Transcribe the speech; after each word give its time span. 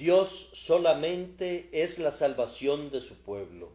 Dios 0.00 0.30
solamente 0.66 1.68
es 1.72 1.98
la 1.98 2.12
salvación 2.16 2.90
de 2.90 3.02
su 3.02 3.16
pueblo. 3.16 3.72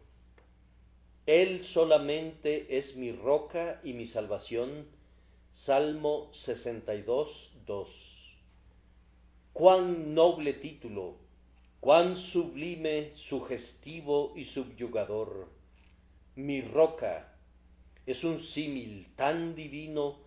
Él 1.24 1.64
solamente 1.72 2.78
es 2.78 2.96
mi 2.96 3.12
roca 3.12 3.80
y 3.84 3.92
mi 3.92 4.08
salvación. 4.08 4.88
Salmo 5.54 6.32
62, 6.44 7.28
2. 7.64 7.88
Cuán 9.52 10.16
noble 10.16 10.54
título, 10.54 11.14
cuán 11.78 12.16
sublime, 12.32 13.12
sugestivo 13.28 14.32
y 14.34 14.46
subyugador. 14.46 15.48
Mi 16.34 16.60
roca 16.60 17.36
es 18.04 18.24
un 18.24 18.42
símil 18.46 19.14
tan 19.14 19.54
divino 19.54 20.18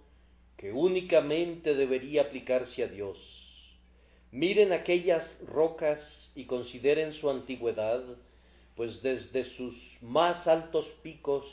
que 0.55 0.71
únicamente 0.71 1.75
debería 1.75 2.21
aplicarse 2.21 2.83
a 2.83 2.87
Dios. 2.87 3.38
Miren 4.31 4.73
aquellas 4.73 5.25
rocas 5.47 5.99
y 6.35 6.45
consideren 6.45 7.13
su 7.13 7.29
antigüedad, 7.29 8.03
pues 8.75 9.01
desde 9.01 9.45
sus 9.55 9.75
más 10.01 10.45
altos 10.47 10.85
picos 11.01 11.45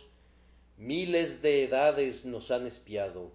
miles 0.76 1.40
de 1.40 1.64
edades 1.64 2.24
nos 2.24 2.50
han 2.50 2.66
espiado. 2.66 3.32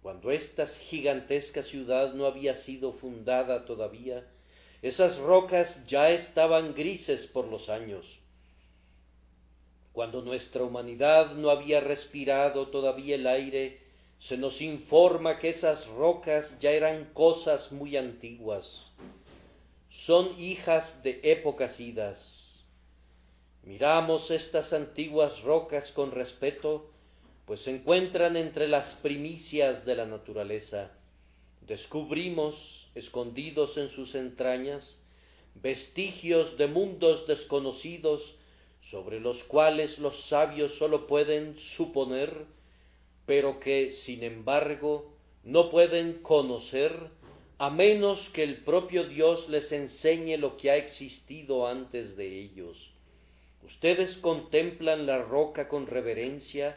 Cuando 0.00 0.30
esta 0.30 0.66
gigantesca 0.66 1.62
ciudad 1.64 2.14
no 2.14 2.26
había 2.26 2.56
sido 2.58 2.92
fundada 2.94 3.66
todavía, 3.66 4.24
esas 4.80 5.16
rocas 5.18 5.68
ya 5.86 6.10
estaban 6.10 6.74
grises 6.74 7.26
por 7.28 7.46
los 7.46 7.68
años. 7.68 8.04
Cuando 9.92 10.22
nuestra 10.22 10.62
humanidad 10.62 11.34
no 11.34 11.50
había 11.50 11.80
respirado 11.80 12.68
todavía 12.68 13.14
el 13.16 13.26
aire, 13.26 13.80
se 14.28 14.36
nos 14.36 14.60
informa 14.60 15.38
que 15.38 15.50
esas 15.50 15.84
rocas 15.88 16.56
ya 16.60 16.70
eran 16.70 17.12
cosas 17.12 17.72
muy 17.72 17.96
antiguas. 17.96 18.66
Son 20.06 20.40
hijas 20.40 21.02
de 21.02 21.20
épocas 21.24 21.78
idas. 21.80 22.18
Miramos 23.64 24.30
estas 24.30 24.72
antiguas 24.72 25.40
rocas 25.42 25.90
con 25.92 26.12
respeto, 26.12 26.90
pues 27.46 27.60
se 27.60 27.70
encuentran 27.70 28.36
entre 28.36 28.68
las 28.68 28.94
primicias 28.96 29.84
de 29.84 29.96
la 29.96 30.06
naturaleza. 30.06 30.92
Descubrimos, 31.62 32.54
escondidos 32.94 33.76
en 33.76 33.90
sus 33.90 34.14
entrañas, 34.14 34.98
vestigios 35.54 36.56
de 36.58 36.66
mundos 36.66 37.26
desconocidos 37.26 38.22
sobre 38.90 39.20
los 39.20 39.42
cuales 39.44 39.98
los 39.98 40.16
sabios 40.28 40.72
sólo 40.78 41.06
pueden 41.06 41.56
suponer 41.76 42.46
pero 43.26 43.60
que, 43.60 43.92
sin 44.04 44.22
embargo, 44.22 45.12
no 45.44 45.70
pueden 45.70 46.22
conocer 46.22 46.92
a 47.58 47.70
menos 47.70 48.18
que 48.30 48.42
el 48.42 48.58
propio 48.64 49.04
Dios 49.04 49.48
les 49.48 49.70
enseñe 49.70 50.36
lo 50.36 50.56
que 50.56 50.70
ha 50.70 50.76
existido 50.76 51.66
antes 51.66 52.16
de 52.16 52.40
ellos. 52.40 52.76
Ustedes 53.64 54.16
contemplan 54.16 55.06
la 55.06 55.18
roca 55.22 55.68
con 55.68 55.86
reverencia, 55.86 56.76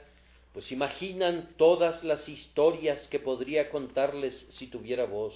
pues 0.54 0.72
imaginan 0.72 1.50
todas 1.58 2.04
las 2.04 2.30
historias 2.30 3.08
que 3.08 3.20
podría 3.20 3.70
contarles 3.70 4.34
si 4.59 4.68
tuviera 4.68 5.06
voz. 5.06 5.34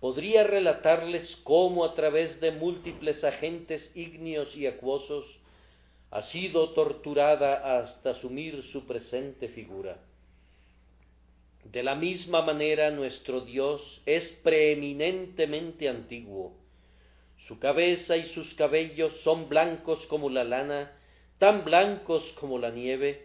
Podría 0.00 0.44
relatarles 0.44 1.36
cómo 1.44 1.84
a 1.84 1.94
través 1.94 2.40
de 2.40 2.50
múltiples 2.50 3.22
agentes 3.24 3.90
ígneos 3.94 4.56
y 4.56 4.66
acuosos 4.66 5.26
ha 6.10 6.22
sido 6.22 6.70
torturada 6.70 7.78
hasta 7.78 8.10
asumir 8.10 8.62
su 8.72 8.86
presente 8.86 9.48
figura. 9.48 9.98
De 11.72 11.82
la 11.82 11.94
misma 11.94 12.42
manera 12.42 12.90
nuestro 12.90 13.40
Dios 13.40 13.80
es 14.06 14.24
preeminentemente 14.42 15.88
antiguo. 15.88 16.54
Su 17.48 17.58
cabeza 17.58 18.16
y 18.16 18.32
sus 18.34 18.52
cabellos 18.54 19.12
son 19.22 19.48
blancos 19.48 20.04
como 20.06 20.30
la 20.30 20.44
lana, 20.44 20.92
tan 21.38 21.64
blancos 21.64 22.24
como 22.40 22.58
la 22.58 22.70
nieve, 22.70 23.22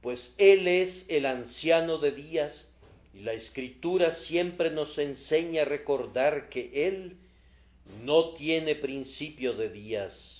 pues 0.00 0.32
Él 0.38 0.68
es 0.68 1.04
el 1.08 1.26
anciano 1.26 1.98
de 1.98 2.12
días, 2.12 2.68
y 3.14 3.20
la 3.20 3.32
Escritura 3.32 4.14
siempre 4.26 4.70
nos 4.70 4.96
enseña 4.98 5.62
a 5.62 5.66
recordar 5.66 6.48
que 6.48 6.86
Él 6.86 7.16
no 8.02 8.30
tiene 8.34 8.74
principio 8.74 9.54
de 9.54 9.70
días 9.70 10.38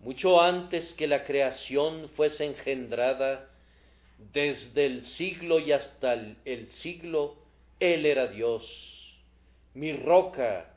mucho 0.00 0.40
antes 0.40 0.92
que 0.94 1.06
la 1.08 1.24
creación 1.24 2.08
fuese 2.10 2.44
engendrada, 2.44 3.48
desde 4.18 4.86
el 4.86 5.06
siglo 5.16 5.58
y 5.58 5.72
hasta 5.72 6.14
el, 6.44 6.68
siglo, 6.82 7.36
Él 7.80 8.04
era 8.04 8.26
Dios. 8.26 8.64
Mi 9.74 9.92
roca, 9.92 10.74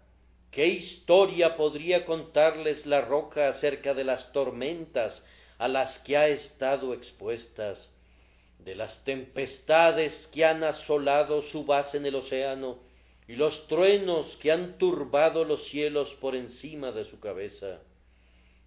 ¿qué 0.52 0.68
historia 0.68 1.58
podría 1.58 2.06
contarles 2.06 2.86
la 2.86 3.02
roca 3.02 3.50
acerca 3.50 3.94
de 3.94 4.04
las 4.04 4.32
tormentas 4.32 5.24
a 5.58 5.68
las 5.68 5.98
que 6.00 6.18
ha 6.18 6.28
estado 6.28 6.94
expuestas, 6.94 7.80
de 8.60 8.76
las 8.76 9.04
tempestades 9.04 10.14
que 10.34 10.46
han 10.46 10.64
asolado 10.64 11.44
su 11.52 11.66
base 11.66 11.98
en 11.98 12.06
el 12.06 12.16
océano, 12.16 12.80
y 13.28 13.36
los 13.36 13.68
truenos 13.68 14.36
que 14.38 14.52
han 14.52 14.78
turbado 14.78 15.46
los 15.46 15.66
cielos 15.70 16.10
por 16.20 16.36
encima 16.36 16.92
de 16.92 17.06
su 17.06 17.20
cabeza? 17.20 17.80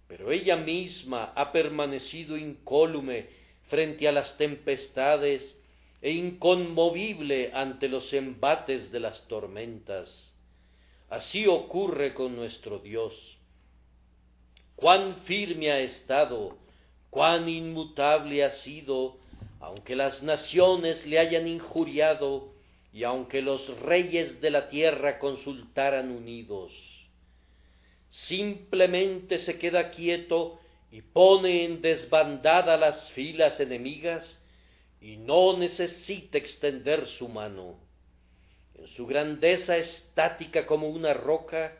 pero 0.07 0.31
ella 0.31 0.55
misma 0.55 1.33
ha 1.35 1.51
permanecido 1.51 2.37
incólume 2.37 3.27
frente 3.69 4.07
a 4.07 4.11
las 4.11 4.37
tempestades 4.37 5.43
e 6.01 6.11
inconmovible 6.11 7.51
ante 7.53 7.87
los 7.87 8.11
embates 8.13 8.91
de 8.91 8.99
las 8.99 9.27
tormentas. 9.27 10.09
Así 11.09 11.47
ocurre 11.47 12.13
con 12.13 12.35
nuestro 12.35 12.79
Dios. 12.79 13.13
Cuán 14.75 15.21
firme 15.25 15.71
ha 15.71 15.79
estado, 15.79 16.57
cuán 17.09 17.47
inmutable 17.47 18.43
ha 18.43 18.51
sido, 18.63 19.17
aunque 19.59 19.95
las 19.95 20.21
naciones 20.21 21.05
le 21.05 21.19
hayan 21.19 21.47
injuriado 21.47 22.49
y 22.91 23.03
aunque 23.03 23.41
los 23.41 23.67
reyes 23.79 24.41
de 24.41 24.49
la 24.51 24.69
tierra 24.69 25.19
consultaran 25.19 26.11
unidos 26.11 26.71
simplemente 28.27 29.39
se 29.39 29.57
queda 29.57 29.91
quieto 29.91 30.59
y 30.91 31.01
pone 31.01 31.65
en 31.65 31.81
desbandada 31.81 32.77
las 32.77 33.11
filas 33.11 33.59
enemigas 33.59 34.41
y 35.01 35.17
no 35.17 35.57
necesita 35.57 36.37
extender 36.37 37.07
su 37.17 37.27
mano. 37.27 37.79
En 38.75 38.87
su 38.87 39.05
grandeza 39.05 39.77
estática 39.77 40.65
como 40.65 40.89
una 40.89 41.13
roca, 41.13 41.73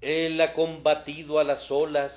él 0.00 0.40
ha 0.40 0.52
combatido 0.52 1.38
a 1.38 1.44
las 1.44 1.70
olas 1.70 2.12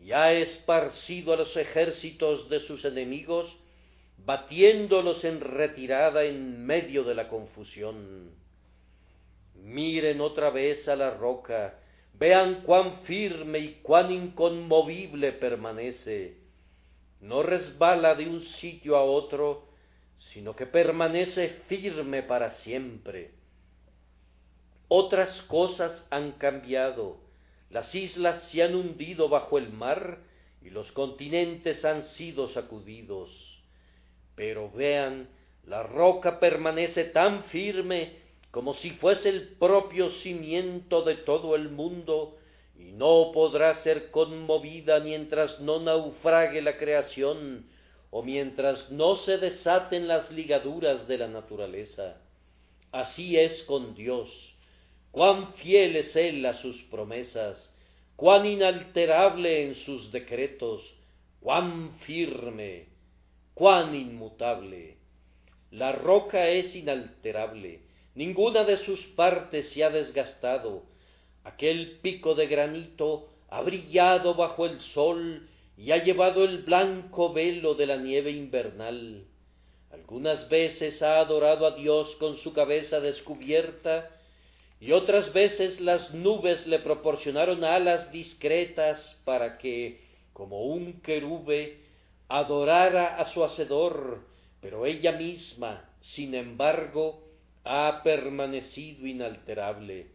y 0.00 0.12
ha 0.12 0.32
esparcido 0.32 1.32
a 1.32 1.36
los 1.36 1.56
ejércitos 1.56 2.48
de 2.48 2.60
sus 2.60 2.84
enemigos, 2.84 3.52
batiéndolos 4.18 5.24
en 5.24 5.40
retirada 5.40 6.24
en 6.24 6.64
medio 6.64 7.04
de 7.04 7.14
la 7.14 7.28
confusión. 7.28 8.30
Miren 9.54 10.20
otra 10.20 10.50
vez 10.50 10.86
a 10.88 10.94
la 10.94 11.10
roca, 11.10 11.78
Vean 12.18 12.62
cuán 12.62 13.02
firme 13.02 13.58
y 13.58 13.74
cuán 13.82 14.10
inconmovible 14.10 15.32
permanece. 15.32 16.36
No 17.20 17.42
resbala 17.42 18.14
de 18.14 18.28
un 18.28 18.42
sitio 18.60 18.96
a 18.96 19.02
otro, 19.02 19.68
sino 20.32 20.56
que 20.56 20.66
permanece 20.66 21.60
firme 21.68 22.22
para 22.22 22.54
siempre. 22.56 23.30
Otras 24.88 25.42
cosas 25.42 25.92
han 26.10 26.32
cambiado. 26.32 27.18
Las 27.70 27.94
islas 27.94 28.42
se 28.50 28.62
han 28.62 28.74
hundido 28.74 29.28
bajo 29.28 29.58
el 29.58 29.70
mar 29.70 30.18
y 30.62 30.70
los 30.70 30.90
continentes 30.92 31.84
han 31.84 32.02
sido 32.16 32.48
sacudidos. 32.48 33.30
Pero 34.34 34.70
vean, 34.70 35.28
la 35.66 35.82
roca 35.82 36.40
permanece 36.40 37.04
tan 37.04 37.44
firme 37.44 38.27
como 38.50 38.74
si 38.74 38.90
fuese 38.92 39.28
el 39.28 39.48
propio 39.56 40.10
cimiento 40.22 41.02
de 41.02 41.16
todo 41.16 41.54
el 41.54 41.68
mundo, 41.68 42.38
y 42.78 42.92
no 42.92 43.32
podrá 43.32 43.82
ser 43.82 44.10
conmovida 44.10 45.00
mientras 45.00 45.60
no 45.60 45.80
naufrague 45.80 46.62
la 46.62 46.78
creación, 46.78 47.66
o 48.10 48.22
mientras 48.22 48.90
no 48.90 49.16
se 49.16 49.36
desaten 49.38 50.08
las 50.08 50.30
ligaduras 50.30 51.06
de 51.08 51.18
la 51.18 51.28
naturaleza. 51.28 52.20
Así 52.90 53.38
es 53.38 53.62
con 53.64 53.94
Dios. 53.94 54.30
Cuán 55.10 55.54
fiel 55.54 55.96
es 55.96 56.16
Él 56.16 56.44
a 56.46 56.54
sus 56.62 56.80
promesas, 56.84 57.58
cuán 58.16 58.46
inalterable 58.46 59.64
en 59.64 59.74
sus 59.84 60.10
decretos, 60.10 60.82
cuán 61.40 61.98
firme, 62.00 62.86
cuán 63.54 63.94
inmutable. 63.94 64.96
La 65.70 65.92
roca 65.92 66.48
es 66.48 66.74
inalterable, 66.74 67.82
Ninguna 68.18 68.64
de 68.64 68.78
sus 68.78 68.98
partes 69.14 69.68
se 69.68 69.84
ha 69.84 69.90
desgastado. 69.90 70.82
Aquel 71.44 72.00
pico 72.02 72.34
de 72.34 72.48
granito 72.48 73.28
ha 73.48 73.62
brillado 73.62 74.34
bajo 74.34 74.66
el 74.66 74.80
sol 74.92 75.48
y 75.76 75.92
ha 75.92 76.02
llevado 76.02 76.42
el 76.42 76.64
blanco 76.64 77.32
velo 77.32 77.76
de 77.76 77.86
la 77.86 77.96
nieve 77.96 78.32
invernal. 78.32 79.22
Algunas 79.92 80.48
veces 80.48 81.00
ha 81.00 81.20
adorado 81.20 81.64
a 81.64 81.76
Dios 81.76 82.16
con 82.16 82.38
su 82.38 82.52
cabeza 82.52 82.98
descubierta 82.98 84.10
y 84.80 84.90
otras 84.90 85.32
veces 85.32 85.80
las 85.80 86.12
nubes 86.12 86.66
le 86.66 86.80
proporcionaron 86.80 87.62
alas 87.62 88.10
discretas 88.10 88.98
para 89.24 89.58
que, 89.58 90.00
como 90.32 90.62
un 90.64 91.02
querube, 91.02 91.84
adorara 92.26 93.16
a 93.16 93.32
su 93.32 93.44
hacedor, 93.44 94.24
pero 94.60 94.86
ella 94.86 95.12
misma, 95.12 95.88
sin 96.00 96.34
embargo, 96.34 97.27
ha 97.64 98.02
permanecido 98.02 99.06
inalterable. 99.06 100.06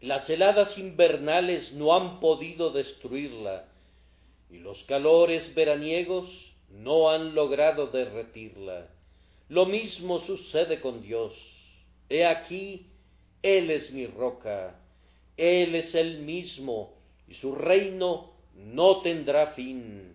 Las 0.00 0.28
heladas 0.28 0.76
invernales 0.78 1.72
no 1.72 1.94
han 1.94 2.20
podido 2.20 2.70
destruirla, 2.70 3.66
y 4.50 4.58
los 4.58 4.82
calores 4.84 5.54
veraniegos 5.54 6.28
no 6.70 7.10
han 7.10 7.34
logrado 7.34 7.88
derretirla. 7.88 8.88
Lo 9.48 9.66
mismo 9.66 10.20
sucede 10.20 10.80
con 10.80 11.02
Dios. 11.02 11.32
He 12.08 12.24
aquí 12.24 12.86
él 13.46 13.70
es 13.70 13.92
mi 13.92 14.06
roca, 14.06 14.74
Él 15.36 15.76
es 15.76 15.94
el 15.94 16.18
mismo, 16.18 16.94
y 17.28 17.34
su 17.34 17.54
reino 17.54 18.32
no 18.56 19.02
tendrá 19.02 19.52
fin. 19.52 20.14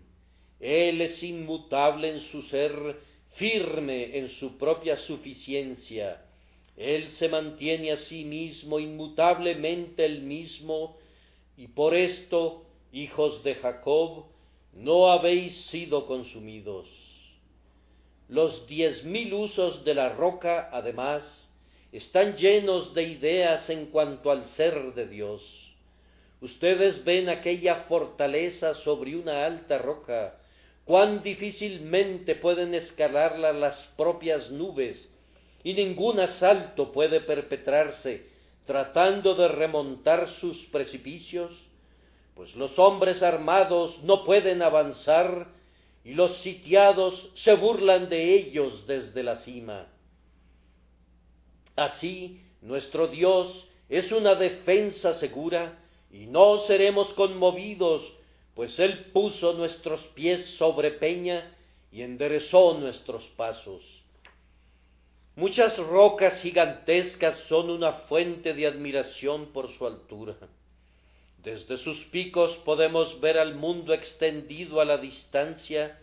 Él 0.60 1.00
es 1.00 1.22
inmutable 1.22 2.10
en 2.10 2.20
su 2.30 2.42
ser, 2.42 2.98
firme 3.34 4.18
en 4.18 4.28
su 4.30 4.58
propia 4.58 4.96
suficiencia. 4.98 6.22
Él 6.76 7.10
se 7.12 7.28
mantiene 7.28 7.92
a 7.92 7.96
sí 7.96 8.24
mismo 8.24 8.78
inmutablemente 8.78 10.04
el 10.04 10.22
mismo, 10.22 10.96
y 11.56 11.68
por 11.68 11.94
esto, 11.94 12.64
hijos 12.92 13.42
de 13.44 13.54
Jacob, 13.56 14.24
no 14.72 15.08
habéis 15.12 15.54
sido 15.66 16.06
consumidos. 16.06 16.88
Los 18.28 18.66
diez 18.66 19.04
mil 19.04 19.34
usos 19.34 19.84
de 19.84 19.94
la 19.94 20.10
roca, 20.10 20.70
además, 20.72 21.50
están 21.92 22.36
llenos 22.36 22.94
de 22.94 23.02
ideas 23.02 23.68
en 23.68 23.86
cuanto 23.86 24.30
al 24.30 24.46
ser 24.50 24.94
de 24.94 25.06
Dios. 25.06 25.42
Ustedes 26.40 27.04
ven 27.04 27.28
aquella 27.28 27.84
fortaleza 27.84 28.74
sobre 28.76 29.14
una 29.14 29.44
alta 29.44 29.76
roca, 29.78 30.38
cuán 30.84 31.22
difícilmente 31.22 32.34
pueden 32.34 32.74
escalarla 32.74 33.52
las 33.52 33.76
propias 33.96 34.50
nubes, 34.50 35.08
y 35.64 35.74
ningún 35.74 36.18
asalto 36.20 36.92
puede 36.92 37.20
perpetrarse 37.20 38.32
tratando 38.66 39.34
de 39.34 39.48
remontar 39.48 40.28
sus 40.40 40.56
precipicios, 40.66 41.50
pues 42.34 42.54
los 42.54 42.78
hombres 42.78 43.22
armados 43.22 44.02
no 44.04 44.24
pueden 44.24 44.62
avanzar 44.62 45.48
y 46.04 46.14
los 46.14 46.36
sitiados 46.38 47.30
se 47.34 47.54
burlan 47.54 48.08
de 48.08 48.34
ellos 48.34 48.86
desde 48.86 49.22
la 49.22 49.38
cima. 49.38 49.86
Así, 51.76 52.40
nuestro 52.60 53.08
Dios 53.08 53.68
es 53.88 54.10
una 54.12 54.34
defensa 54.34 55.14
segura 55.14 55.78
y 56.10 56.26
no 56.26 56.60
seremos 56.66 57.12
conmovidos, 57.14 58.02
pues 58.54 58.78
Él 58.78 59.06
puso 59.12 59.54
nuestros 59.54 60.00
pies 60.14 60.46
sobre 60.58 60.90
peña 60.92 61.54
y 61.90 62.02
enderezó 62.02 62.74
nuestros 62.78 63.24
pasos. 63.36 63.82
Muchas 65.34 65.76
rocas 65.78 66.40
gigantescas 66.42 67.38
son 67.48 67.70
una 67.70 67.92
fuente 67.92 68.52
de 68.52 68.66
admiración 68.66 69.46
por 69.52 69.72
su 69.76 69.86
altura. 69.86 70.36
Desde 71.42 71.78
sus 71.78 71.98
picos 72.06 72.54
podemos 72.64 73.20
ver 73.20 73.38
al 73.38 73.54
mundo 73.54 73.94
extendido 73.94 74.80
a 74.80 74.84
la 74.84 74.98
distancia 74.98 75.98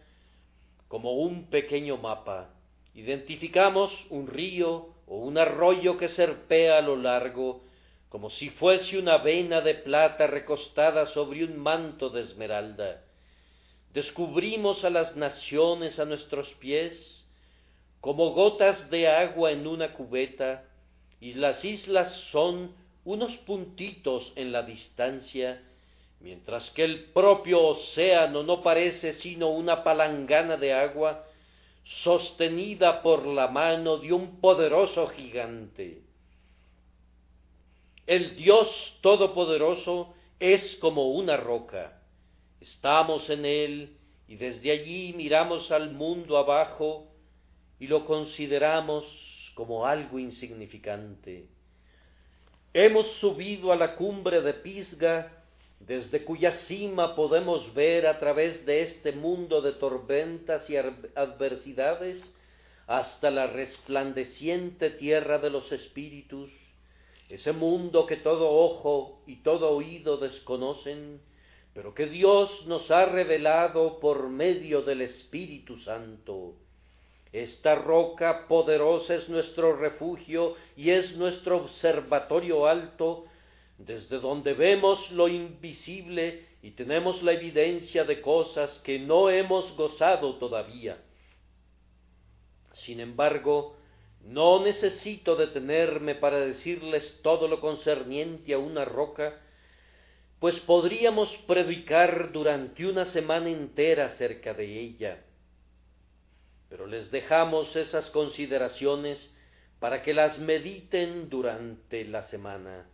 como 0.87 1.13
un 1.13 1.49
pequeño 1.49 1.97
mapa. 1.97 2.49
Identificamos 2.95 3.91
un 4.09 4.27
río 4.27 4.89
o 5.07 5.19
un 5.19 5.37
arroyo 5.37 5.97
que 5.97 6.09
serpea 6.09 6.79
a 6.79 6.81
lo 6.81 6.95
largo, 6.97 7.61
como 8.09 8.31
si 8.31 8.49
fuese 8.49 8.97
una 8.97 9.19
vena 9.19 9.61
de 9.61 9.75
plata 9.75 10.25
recostada 10.25 11.05
sobre 11.13 11.43
un 11.45 11.57
manto 11.57 12.09
de 12.09 12.23
esmeralda. 12.23 13.03
Descubrimos 13.93 14.83
a 14.83 14.89
las 14.89 15.15
naciones 15.15 15.99
a 15.99 16.05
nuestros 16.05 16.47
pies, 16.55 17.25
como 18.01 18.31
gotas 18.31 18.89
de 18.89 19.07
agua 19.07 19.51
en 19.51 19.67
una 19.67 19.93
cubeta, 19.93 20.63
y 21.21 21.33
las 21.33 21.63
islas 21.63 22.11
son 22.31 22.75
unos 23.05 23.35
puntitos 23.39 24.31
en 24.35 24.51
la 24.51 24.63
distancia, 24.63 25.61
mientras 26.19 26.69
que 26.71 26.83
el 26.83 27.05
propio 27.11 27.61
océano 27.63 28.41
no 28.43 28.63
parece 28.63 29.13
sino 29.13 29.49
una 29.49 29.83
palangana 29.83 30.57
de 30.57 30.73
agua 30.73 31.25
sostenida 32.03 33.01
por 33.01 33.25
la 33.25 33.47
mano 33.47 33.97
de 33.97 34.13
un 34.13 34.39
poderoso 34.39 35.07
gigante. 35.09 36.08
El 38.09 38.37
Dios 38.37 38.67
Todopoderoso 39.01 40.15
es 40.39 40.77
como 40.77 41.11
una 41.11 41.37
roca. 41.37 42.01
Estamos 42.59 43.29
en 43.29 43.45
Él 43.45 43.97
y 44.27 44.35
desde 44.35 44.71
allí 44.71 45.13
miramos 45.15 45.69
al 45.69 45.91
mundo 45.91 46.39
abajo 46.39 47.05
y 47.79 47.85
lo 47.85 48.07
consideramos 48.07 49.05
como 49.53 49.85
algo 49.85 50.17
insignificante. 50.17 51.49
Hemos 52.73 53.05
subido 53.19 53.71
a 53.71 53.75
la 53.75 53.95
cumbre 53.95 54.41
de 54.41 54.55
Pisga 54.55 55.43
desde 55.79 56.25
cuya 56.25 56.65
cima 56.65 57.15
podemos 57.15 57.75
ver 57.75 58.07
a 58.07 58.17
través 58.17 58.65
de 58.65 58.81
este 58.81 59.11
mundo 59.11 59.61
de 59.61 59.73
tormentas 59.73 60.67
y 60.67 60.77
adversidades 60.77 62.19
hasta 62.87 63.29
la 63.29 63.45
resplandeciente 63.45 64.89
tierra 64.89 65.37
de 65.37 65.51
los 65.51 65.71
espíritus, 65.71 66.49
ese 67.29 67.51
mundo 67.51 68.07
que 68.07 68.17
todo 68.17 68.49
ojo 68.49 69.21
y 69.27 69.37
todo 69.37 69.69
oído 69.69 70.17
desconocen, 70.17 71.21
pero 71.73 71.93
que 71.93 72.07
Dios 72.07 72.65
nos 72.65 72.89
ha 72.89 73.05
revelado 73.05 73.99
por 73.99 74.29
medio 74.29 74.81
del 74.81 75.01
Espíritu 75.01 75.77
Santo. 75.79 76.55
Esta 77.31 77.75
roca 77.75 78.47
poderosa 78.47 79.13
es 79.13 79.29
nuestro 79.29 79.75
refugio 79.75 80.55
y 80.75 80.89
es 80.89 81.15
nuestro 81.15 81.57
observatorio 81.57 82.65
alto 82.65 83.25
desde 83.77 84.19
donde 84.19 84.53
vemos 84.53 85.11
lo 85.11 85.27
invisible 85.27 86.47
y 86.63 86.71
tenemos 86.71 87.21
la 87.21 87.33
evidencia 87.33 88.03
de 88.03 88.19
cosas 88.21 88.71
que 88.83 88.97
no 88.97 89.29
hemos 89.29 89.75
gozado 89.77 90.35
todavía. 90.35 90.97
Sin 92.85 92.99
embargo, 92.99 93.77
no 94.29 94.63
necesito 94.63 95.35
detenerme 95.35 96.13
para 96.13 96.39
decirles 96.39 97.19
todo 97.23 97.47
lo 97.47 97.59
concerniente 97.59 98.53
a 98.53 98.59
una 98.59 98.85
roca, 98.85 99.41
pues 100.39 100.59
podríamos 100.61 101.35
predicar 101.47 102.31
durante 102.31 102.85
una 102.85 103.11
semana 103.11 103.49
entera 103.49 104.05
acerca 104.05 104.53
de 104.53 104.79
ella. 104.79 105.25
Pero 106.69 106.85
les 106.85 107.09
dejamos 107.09 107.75
esas 107.75 108.05
consideraciones 108.11 109.19
para 109.79 110.03
que 110.03 110.13
las 110.13 110.37
mediten 110.37 111.29
durante 111.29 112.05
la 112.05 112.23
semana. 112.27 112.87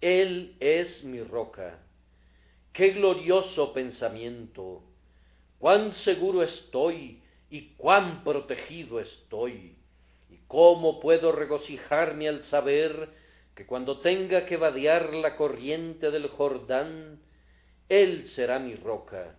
Él 0.00 0.56
es 0.60 1.02
mi 1.02 1.22
roca. 1.22 1.80
Qué 2.72 2.90
glorioso 2.90 3.72
pensamiento. 3.72 4.84
Cuán 5.58 5.92
seguro 6.04 6.44
estoy 6.44 7.20
y 7.50 7.74
cuán 7.74 8.22
protegido 8.22 9.00
estoy. 9.00 9.81
Cómo 10.52 11.00
puedo 11.00 11.32
regocijarme 11.32 12.28
al 12.28 12.44
saber 12.44 13.08
que 13.56 13.64
cuando 13.64 14.00
tenga 14.00 14.44
que 14.44 14.58
vadear 14.58 15.14
la 15.14 15.34
corriente 15.34 16.10
del 16.10 16.28
Jordán, 16.28 17.22
Él 17.88 18.28
será 18.34 18.58
mi 18.58 18.74
roca. 18.74 19.34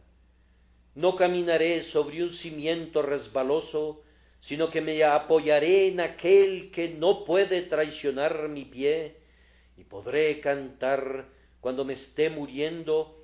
No 0.96 1.16
caminaré 1.16 1.84
sobre 1.92 2.24
un 2.24 2.34
cimiento 2.38 3.04
resbaloso, 3.04 4.02
sino 4.42 4.72
que 4.72 4.82
me 4.82 5.04
apoyaré 5.04 5.90
en 5.90 6.00
aquel 6.00 6.72
que 6.72 6.90
no 6.90 7.26
puede 7.26 7.62
traicionar 7.62 8.50
mi 8.50 8.66
pie, 8.66 9.18
y 9.78 9.84
podré 9.84 10.40
cantar 10.40 11.28
cuando 11.62 11.86
me 11.86 11.94
esté 11.94 12.32
muriendo, 12.32 13.20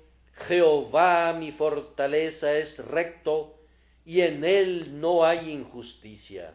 Jehová 0.46 1.32
mi 1.32 1.50
fortaleza 1.50 2.56
es 2.56 2.78
recto, 2.78 3.56
y 4.04 4.20
en 4.20 4.44
él 4.44 5.00
no 5.00 5.24
hay 5.24 5.50
injusticia. 5.50 6.54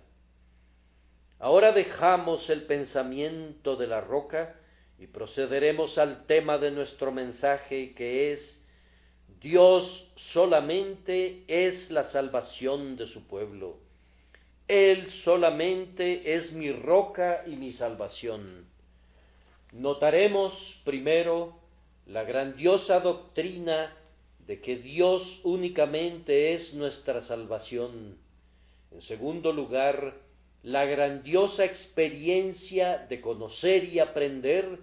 Ahora 1.39 1.71
dejamos 1.71 2.49
el 2.49 2.63
pensamiento 2.63 3.75
de 3.75 3.87
la 3.87 4.01
roca 4.01 4.55
y 4.97 5.07
procederemos 5.07 5.97
al 5.97 6.25
tema 6.25 6.57
de 6.57 6.71
nuestro 6.71 7.11
mensaje 7.11 7.93
que 7.93 8.33
es 8.33 8.61
Dios 9.41 10.07
solamente 10.33 11.43
es 11.47 11.91
la 11.91 12.09
salvación 12.11 12.95
de 12.95 13.07
su 13.07 13.27
pueblo. 13.27 13.77
Él 14.67 15.11
solamente 15.23 16.35
es 16.35 16.51
mi 16.51 16.71
roca 16.71 17.43
y 17.45 17.55
mi 17.55 17.73
salvación. 17.73 18.65
Notaremos 19.71 20.53
primero 20.83 21.59
la 22.07 22.23
grandiosa 22.23 22.99
doctrina 23.01 23.95
de 24.47 24.61
que 24.61 24.77
Dios 24.77 25.41
únicamente 25.43 26.53
es 26.55 26.73
nuestra 26.73 27.21
salvación. 27.23 28.17
En 28.91 29.01
segundo 29.03 29.51
lugar, 29.51 30.24
la 30.65 30.83
grandiosa 30.85 31.63
experiencia 31.63 33.05
de 33.07 33.21
conocer 33.21 33.83
y 33.83 33.99
aprender 33.99 34.79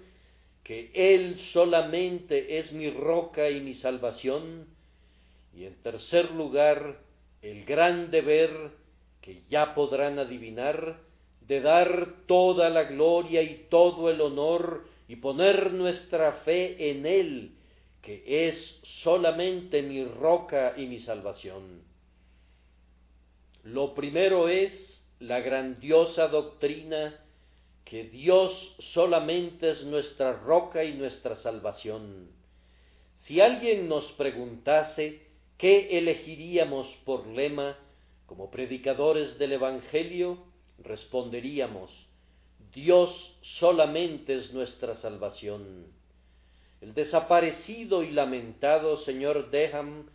que 0.63 0.93
Él 0.95 1.41
solamente 1.53 2.61
es 2.61 2.71
mi 2.71 2.89
roca 2.89 3.51
y 3.51 3.61
mi 3.61 3.75
salvación, 3.75 4.69
y 5.53 5.65
en 5.65 5.75
tercer 5.83 6.31
lugar, 6.31 7.01
el 7.43 7.65
gran 7.65 8.13
deber 8.13 8.71
que 9.21 9.43
ya 9.51 9.75
podrán 9.75 10.21
adivinar 10.21 11.01
de 11.41 11.61
dar 11.61 12.15
toda 12.27 12.71
la 12.71 12.85
gloria 12.85 13.43
y 13.43 13.67
todo 13.69 14.09
el 14.09 14.21
honor 14.21 14.87
y 15.09 15.17
poner 15.17 15.73
nuestra 15.73 16.33
fe 16.45 16.91
en 16.91 17.07
Él, 17.07 17.57
que 18.03 18.49
es 18.49 18.79
solamente 19.03 19.83
mi 19.83 20.05
roca 20.05 20.75
y 20.77 20.87
mi 20.87 21.01
salvación. 21.01 21.83
Lo 23.65 23.95
primero 23.95 24.49
es 24.49 24.92
la 25.23 25.41
grandiosa 25.41 26.27
doctrina 26.27 27.17
que 27.85 28.05
Dios 28.05 28.75
solamente 28.93 29.71
es 29.71 29.85
nuestra 29.85 30.33
roca 30.33 30.83
y 30.83 30.95
nuestra 30.95 31.37
salvación. 31.37 32.29
Si 33.21 33.41
alguien 33.41 33.89
nos 33.89 34.05
preguntase 34.13 35.23
qué 35.59 35.97
elegiríamos 35.99 36.89
por 37.05 37.29
lema 37.29 37.79
como 38.27 38.51
predicadores 38.51 39.39
del 39.39 39.53
Evangelio, 39.53 40.39
responderíamos, 40.83 41.91
Dios 42.75 43.37
solamente 43.61 44.35
es 44.35 44.53
nuestra 44.53 44.97
salvación. 44.97 45.87
El 46.81 46.95
desaparecido 46.95 48.03
y 48.03 48.11
lamentado 48.11 48.97
señor 49.05 49.51
Deham 49.53 50.07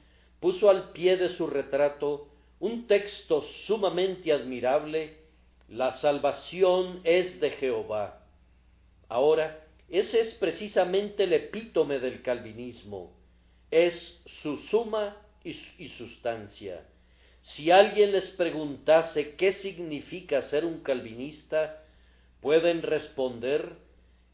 puso 0.42 0.70
al 0.70 0.92
pie 0.92 1.16
de 1.16 1.30
su 1.38 1.48
retrato 1.48 2.28
un 2.60 2.88
texto 2.88 3.44
sumamente 3.66 4.32
admirable, 4.32 5.18
la 5.70 5.94
salvación 5.94 7.02
es 7.04 7.40
de 7.40 7.52
Jehová. 7.52 8.24
Ahora, 9.10 9.64
ese 9.90 10.20
es 10.22 10.34
precisamente 10.36 11.24
el 11.24 11.34
epítome 11.34 12.00
del 12.00 12.22
calvinismo, 12.22 13.14
es 13.72 14.22
su 14.42 14.58
suma 14.70 15.18
y, 15.44 15.88
sustancia. 15.98 16.86
Si 17.42 17.72
alguien 17.72 18.12
les 18.12 18.28
preguntase 18.32 19.36
qué 19.36 19.54
significa 19.54 20.42
ser 20.44 20.66
un 20.66 20.82
calvinista, 20.82 21.82
pueden 22.42 22.82
responder, 22.82 23.78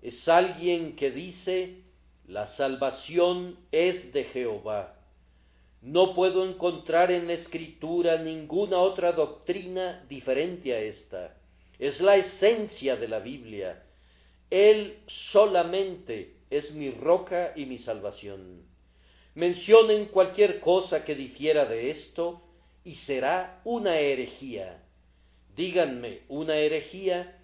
es 0.02 0.28
alguien 0.28 0.96
que 0.96 1.12
dice, 1.12 1.84
la 2.28 2.48
salvación 2.56 3.58
es 3.72 4.12
de 4.12 4.24
Jehová. 4.26 4.96
No 5.84 6.16
puedo 6.16 6.46
encontrar 6.48 7.12
en 7.12 7.28
la 7.28 7.34
escritura 7.34 8.18
ninguna 8.18 8.78
otra 8.78 9.12
doctrina 9.12 10.06
diferente 10.08 10.74
a 10.74 10.80
esta. 10.80 11.36
Es 11.78 12.00
la 12.00 12.16
esencia 12.16 12.96
de 12.96 13.10
la 13.10 13.20
Biblia. 13.20 13.84
Él 14.50 15.00
solamente 15.32 16.36
es 16.50 16.72
mi 16.72 16.90
roca 16.90 17.52
y 17.58 17.66
mi 17.66 17.80
salvación. 17.80 18.62
Mencionen 19.36 20.06
cualquier 20.06 20.62
cosa 20.62 21.04
que 21.04 21.16
difiera 21.16 21.66
de 21.66 21.92
esto 21.92 22.42
y 22.86 22.96
será 22.96 23.60
una 23.66 23.98
herejía. 23.98 24.82
Díganme 25.54 26.22
una 26.30 26.56
herejía, 26.56 27.42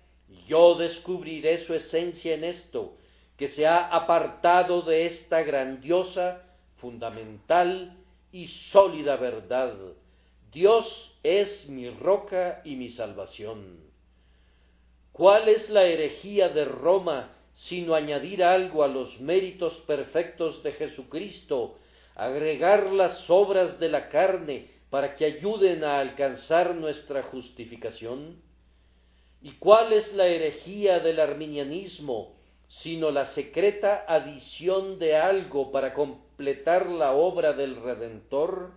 yo 0.48 0.76
descubriré 0.76 1.66
su 1.66 1.74
esencia 1.74 2.36
en 2.36 2.46
esto, 2.46 2.96
que 3.36 3.50
se 3.50 3.68
ha 3.68 3.88
apartado 3.88 4.82
de 4.84 5.08
esta 5.08 5.44
grandiosa, 5.44 6.44
fundamental 6.78 7.99
y 8.32 8.48
sólida 8.72 9.16
verdad. 9.18 9.76
Dios 10.52 11.16
es 11.24 11.68
mi 11.70 11.90
roca 11.90 12.62
y 12.64 12.76
mi 12.76 12.90
salvación. 12.92 13.80
¿Cuál 15.12 15.50
es 15.50 15.70
la 15.70 15.84
herejía 15.84 16.50
de 16.50 16.66
Roma 16.66 17.34
sino 17.68 17.94
añadir 17.94 18.42
algo 18.42 18.84
a 18.84 18.88
los 18.88 19.20
méritos 19.20 19.74
perfectos 19.86 20.64
de 20.64 20.72
Jesucristo, 20.74 21.78
agregar 22.16 22.92
las 22.92 23.30
obras 23.30 23.80
de 23.80 23.90
la 23.90 24.08
carne 24.10 24.70
para 24.90 25.16
que 25.16 25.26
ayuden 25.26 25.84
a 25.84 26.00
alcanzar 26.00 26.74
nuestra 26.74 27.24
justificación? 27.24 28.42
¿Y 29.42 29.52
cuál 29.52 29.94
es 29.94 30.14
la 30.14 30.28
herejía 30.28 31.00
del 31.00 31.20
arminianismo 31.20 32.39
sino 32.70 33.12
la 33.12 33.34
secreta 33.34 34.06
adición 34.08 35.00
de 35.00 35.18
algo 35.18 35.72
para 35.72 35.94
completar 35.94 36.88
la 36.88 37.12
obra 37.12 37.54
del 37.54 37.76
Redentor, 37.82 38.72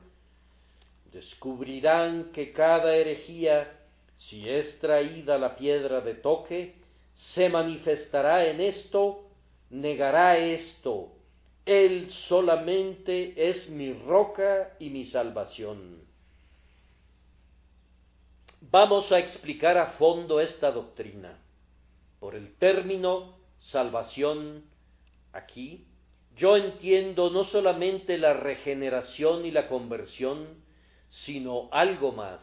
descubrirán 1.13 2.33
que 2.33 2.53
cada 2.53 2.97
herejía, 2.97 3.81
si 4.17 4.49
es 4.49 4.79
traída 4.81 5.39
la 5.39 5.57
piedra 5.57 6.01
de 6.01 6.15
toque, 6.15 6.75
se 7.35 7.49
manifestará 7.49 8.47
en 8.47 8.61
esto, 8.61 9.25
negará 9.71 10.39
esto, 10.39 11.13
Él 11.67 12.11
solamente 12.29 13.51
es 13.51 13.69
mi 13.69 13.93
roca 13.93 14.75
y 14.81 14.91
mi 14.91 15.07
salvación. 15.07 16.01
Vamos 18.71 19.13
a 19.13 19.19
explicar 19.19 19.77
a 19.77 19.93
fondo 19.93 20.41
esta 20.41 20.71
doctrina. 20.71 21.39
Por 22.21 22.35
el 22.35 22.55
término 22.57 23.42
salvación 23.71 24.65
aquí, 25.33 25.87
yo 26.37 26.57
entiendo 26.57 27.31
no 27.31 27.45
solamente 27.45 28.19
la 28.19 28.33
regeneración 28.33 29.45
y 29.45 29.51
la 29.51 29.69
conversión, 29.69 30.63
sino 31.25 31.69
algo 31.73 32.13
más. 32.13 32.41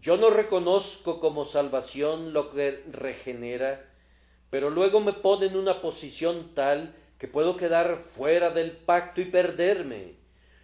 Yo 0.00 0.16
no 0.16 0.30
reconozco 0.30 1.20
como 1.20 1.46
salvación 1.46 2.32
lo 2.32 2.50
que 2.52 2.84
regenera, 2.90 3.84
pero 4.50 4.70
luego 4.70 5.00
me 5.00 5.12
pone 5.14 5.46
en 5.46 5.56
una 5.56 5.80
posición 5.80 6.54
tal 6.54 6.94
que 7.18 7.28
puedo 7.28 7.56
quedar 7.56 8.04
fuera 8.16 8.50
del 8.50 8.72
pacto 8.72 9.20
y 9.20 9.26
perderme. 9.26 10.14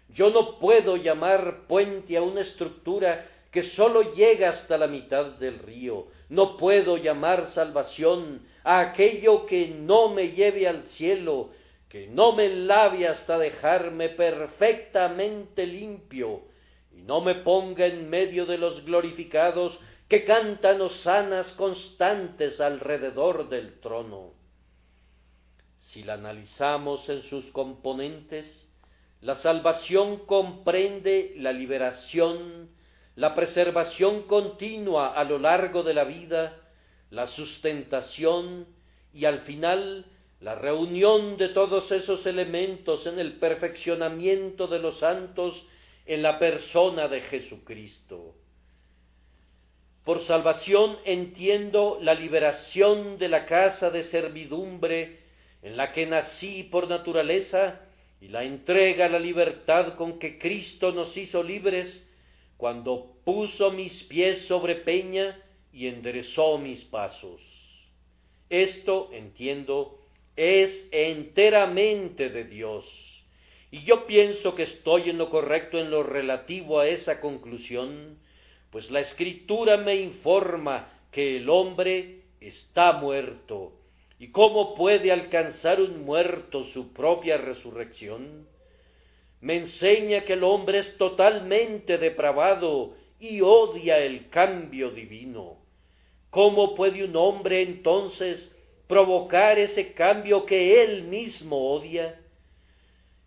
Yo 0.09 0.29
no 0.29 0.59
puedo 0.59 0.95
llamar 0.95 1.67
puente 1.67 2.15
a 2.17 2.21
una 2.21 2.41
estructura 2.41 3.27
que 3.53 3.69
sólo 3.75 4.13
llega 4.15 4.49
hasta 4.49 4.77
la 4.79 4.87
mitad 4.87 5.25
del 5.37 5.59
río. 5.59 6.07
No 6.27 6.57
puedo 6.57 6.97
llamar 6.97 7.51
salvación 7.53 8.41
a 8.63 8.79
aquello 8.79 9.45
que 9.45 9.67
no 9.67 10.09
me 10.09 10.31
lleve 10.31 10.67
al 10.67 10.83
cielo, 10.97 11.51
que 11.87 12.07
no 12.07 12.33
me 12.33 12.49
lave 12.49 13.07
hasta 13.07 13.37
dejarme 13.37 14.09
perfectamente 14.09 15.67
limpio, 15.67 16.41
y 16.91 17.03
no 17.03 17.21
me 17.21 17.35
ponga 17.35 17.85
en 17.85 18.09
medio 18.09 18.47
de 18.47 18.57
los 18.57 18.83
glorificados 18.85 19.77
que 20.09 20.25
cantan 20.25 20.81
osanas 20.81 21.45
constantes 21.53 22.59
alrededor 22.59 23.49
del 23.49 23.79
trono. 23.79 24.31
Si 25.91 26.01
la 26.01 26.15
analizamos 26.15 27.07
en 27.07 27.21
sus 27.29 27.45
componentes, 27.51 28.45
la 29.21 29.35
salvación 29.37 30.25
comprende 30.25 31.35
la 31.37 31.51
liberación, 31.51 32.69
la 33.15 33.35
preservación 33.35 34.23
continua 34.23 35.13
a 35.13 35.23
lo 35.23 35.37
largo 35.37 35.83
de 35.83 35.93
la 35.93 36.03
vida, 36.03 36.57
la 37.11 37.27
sustentación 37.27 38.65
y 39.13 39.25
al 39.25 39.41
final 39.41 40.05
la 40.39 40.55
reunión 40.55 41.37
de 41.37 41.49
todos 41.49 41.91
esos 41.91 42.25
elementos 42.25 43.05
en 43.05 43.19
el 43.19 43.33
perfeccionamiento 43.33 44.67
de 44.67 44.79
los 44.79 44.99
santos 44.99 45.55
en 46.05 46.21
la 46.21 46.39
persona 46.39 47.07
de 47.07 47.21
Jesucristo. 47.21 48.35
Por 50.03 50.25
salvación 50.25 50.97
entiendo 51.05 51.99
la 52.01 52.13
liberación 52.13 53.17
de 53.19 53.29
la 53.29 53.45
casa 53.45 53.89
de 53.89 54.05
servidumbre 54.05 55.19
en 55.61 55.77
la 55.77 55.93
que 55.93 56.05
nací 56.05 56.63
por 56.63 56.89
naturaleza 56.89 57.79
y 58.19 58.27
la 58.27 58.43
entrega 58.43 59.05
a 59.05 59.09
la 59.09 59.19
libertad 59.19 59.95
con 59.95 60.19
que 60.19 60.39
Cristo 60.39 60.91
nos 60.91 61.15
hizo 61.15 61.41
libres 61.41 62.03
cuando 62.63 63.17
puso 63.25 63.71
mis 63.71 63.91
pies 64.03 64.45
sobre 64.47 64.75
peña 64.75 65.37
y 65.73 65.87
enderezó 65.87 66.57
mis 66.57 66.81
pasos. 66.85 67.41
Esto, 68.49 69.09
entiendo, 69.11 69.99
es 70.37 70.87
enteramente 70.91 72.29
de 72.29 72.45
Dios. 72.45 72.85
Y 73.69 73.83
yo 73.83 74.07
pienso 74.07 74.55
que 74.55 74.63
estoy 74.63 75.09
en 75.09 75.17
lo 75.17 75.29
correcto 75.29 75.77
en 75.77 75.91
lo 75.91 76.03
relativo 76.03 76.79
a 76.79 76.87
esa 76.87 77.19
conclusión, 77.19 78.17
pues 78.71 78.89
la 78.89 79.01
escritura 79.01 79.75
me 79.75 79.97
informa 79.97 80.87
que 81.11 81.35
el 81.35 81.49
hombre 81.49 82.21
está 82.39 82.93
muerto. 82.93 83.73
¿Y 84.19 84.29
cómo 84.29 84.73
puede 84.75 85.11
alcanzar 85.11 85.81
un 85.81 86.05
muerto 86.05 86.63
su 86.71 86.93
propia 86.93 87.35
resurrección? 87.35 88.47
Me 89.43 89.57
enseña 89.57 90.21
que 90.21 90.33
el 90.33 90.43
hombre 90.45 90.79
es 90.79 90.97
totalmente 90.97 91.97
depravado 91.97 92.93
y 93.19 93.41
odia 93.41 93.97
el 93.97 94.29
cambio 94.29 94.91
divino. 94.91 95.57
¿Cómo 96.29 96.75
puede 96.75 97.03
un 97.03 97.17
hombre 97.17 97.61
entonces 97.61 98.49
provocar 98.87 99.59
ese 99.59 99.91
cambio 99.91 100.45
que 100.45 100.81
él 100.81 101.03
mismo 101.03 101.73
odia? 101.73 102.21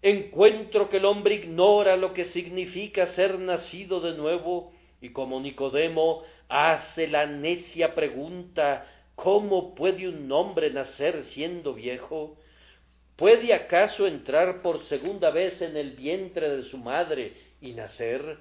Encuentro 0.01 0.89
que 0.89 0.97
el 0.97 1.05
hombre 1.05 1.35
ignora 1.35 1.99
lo 1.99 2.15
que 2.15 2.25
significa 2.31 3.09
ser 3.09 3.39
nacido 3.39 4.01
de 4.01 4.17
nuevo 4.17 4.73
y 5.03 5.11
como 5.11 5.39
Nicodemo 5.39 6.23
hace 6.49 7.09
la 7.09 7.27
necia 7.27 7.95
pregunta 7.95 8.87
¿Cómo 9.17 9.75
puede 9.75 10.09
un 10.09 10.33
hombre 10.33 10.71
nacer 10.71 11.25
siendo 11.35 11.75
viejo? 11.75 12.39
¿Puede 13.17 13.55
acaso 13.55 14.07
entrar 14.07 14.61
por 14.61 14.85
segunda 14.85 15.31
vez 15.31 15.61
en 15.63 15.77
el 15.77 15.93
vientre 15.93 16.57
de 16.57 16.65
su 16.65 16.77
madre 16.77 17.33
y 17.61 17.73
nacer? 17.73 18.39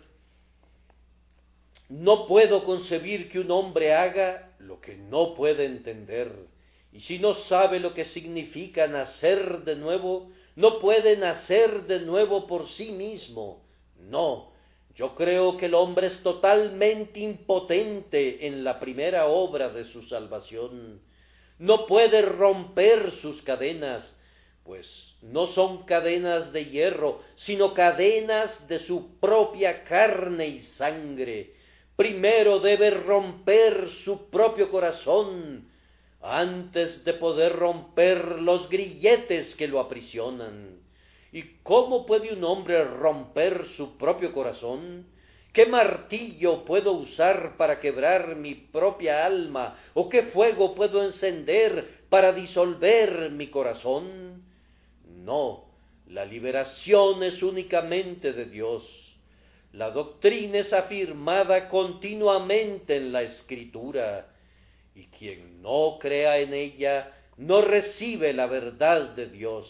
No 1.87 2.27
puedo 2.27 2.65
concebir 2.65 3.29
que 3.29 3.39
un 3.39 3.51
hombre 3.51 3.93
haga 3.93 4.53
lo 4.59 4.81
que 4.81 4.97
no 4.97 5.33
puede 5.33 5.65
entender. 5.65 6.31
Y 6.91 7.01
si 7.01 7.19
no 7.19 7.35
sabe 7.45 7.79
lo 7.79 7.93
que 7.93 8.05
significa 8.05 8.87
nacer 8.87 9.63
de 9.63 9.75
nuevo, 9.75 10.31
no 10.55 10.79
puede 10.79 11.15
nacer 11.17 11.83
de 11.87 11.99
nuevo 11.99 12.47
por 12.47 12.69
sí 12.71 12.91
mismo. 12.91 13.63
No, 13.99 14.51
yo 14.95 15.13
creo 15.15 15.57
que 15.57 15.67
el 15.67 15.73
hombre 15.73 16.07
es 16.07 16.23
totalmente 16.23 17.19
impotente 17.19 18.47
en 18.47 18.63
la 18.63 18.79
primera 18.79 19.27
obra 19.27 19.69
de 19.69 19.85
su 19.85 20.03
salvación. 20.03 21.01
No 21.59 21.85
puede 21.85 22.21
romper 22.21 23.11
sus 23.21 23.41
cadenas, 23.43 24.09
pues 24.65 24.87
no 25.21 25.47
son 25.53 25.83
cadenas 25.83 26.51
de 26.51 26.65
hierro, 26.65 27.21
sino 27.45 27.73
cadenas 27.73 28.67
de 28.67 28.79
su 28.79 29.19
propia 29.19 29.83
carne 29.83 30.47
y 30.47 30.59
sangre. 30.77 31.53
Primero 31.95 32.59
debe 32.59 32.89
romper 32.89 33.89
su 34.03 34.29
propio 34.29 34.69
corazón 34.71 35.69
antes 36.21 37.05
de 37.05 37.13
poder 37.13 37.53
romper 37.53 38.39
los 38.41 38.67
grilletes 38.67 39.55
que 39.55 39.67
lo 39.67 39.79
aprisionan. 39.79 40.79
¿Y 41.31 41.43
cómo 41.61 42.05
puede 42.07 42.33
un 42.33 42.43
hombre 42.43 42.83
romper 42.83 43.67
su 43.77 43.97
propio 43.97 44.33
corazón? 44.33 45.05
¿Qué 45.53 45.67
martillo 45.67 46.65
puedo 46.65 46.93
usar 46.93 47.55
para 47.55 47.79
quebrar 47.79 48.35
mi 48.35 48.55
propia 48.55 49.25
alma? 49.25 49.77
¿O 49.93 50.09
qué 50.09 50.23
fuego 50.23 50.73
puedo 50.73 51.03
encender 51.03 52.05
para 52.09 52.33
disolver 52.33 53.29
mi 53.31 53.47
corazón? 53.47 54.43
No, 55.25 55.65
la 56.07 56.23
liberación 56.23 57.23
es 57.23 57.41
únicamente 57.41 58.31
de 58.31 58.45
Dios. 58.45 58.83
La 59.73 59.89
doctrina 59.89 60.59
es 60.59 60.71
afirmada 60.71 61.67
continuamente 61.67 62.95
en 62.95 63.11
la 63.11 63.23
Escritura, 63.23 64.27
y 64.93 65.05
quien 65.07 65.63
no 65.63 65.97
crea 65.99 66.37
en 66.37 66.53
ella 66.53 67.11
no 67.37 67.61
recibe 67.61 68.33
la 68.33 68.45
verdad 68.45 69.15
de 69.15 69.25
Dios. 69.25 69.67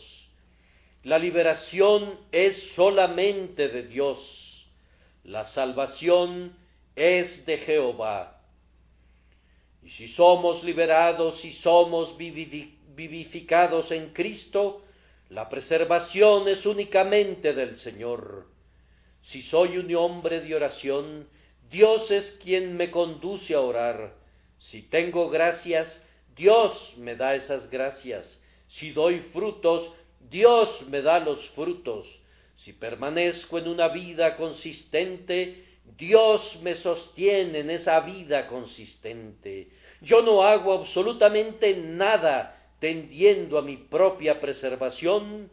La 1.03 1.17
liberación 1.17 2.19
es 2.31 2.61
solamente 2.75 3.69
de 3.69 3.83
Dios. 3.83 4.19
La 5.23 5.45
salvación 5.53 6.53
es 6.97 7.45
de 7.45 7.59
Jehová. 7.59 8.41
Y 9.81 9.89
si 9.91 10.09
somos 10.09 10.63
liberados 10.63 11.43
y 11.45 11.53
somos 11.53 12.17
vivificados 12.17 13.89
en 13.91 14.09
Cristo, 14.13 14.84
la 15.35 15.49
preservación 15.49 16.47
es 16.47 16.65
únicamente 16.65 17.51
del 17.51 17.77
Señor. 17.79 18.45
Si 19.23 19.41
soy 19.41 19.77
un 19.77 19.93
hombre 19.93 20.39
de 20.39 20.55
oración, 20.55 21.27
Dios 21.69 22.09
es 22.09 22.39
quien 22.41 22.77
me 22.77 22.89
conduce 22.89 23.53
a 23.53 23.59
orar. 23.59 24.13
Si 24.71 24.83
tengo 24.83 25.29
gracias, 25.29 25.89
Dios 26.37 26.71
me 26.95 27.17
da 27.17 27.35
esas 27.35 27.69
gracias. 27.69 28.25
Si 28.79 28.91
doy 28.91 29.19
frutos, 29.33 29.91
Dios 30.29 30.69
me 30.87 31.01
da 31.01 31.19
los 31.19 31.45
frutos. 31.49 32.07
Si 32.63 32.71
permanezco 32.71 33.57
en 33.57 33.67
una 33.67 33.89
vida 33.89 34.37
consistente, 34.37 35.65
Dios 35.97 36.59
me 36.61 36.75
sostiene 36.75 37.59
en 37.59 37.71
esa 37.71 37.99
vida 37.99 38.47
consistente. 38.47 39.67
Yo 39.99 40.21
no 40.21 40.43
hago 40.43 40.71
absolutamente 40.71 41.75
nada 41.75 42.54
tendiendo 42.79 43.57
a 43.57 43.61
mi 43.61 43.77
propia 43.77 44.39
preservación, 44.39 45.49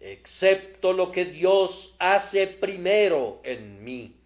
excepto 0.00 0.92
lo 0.92 1.12
que 1.12 1.26
Dios 1.26 1.94
hace 1.98 2.46
primero 2.46 3.40
en 3.42 3.82
mí. 3.82 4.16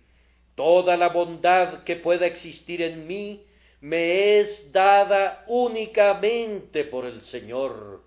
Toda 0.54 0.96
la 0.96 1.08
bondad 1.08 1.84
que 1.84 1.96
pueda 1.96 2.26
existir 2.26 2.82
en 2.82 3.06
mí 3.06 3.44
me 3.80 4.40
es 4.40 4.72
dada 4.72 5.44
únicamente 5.46 6.84
por 6.84 7.04
el 7.04 7.22
Señor. 7.26 8.02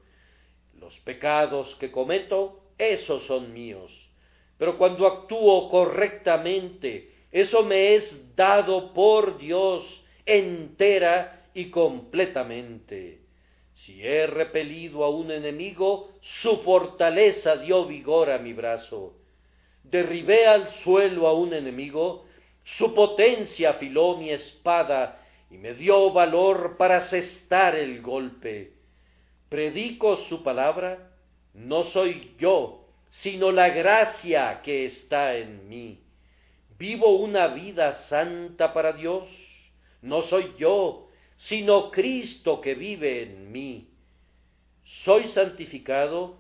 Los 0.80 0.93
pecados 0.99 1.73
que 1.80 1.91
cometo, 1.91 2.60
esos 2.77 3.23
son 3.23 3.54
míos. 3.54 3.91
Pero 4.58 4.77
cuando 4.77 5.08
actúo 5.08 5.69
correctamente, 5.69 7.12
eso 7.32 7.63
me 7.63 7.95
es 7.95 8.36
dado 8.36 8.93
por 8.93 9.38
Dios 9.38 9.86
entera 10.25 11.45
y 11.54 11.69
completamente. 11.69 13.20
Si 13.86 14.06
he 14.06 14.28
repelido 14.28 15.04
a 15.04 15.10
un 15.10 15.32
enemigo, 15.32 16.12
su 16.41 16.58
fortaleza 16.58 17.58
dio 17.58 17.86
vigor 17.86 18.30
a 18.30 18.38
mi 18.38 18.54
brazo. 18.54 19.13
Derribé 19.84 20.48
al 20.48 20.72
suelo 20.84 21.28
a 21.28 21.34
un 21.34 21.54
enemigo, 21.54 22.26
su 22.78 22.94
potencia 22.94 23.72
afiló 23.72 24.17
mi 24.17 24.30
espada 24.30 25.26
y 25.50 25.58
me 25.58 25.74
dio 25.74 26.12
valor 26.12 26.78
para 26.78 26.98
asestar 26.98 27.76
el 27.76 28.02
golpe 28.02 28.82
predico 29.52 30.15
su 30.30 30.44
palabra, 30.44 31.12
no 31.54 31.84
soy 31.91 32.36
yo, 32.39 32.86
sino 33.22 33.52
la 33.52 33.67
gracia 33.67 34.62
que 34.63 34.86
está 34.86 35.36
en 35.36 35.67
mí. 35.67 36.00
Vivo 36.80 37.17
una 37.17 37.48
vida 37.48 37.98
santa 38.08 38.74
para 38.74 38.94
Dios, 38.94 39.26
no 40.02 40.22
soy 40.22 40.54
yo, 40.58 41.10
sino 41.47 41.91
Cristo 41.91 42.62
que 42.62 42.75
vive 42.75 43.23
en 43.23 43.51
mí. 43.51 43.88
Soy 45.04 45.30
santificado, 45.30 46.38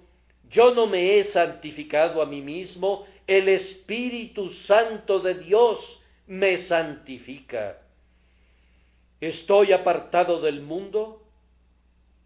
yo 0.49 0.73
no 0.73 0.87
me 0.87 1.19
he 1.19 1.25
santificado 1.31 2.21
a 2.21 2.25
mí 2.25 2.41
mismo, 2.41 3.05
el 3.27 3.47
Espíritu 3.47 4.49
Santo 4.67 5.19
de 5.19 5.35
Dios 5.35 5.79
me 6.27 6.65
santifica. 6.67 7.77
Estoy 9.19 9.71
apartado 9.71 10.41
del 10.41 10.61
mundo, 10.61 11.21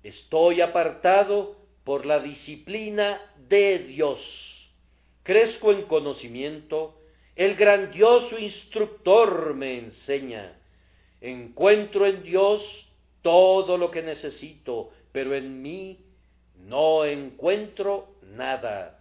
Estoy 0.05 0.61
apartado 0.61 1.55
por 1.83 2.05
la 2.05 2.19
disciplina 2.19 3.19
de 3.49 3.79
Dios. 3.79 4.19
Crezco 5.23 5.71
en 5.71 5.87
conocimiento, 5.87 6.99
el 7.35 7.55
grandioso 7.55 8.37
instructor 8.37 9.55
me 9.55 9.79
enseña. 9.79 10.61
Encuentro 11.25 12.05
en 12.05 12.21
Dios 12.21 12.61
todo 13.23 13.79
lo 13.79 13.89
que 13.89 14.03
necesito, 14.03 14.91
pero 15.11 15.33
en 15.33 15.59
mí 15.59 15.97
no 16.67 17.03
encuentro 17.03 18.09
nada. 18.21 18.99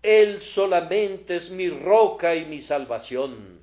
Él 0.00 0.40
solamente 0.54 1.34
es 1.34 1.50
mi 1.50 1.68
roca 1.68 2.36
y 2.36 2.44
mi 2.44 2.62
salvación. 2.62 3.58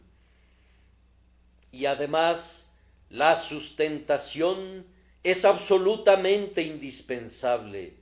Y 1.71 1.85
además, 1.85 2.67
la 3.09 3.47
sustentación 3.47 4.85
es 5.23 5.45
absolutamente 5.45 6.63
indispensable. 6.63 7.93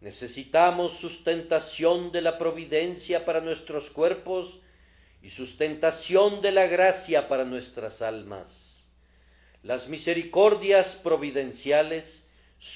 Necesitamos 0.00 0.96
sustentación 1.00 2.12
de 2.12 2.20
la 2.22 2.38
providencia 2.38 3.24
para 3.24 3.40
nuestros 3.40 3.90
cuerpos 3.90 4.60
y 5.24 5.30
sustentación 5.30 6.40
de 6.40 6.52
la 6.52 6.68
gracia 6.68 7.26
para 7.26 7.44
nuestras 7.44 8.00
almas. 8.00 8.59
Las 9.62 9.86
misericordias 9.88 10.86
providenciales 11.02 12.04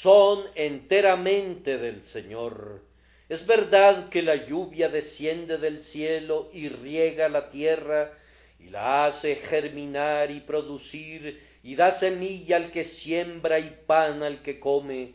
son 0.03 0.45
enteramente 0.55 1.79
del 1.79 2.03
Señor. 2.07 2.83
Es 3.29 3.47
verdad 3.47 4.11
que 4.11 4.21
la 4.21 4.47
lluvia 4.47 4.91
desciende 4.91 5.57
del 5.57 5.85
cielo 5.85 6.51
y 6.53 6.69
riega 6.69 7.29
la 7.31 7.51
tierra 7.51 8.13
y 8.61 8.69
la 8.69 9.07
hace 9.07 9.37
germinar 9.37 10.31
y 10.31 10.41
producir 10.41 11.41
y 11.63 11.75
da 11.75 11.99
semilla 11.99 12.57
al 12.57 12.71
que 12.71 12.85
siembra 12.85 13.59
y 13.59 13.75
pan 13.87 14.23
al 14.23 14.43
que 14.43 14.61
come. 14.61 15.15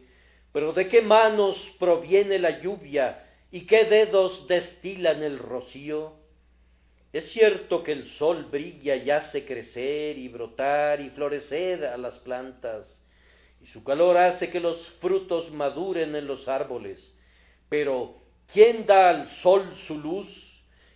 Pero 0.52 0.74
¿de 0.74 0.88
qué 0.88 1.02
manos 1.02 1.56
proviene 1.78 2.40
la 2.40 2.60
lluvia 2.62 3.26
y 3.52 3.68
qué 3.68 3.86
dedos 3.86 4.48
destilan 4.48 5.22
el 5.22 5.38
rocío? 5.38 6.19
Es 7.12 7.32
cierto 7.32 7.84
que 7.84 7.92
el 7.92 8.08
sol 8.18 8.46
brilla 8.52 8.96
y 8.96 9.10
hace 9.10 9.44
crecer 9.44 10.18
y 10.20 10.28
brotar 10.28 11.02
y 11.02 11.10
florecer 11.10 11.86
a 11.86 11.98
las 11.98 12.20
plantas, 12.20 12.86
y 13.62 13.66
su 13.68 13.84
calor 13.84 14.16
hace 14.18 14.52
que 14.52 14.60
los 14.60 14.78
frutos 15.02 15.52
maduren 15.52 16.16
en 16.16 16.28
los 16.28 16.48
árboles. 16.48 17.04
Pero 17.68 18.16
¿quién 18.54 18.86
da 18.86 19.10
al 19.10 19.30
sol 19.42 19.74
su 19.88 19.98
luz? 19.98 20.28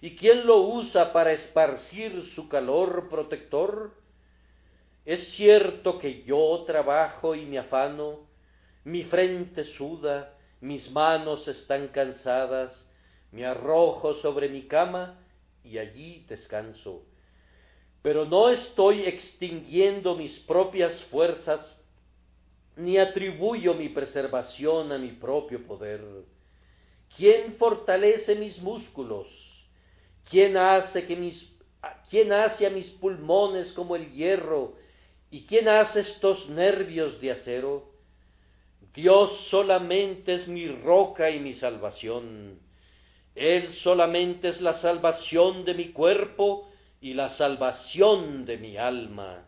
¿Y 0.01 0.15
quién 0.15 0.45
lo 0.45 0.61
usa 0.61 1.13
para 1.13 1.31
esparcir 1.31 2.31
su 2.35 2.47
calor 2.47 3.09
protector? 3.09 3.93
Es 5.05 5.27
cierto 5.33 5.97
que 5.97 6.23
yo 6.23 6.63
trabajo 6.67 7.33
y 7.35 7.45
me 7.45 7.57
afano, 7.57 8.27
mi 8.83 9.03
frente 9.03 9.63
suda, 9.63 10.37
mis 10.61 10.89
manos 10.91 11.47
están 11.47 11.87
cansadas, 11.87 12.71
me 13.31 13.45
arrojo 13.45 14.13
sobre 14.15 14.47
mi 14.47 14.67
cama 14.67 15.19
y 15.63 15.77
allí 15.77 16.25
descanso. 16.27 17.03
pero 18.01 18.25
no 18.25 18.49
estoy 18.49 19.03
extinguiendo 19.03 20.15
mis 20.15 20.37
propias 20.39 20.93
fuerzas, 21.05 21.61
ni 22.75 22.97
atribuyo 22.97 23.75
mi 23.75 23.87
preservación 23.87 24.91
a 24.91 24.97
mi 24.97 25.13
propio 25.13 25.65
poder. 25.65 26.01
¿Quién 27.15 27.55
fortalece 27.55 28.35
mis 28.35 28.61
músculos? 28.61 29.27
¿Quién 30.29 30.57
hace 30.57 31.05
que 31.05 31.15
mis 31.15 31.49
quién 32.09 32.31
hace 32.31 32.65
a 32.65 32.69
mis 32.69 32.89
pulmones 32.91 33.71
como 33.73 33.95
el 33.95 34.11
hierro 34.11 34.75
y 35.29 35.45
quién 35.45 35.67
hace 35.67 36.01
estos 36.01 36.49
nervios 36.49 37.19
de 37.21 37.31
acero? 37.31 37.91
Dios 38.93 39.47
solamente 39.49 40.35
es 40.35 40.47
mi 40.47 40.67
roca 40.67 41.29
y 41.29 41.39
mi 41.39 41.53
salvación. 41.55 42.59
Él 43.35 43.73
solamente 43.81 44.49
es 44.49 44.61
la 44.61 44.79
salvación 44.81 45.65
de 45.65 45.73
mi 45.73 45.89
cuerpo 45.89 46.69
y 47.01 47.13
la 47.13 47.29
salvación 47.29 48.45
de 48.45 48.57
mi 48.57 48.77
alma. 48.77 49.45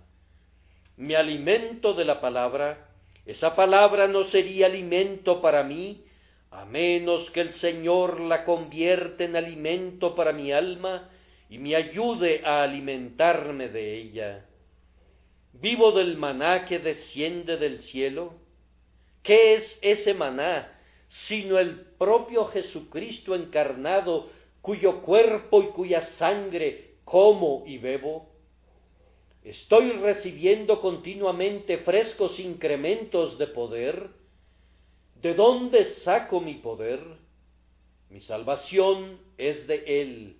Mi 0.97 1.13
alimento 1.13 1.93
de 1.93 2.05
la 2.05 2.19
palabra, 2.19 2.89
esa 3.25 3.55
palabra 3.55 4.07
no 4.07 4.23
sería 4.25 4.65
alimento 4.65 5.41
para 5.41 5.63
mí, 5.63 6.03
a 6.51 6.65
menos 6.65 7.29
que 7.31 7.41
el 7.41 7.53
Señor 7.55 8.19
la 8.21 8.43
convierta 8.43 9.23
en 9.23 9.35
alimento 9.35 10.15
para 10.15 10.31
mi 10.31 10.51
alma 10.51 11.09
y 11.49 11.57
me 11.57 11.75
ayude 11.75 12.41
a 12.45 12.63
alimentarme 12.63 13.69
de 13.69 13.97
ella. 13.97 14.45
Vivo 15.53 15.91
del 15.91 16.17
maná 16.17 16.65
que 16.65 16.79
desciende 16.79 17.57
del 17.57 17.81
cielo. 17.81 18.33
¿Qué 19.21 19.55
es 19.55 19.79
ese 19.81 20.13
maná 20.13 20.74
sino 21.27 21.59
el 21.59 21.81
propio 21.97 22.45
Jesucristo 22.45 23.35
encarnado, 23.35 24.29
cuyo 24.61 25.01
cuerpo 25.01 25.61
y 25.61 25.67
cuya 25.67 26.05
sangre 26.17 26.95
como 27.03 27.63
y 27.65 27.77
bebo? 27.77 28.29
¿Estoy 29.43 29.91
recibiendo 29.91 30.81
continuamente 30.81 31.77
frescos 31.79 32.39
incrementos 32.39 33.37
de 33.37 33.47
poder? 33.47 34.09
¿De 35.21 35.35
dónde 35.35 35.85
saco 36.03 36.41
mi 36.41 36.55
poder? 36.55 36.99
Mi 38.09 38.21
salvación 38.21 39.19
es 39.37 39.67
de 39.67 40.01
Él. 40.01 40.37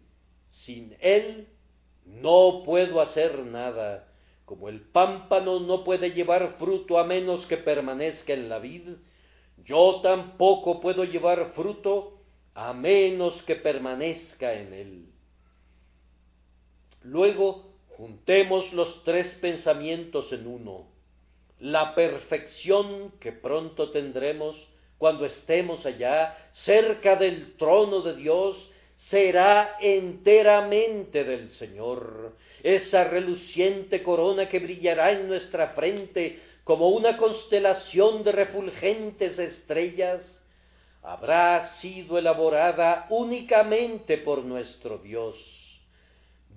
Sin 0.50 0.96
Él 1.02 1.48
no 2.06 2.64
puedo 2.66 3.02
hacer 3.02 3.40
nada. 3.46 4.08
Como 4.46 4.70
el 4.70 4.82
pámpano 4.82 5.60
no 5.60 5.84
puede 5.84 6.12
llevar 6.12 6.56
fruto 6.58 6.98
a 6.98 7.04
menos 7.04 7.46
que 7.48 7.58
permanezca 7.58 8.34
en 8.34 8.50
la 8.50 8.60
vid, 8.60 8.90
yo 9.64 10.02
tampoco 10.02 10.82
puedo 10.82 11.04
llevar 11.04 11.54
fruto 11.56 12.20
a 12.54 12.74
menos 12.74 13.42
que 13.44 13.56
permanezca 13.56 14.54
en 14.54 14.74
él. 14.74 15.06
Luego, 17.04 17.74
juntemos 17.98 18.72
los 18.74 19.04
tres 19.04 19.28
pensamientos 19.36 20.32
en 20.32 20.48
uno. 20.48 20.88
La 21.60 21.96
perfección 21.96 23.14
que 23.20 23.32
pronto 23.32 23.92
tendremos 23.92 24.56
cuando 24.98 25.26
estemos 25.26 25.86
allá, 25.86 26.38
cerca 26.52 27.16
del 27.16 27.56
trono 27.58 28.02
de 28.02 28.16
Dios, 28.16 28.72
será 29.10 29.78
enteramente 29.82 31.24
del 31.24 31.52
Señor. 31.52 32.36
Esa 32.64 33.04
reluciente 33.04 34.02
corona 34.02 34.50
que 34.50 34.60
brillará 34.60 35.12
en 35.12 35.28
nuestra 35.28 35.70
frente 35.70 36.42
como 36.66 36.90
una 36.90 37.16
constelación 37.16 38.24
de 38.24 38.32
refulgentes 38.32 39.38
estrellas, 39.38 40.24
habrá 41.04 41.76
sido 41.76 42.18
elaborada 42.18 43.06
únicamente 43.12 44.18
por 44.18 44.44
nuestro 44.44 44.98
Dios. 44.98 45.36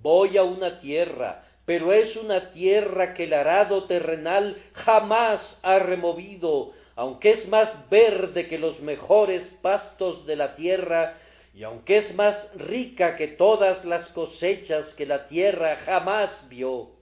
Voy 0.01 0.35
a 0.37 0.43
una 0.43 0.79
tierra, 0.79 1.45
pero 1.63 1.93
es 1.93 2.15
una 2.15 2.51
tierra 2.53 3.13
que 3.13 3.25
el 3.25 3.33
arado 3.33 3.83
terrenal 3.83 4.57
jamás 4.73 5.59
ha 5.61 5.77
removido, 5.77 6.73
aunque 6.95 7.29
es 7.29 7.47
más 7.47 7.69
verde 7.91 8.47
que 8.47 8.57
los 8.57 8.79
mejores 8.79 9.43
pastos 9.61 10.25
de 10.25 10.35
la 10.35 10.55
tierra, 10.55 11.19
y 11.53 11.61
aunque 11.61 11.97
es 11.97 12.15
más 12.15 12.35
rica 12.55 13.15
que 13.15 13.27
todas 13.27 13.85
las 13.85 14.07
cosechas 14.09 14.91
que 14.95 15.05
la 15.05 15.27
tierra 15.27 15.77
jamás 15.85 16.31
vio. 16.49 16.98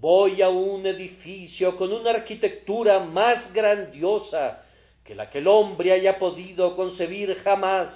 Voy 0.00 0.42
a 0.42 0.48
un 0.48 0.86
edificio 0.86 1.76
con 1.76 1.92
una 1.92 2.10
arquitectura 2.10 3.00
más 3.00 3.52
grandiosa 3.52 4.64
que 5.04 5.14
la 5.14 5.30
que 5.30 5.38
el 5.38 5.48
hombre 5.48 5.92
haya 5.92 6.18
podido 6.18 6.74
concebir 6.76 7.34
jamás. 7.44 7.90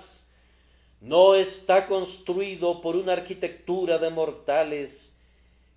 No 1.00 1.34
está 1.34 1.86
construido 1.86 2.80
por 2.80 2.96
una 2.96 3.12
arquitectura 3.12 3.98
de 3.98 4.10
mortales, 4.10 5.12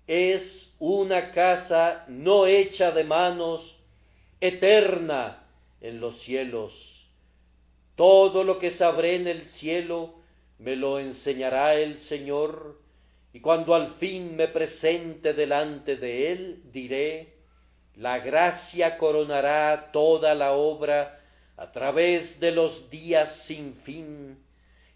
es 0.06 0.68
una 0.78 1.30
casa 1.30 2.04
no 2.08 2.46
hecha 2.46 2.90
de 2.90 3.04
manos, 3.04 3.76
eterna 4.40 5.44
en 5.80 6.00
los 6.00 6.18
cielos. 6.22 6.72
Todo 7.94 8.42
lo 8.42 8.58
que 8.58 8.72
sabré 8.72 9.16
en 9.16 9.28
el 9.28 9.48
cielo 9.50 10.14
me 10.58 10.76
lo 10.76 10.98
enseñará 10.98 11.74
el 11.76 12.00
Señor 12.00 12.81
y 13.32 13.40
cuando 13.40 13.74
al 13.74 13.94
fin 13.94 14.36
me 14.36 14.48
presente 14.48 15.32
delante 15.32 15.96
de 15.96 16.32
él, 16.32 16.62
diré, 16.70 17.34
la 17.96 18.18
gracia 18.18 18.98
coronará 18.98 19.90
toda 19.92 20.34
la 20.34 20.52
obra 20.52 21.18
a 21.56 21.72
través 21.72 22.38
de 22.40 22.50
los 22.50 22.90
días 22.90 23.34
sin 23.46 23.76
fin. 23.84 24.38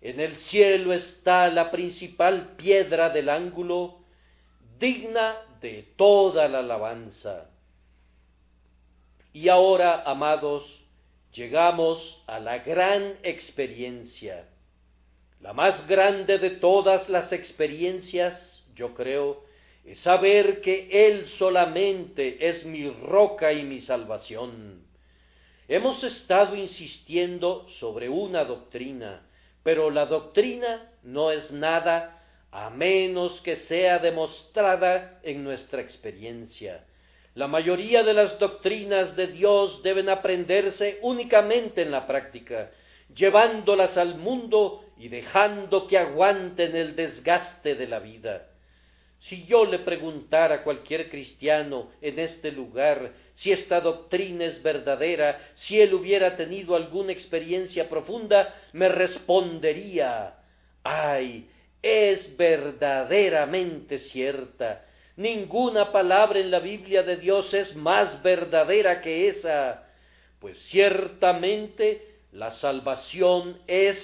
En 0.02 0.20
el 0.20 0.36
cielo 0.36 0.92
está 0.92 1.48
la 1.48 1.70
principal 1.70 2.56
piedra 2.56 3.08
del 3.08 3.30
ángulo, 3.30 4.00
digna 4.78 5.36
de 5.62 5.94
toda 5.96 6.46
la 6.48 6.58
alabanza. 6.58 7.50
Y 9.32 9.48
ahora, 9.48 10.02
amados, 10.04 10.64
llegamos 11.32 12.22
a 12.26 12.38
la 12.38 12.58
gran 12.58 13.14
experiencia 13.22 14.46
la 15.40 15.52
más 15.52 15.86
grande 15.86 16.38
de 16.38 16.50
todas 16.50 17.08
las 17.08 17.32
experiencias, 17.32 18.64
yo 18.74 18.94
creo, 18.94 19.44
es 19.84 20.00
saber 20.00 20.60
que 20.60 20.88
Él 20.90 21.26
solamente 21.38 22.48
es 22.48 22.64
mi 22.64 22.90
roca 22.90 23.52
y 23.52 23.62
mi 23.62 23.80
salvación. 23.80 24.84
Hemos 25.68 26.02
estado 26.02 26.56
insistiendo 26.56 27.68
sobre 27.80 28.08
una 28.08 28.44
doctrina, 28.44 29.22
pero 29.62 29.90
la 29.90 30.06
doctrina 30.06 30.90
no 31.02 31.30
es 31.30 31.50
nada 31.50 32.22
a 32.50 32.70
menos 32.70 33.40
que 33.42 33.56
sea 33.68 33.98
demostrada 33.98 35.20
en 35.22 35.44
nuestra 35.44 35.82
experiencia. 35.82 36.84
La 37.34 37.48
mayoría 37.48 38.02
de 38.02 38.14
las 38.14 38.38
doctrinas 38.38 39.14
de 39.14 39.26
Dios 39.26 39.82
deben 39.82 40.08
aprenderse 40.08 40.98
únicamente 41.02 41.82
en 41.82 41.90
la 41.90 42.06
práctica, 42.06 42.70
llevándolas 43.14 43.96
al 43.96 44.16
mundo 44.16 44.84
y 44.96 45.08
dejando 45.08 45.86
que 45.86 45.98
aguanten 45.98 46.74
el 46.76 46.96
desgaste 46.96 47.74
de 47.74 47.86
la 47.86 47.98
vida. 47.98 48.48
Si 49.20 49.44
yo 49.46 49.64
le 49.64 49.80
preguntara 49.80 50.56
a 50.56 50.62
cualquier 50.62 51.10
cristiano 51.10 51.90
en 52.00 52.18
este 52.18 52.52
lugar 52.52 53.12
si 53.34 53.52
esta 53.52 53.80
doctrina 53.80 54.44
es 54.44 54.62
verdadera, 54.62 55.38
si 55.56 55.80
él 55.80 55.94
hubiera 55.94 56.36
tenido 56.36 56.76
alguna 56.76 57.12
experiencia 57.12 57.88
profunda, 57.88 58.54
me 58.72 58.88
respondería 58.88 60.34
ay, 60.86 61.48
es 61.82 62.36
verdaderamente 62.36 63.98
cierta. 63.98 64.84
Ninguna 65.16 65.92
palabra 65.92 66.38
en 66.38 66.50
la 66.50 66.60
Biblia 66.60 67.02
de 67.02 67.16
Dios 67.16 67.52
es 67.54 67.74
más 67.74 68.22
verdadera 68.22 69.00
que 69.00 69.28
esa, 69.28 69.88
pues 70.38 70.58
ciertamente 70.68 72.15
la 72.36 72.52
salvación 72.52 73.58
es 73.66 73.96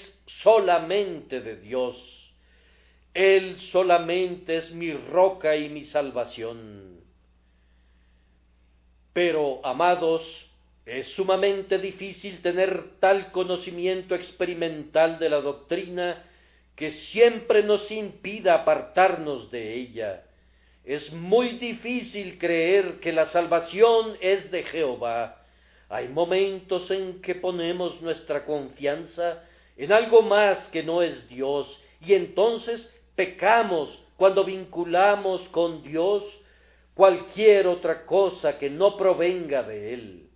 solamente 0.42 1.42
de 1.42 1.56
Dios. 1.56 1.96
Él 3.12 3.58
solamente 3.70 4.56
es 4.56 4.72
mi 4.72 4.92
roca 4.92 5.54
y 5.54 5.68
mi 5.68 5.84
salvación. 5.84 7.00
Pero, 9.12 9.60
amados, 9.66 10.22
es 10.86 11.08
sumamente 11.08 11.78
difícil 11.78 12.40
tener 12.40 12.98
tal 13.00 13.32
conocimiento 13.32 14.14
experimental 14.14 15.18
de 15.18 15.28
la 15.28 15.42
doctrina 15.42 16.24
que 16.74 16.92
siempre 17.12 17.62
nos 17.62 17.90
impida 17.90 18.54
apartarnos 18.54 19.50
de 19.50 19.74
ella. 19.74 20.24
Es 20.84 21.12
muy 21.12 21.58
difícil 21.58 22.38
creer 22.38 22.98
que 23.00 23.12
la 23.12 23.26
salvación 23.26 24.16
es 24.22 24.50
de 24.50 24.62
Jehová, 24.64 25.41
hay 25.92 26.08
momentos 26.08 26.90
en 26.90 27.20
que 27.20 27.34
ponemos 27.34 28.00
nuestra 28.00 28.46
confianza 28.46 29.44
en 29.76 29.92
algo 29.92 30.22
más 30.22 30.66
que 30.68 30.82
no 30.82 31.02
es 31.02 31.28
Dios 31.28 31.68
y 32.00 32.14
entonces 32.14 32.90
pecamos 33.14 34.02
cuando 34.16 34.42
vinculamos 34.42 35.42
con 35.50 35.82
Dios 35.82 36.24
cualquier 36.94 37.66
otra 37.66 38.06
cosa 38.06 38.58
que 38.58 38.70
no 38.70 38.96
provenga 38.96 39.62
de 39.64 39.92
Él. 39.92 40.30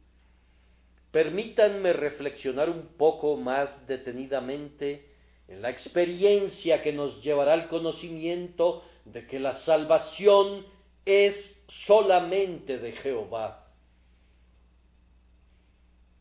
Permítanme 1.10 1.94
reflexionar 1.94 2.68
un 2.68 2.88
poco 2.98 3.38
más 3.38 3.86
detenidamente 3.86 5.06
en 5.48 5.62
la 5.62 5.70
experiencia 5.70 6.82
que 6.82 6.92
nos 6.92 7.22
llevará 7.22 7.54
al 7.54 7.68
conocimiento 7.68 8.84
de 9.06 9.26
que 9.26 9.40
la 9.40 9.54
salvación 9.60 10.66
es 11.06 11.34
solamente 11.86 12.76
de 12.76 12.92
Jehová. 12.92 13.65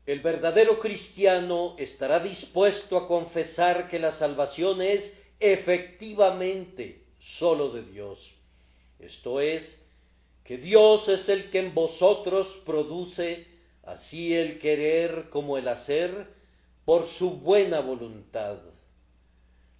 El 0.05 0.19
verdadero 0.19 0.77
cristiano 0.79 1.75
estará 1.77 2.19
dispuesto 2.19 2.97
a 2.97 3.07
confesar 3.07 3.87
que 3.89 3.97
la 3.97 4.11
salvación 4.11 4.81
es 4.81 5.11
efectivamente 5.39 7.01
sólo 7.39 7.69
de 7.71 7.83
Dios. 7.83 8.19
Esto 8.99 9.41
es, 9.41 9.81
que 10.43 10.57
Dios 10.57 11.09
es 11.09 11.27
el 11.27 11.49
que 11.49 11.59
en 11.59 11.73
vosotros 11.73 12.47
produce 12.65 13.47
así 13.83 14.33
el 14.33 14.59
querer 14.59 15.29
como 15.31 15.57
el 15.57 15.67
hacer 15.67 16.27
por 16.85 17.07
su 17.17 17.31
buena 17.31 17.79
voluntad. 17.79 18.59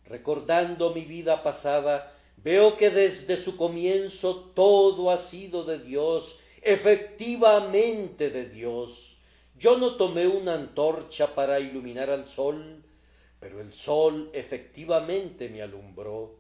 Recordando 0.06 0.92
mi 0.94 1.02
vida 1.02 1.44
pasada, 1.44 2.16
veo 2.38 2.78
que 2.78 2.90
desde 2.90 3.44
su 3.44 3.56
comienzo 3.58 4.52
todo 4.56 5.12
ha 5.12 5.20
sido 5.20 5.64
de 5.66 5.80
Dios, 5.80 6.36
efectivamente 6.64 8.32
de 8.32 8.50
Dios. 8.50 9.15
Yo 9.58 9.78
no 9.78 9.96
tomé 9.96 10.28
una 10.28 10.56
antorcha 10.56 11.34
para 11.34 11.60
iluminar 11.60 12.10
al 12.10 12.28
sol, 12.30 12.84
pero 13.40 13.62
el 13.62 13.74
sol 13.74 14.30
efectivamente 14.34 15.50
me 15.50 15.62
alumbró. 15.62 16.36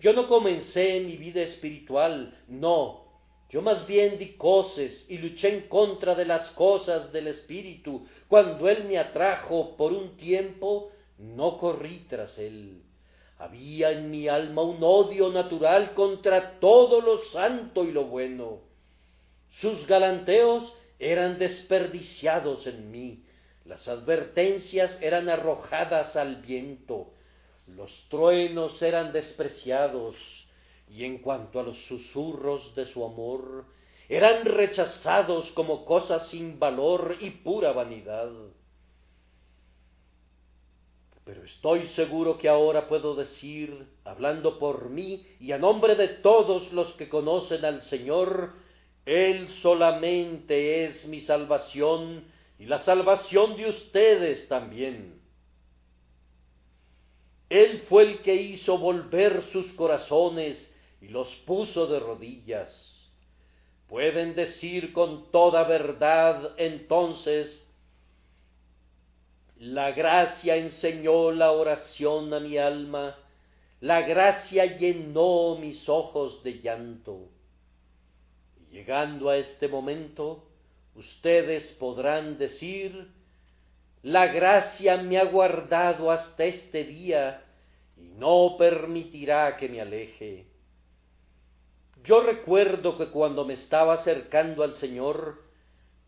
Yo 0.00 0.12
no 0.12 0.28
comencé 0.28 1.00
mi 1.00 1.16
vida 1.16 1.40
espiritual, 1.42 2.38
no, 2.46 3.08
yo 3.50 3.62
más 3.62 3.86
bien 3.86 4.18
di 4.18 4.34
coces 4.34 5.06
y 5.08 5.16
luché 5.16 5.48
en 5.48 5.68
contra 5.68 6.14
de 6.14 6.26
las 6.26 6.50
cosas 6.50 7.10
del 7.12 7.28
espíritu. 7.28 8.06
Cuando 8.28 8.68
él 8.68 8.84
me 8.84 8.98
atrajo 8.98 9.74
por 9.76 9.92
un 9.92 10.18
tiempo, 10.18 10.90
no 11.16 11.56
corrí 11.56 12.04
tras 12.10 12.38
él. 12.38 12.82
Había 13.38 13.92
en 13.92 14.10
mi 14.10 14.28
alma 14.28 14.62
un 14.62 14.82
odio 14.82 15.30
natural 15.30 15.94
contra 15.94 16.58
todo 16.60 17.00
lo 17.00 17.18
santo 17.32 17.84
y 17.84 17.92
lo 17.92 18.04
bueno. 18.04 18.58
Sus 19.60 19.86
galanteos 19.86 20.70
eran 20.98 21.38
desperdiciados 21.38 22.66
en 22.66 22.90
mí, 22.90 23.24
las 23.64 23.86
advertencias 23.86 24.96
eran 25.00 25.28
arrojadas 25.28 26.16
al 26.16 26.36
viento, 26.36 27.12
los 27.66 27.92
truenos 28.08 28.80
eran 28.82 29.12
despreciados, 29.12 30.16
y 30.88 31.04
en 31.04 31.18
cuanto 31.18 31.60
a 31.60 31.62
los 31.62 31.76
susurros 31.86 32.74
de 32.74 32.86
su 32.86 33.04
amor, 33.04 33.66
eran 34.08 34.44
rechazados 34.44 35.50
como 35.52 35.84
cosas 35.84 36.28
sin 36.28 36.58
valor 36.58 37.16
y 37.20 37.30
pura 37.30 37.72
vanidad. 37.72 38.30
Pero 41.24 41.44
estoy 41.44 41.88
seguro 41.88 42.38
que 42.38 42.48
ahora 42.48 42.88
puedo 42.88 43.14
decir, 43.14 43.86
hablando 44.06 44.58
por 44.58 44.88
mí 44.88 45.26
y 45.40 45.52
a 45.52 45.58
nombre 45.58 45.94
de 45.94 46.08
todos 46.08 46.72
los 46.72 46.90
que 46.94 47.10
conocen 47.10 47.66
al 47.66 47.82
Señor, 47.82 48.54
Él 49.08 49.48
solamente 49.62 50.84
es 50.84 51.06
mi 51.06 51.22
salvación 51.22 52.24
y 52.58 52.66
la 52.66 52.80
salvación 52.80 53.56
de 53.56 53.70
ustedes 53.70 54.46
también. 54.48 55.18
Él 57.48 57.84
fue 57.88 58.02
el 58.02 58.18
que 58.18 58.34
hizo 58.34 58.76
volver 58.76 59.44
sus 59.50 59.66
corazones 59.72 60.70
y 61.00 61.08
los 61.08 61.34
puso 61.46 61.86
de 61.86 62.00
rodillas. 62.00 62.68
Pueden 63.88 64.34
decir 64.34 64.92
con 64.92 65.30
toda 65.30 65.64
verdad 65.64 66.52
entonces, 66.58 67.64
la 69.56 69.92
gracia 69.92 70.56
enseñó 70.56 71.32
la 71.32 71.52
oración 71.52 72.34
a 72.34 72.40
mi 72.40 72.58
alma, 72.58 73.16
la 73.80 74.02
gracia 74.02 74.76
llenó 74.76 75.56
mis 75.56 75.88
ojos 75.88 76.42
de 76.42 76.60
llanto. 76.60 77.37
Llegando 78.70 79.30
a 79.30 79.36
este 79.36 79.68
momento, 79.68 80.44
ustedes 80.94 81.64
podrán 81.78 82.38
decir, 82.38 83.08
la 84.02 84.26
gracia 84.26 84.96
me 84.98 85.18
ha 85.18 85.24
guardado 85.24 86.10
hasta 86.10 86.44
este 86.44 86.84
día 86.84 87.42
y 87.96 88.08
no 88.18 88.56
permitirá 88.58 89.56
que 89.56 89.68
me 89.68 89.80
aleje. 89.80 90.46
Yo 92.04 92.22
recuerdo 92.22 92.96
que 92.96 93.08
cuando 93.08 93.44
me 93.44 93.54
estaba 93.54 93.94
acercando 93.94 94.62
al 94.62 94.76
Señor, 94.76 95.42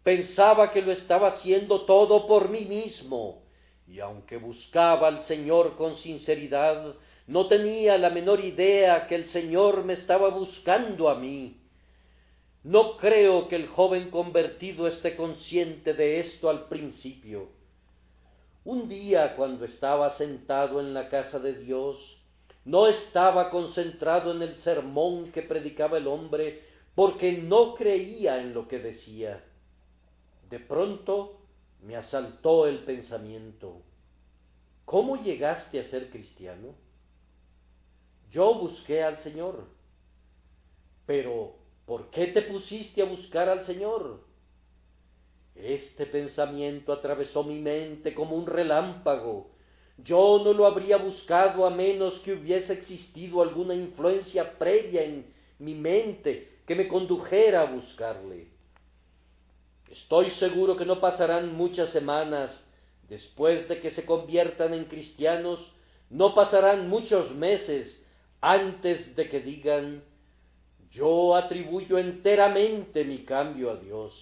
pensaba 0.02 0.70
que 0.70 0.82
lo 0.82 0.92
estaba 0.92 1.28
haciendo 1.28 1.84
todo 1.84 2.26
por 2.26 2.48
mí 2.48 2.64
mismo, 2.64 3.42
y 3.86 4.00
aunque 4.00 4.36
buscaba 4.36 5.08
al 5.08 5.24
Señor 5.24 5.76
con 5.76 5.96
sinceridad, 5.96 6.94
no 7.26 7.48
tenía 7.48 7.98
la 7.98 8.10
menor 8.10 8.40
idea 8.40 9.06
que 9.08 9.16
el 9.16 9.28
Señor 9.28 9.84
me 9.84 9.94
estaba 9.94 10.28
buscando 10.30 11.08
a 11.08 11.16
mí. 11.16 11.59
No 12.62 12.98
creo 12.98 13.48
que 13.48 13.56
el 13.56 13.68
joven 13.68 14.10
convertido 14.10 14.86
esté 14.86 15.16
consciente 15.16 15.94
de 15.94 16.20
esto 16.20 16.50
al 16.50 16.68
principio. 16.68 17.48
Un 18.64 18.88
día, 18.88 19.34
cuando 19.36 19.64
estaba 19.64 20.16
sentado 20.18 20.80
en 20.80 20.92
la 20.92 21.08
casa 21.08 21.38
de 21.38 21.54
Dios, 21.54 21.96
no 22.66 22.86
estaba 22.86 23.50
concentrado 23.50 24.32
en 24.32 24.42
el 24.42 24.56
sermón 24.56 25.32
que 25.32 25.42
predicaba 25.42 25.96
el 25.96 26.06
hombre 26.06 26.62
porque 26.94 27.32
no 27.32 27.74
creía 27.74 28.40
en 28.42 28.52
lo 28.52 28.68
que 28.68 28.78
decía. 28.78 29.42
De 30.50 30.60
pronto 30.60 31.40
me 31.82 31.96
asaltó 31.96 32.66
el 32.66 32.80
pensamiento, 32.80 33.80
¿cómo 34.84 35.22
llegaste 35.22 35.80
a 35.80 35.88
ser 35.88 36.10
cristiano? 36.10 36.74
Yo 38.30 38.54
busqué 38.54 39.02
al 39.02 39.18
Señor. 39.18 39.64
Pero, 41.06 41.59
¿por 41.90 42.08
qué 42.10 42.28
te 42.28 42.42
pusiste 42.42 43.02
a 43.02 43.06
buscar 43.06 43.48
al 43.48 43.66
Señor? 43.66 44.20
Este 45.56 46.06
pensamiento 46.06 46.92
atravesó 46.92 47.42
mi 47.42 47.58
mente 47.58 48.14
como 48.14 48.36
un 48.36 48.46
relámpago 48.46 49.50
yo 50.04 50.40
no 50.44 50.52
lo 50.52 50.66
habría 50.66 50.96
buscado 50.96 51.66
a 51.66 51.70
menos 51.70 52.14
que 52.20 52.32
hubiese 52.32 52.72
existido 52.72 53.42
alguna 53.42 53.74
influencia 53.74 54.58
previa 54.58 55.02
en 55.02 55.26
mi 55.58 55.74
mente 55.74 56.48
que 56.66 56.74
me 56.74 56.88
condujera 56.88 57.62
a 57.62 57.72
buscarle. 57.72 58.46
Estoy 59.90 60.30
seguro 60.32 60.76
que 60.76 60.86
no 60.86 61.00
pasarán 61.00 61.54
muchas 61.54 61.90
semanas 61.90 62.64
después 63.08 63.68
de 63.68 63.80
que 63.80 63.90
se 63.90 64.04
conviertan 64.04 64.72
en 64.72 64.84
cristianos, 64.84 65.60
no 66.08 66.34
pasarán 66.34 66.88
muchos 66.88 67.34
meses 67.34 68.00
antes 68.40 69.16
de 69.16 69.28
que 69.28 69.40
digan 69.40 70.02
yo 70.92 71.34
atribuyo 71.34 71.98
enteramente 71.98 73.04
mi 73.04 73.24
cambio 73.24 73.70
a 73.70 73.76
Dios. 73.76 74.12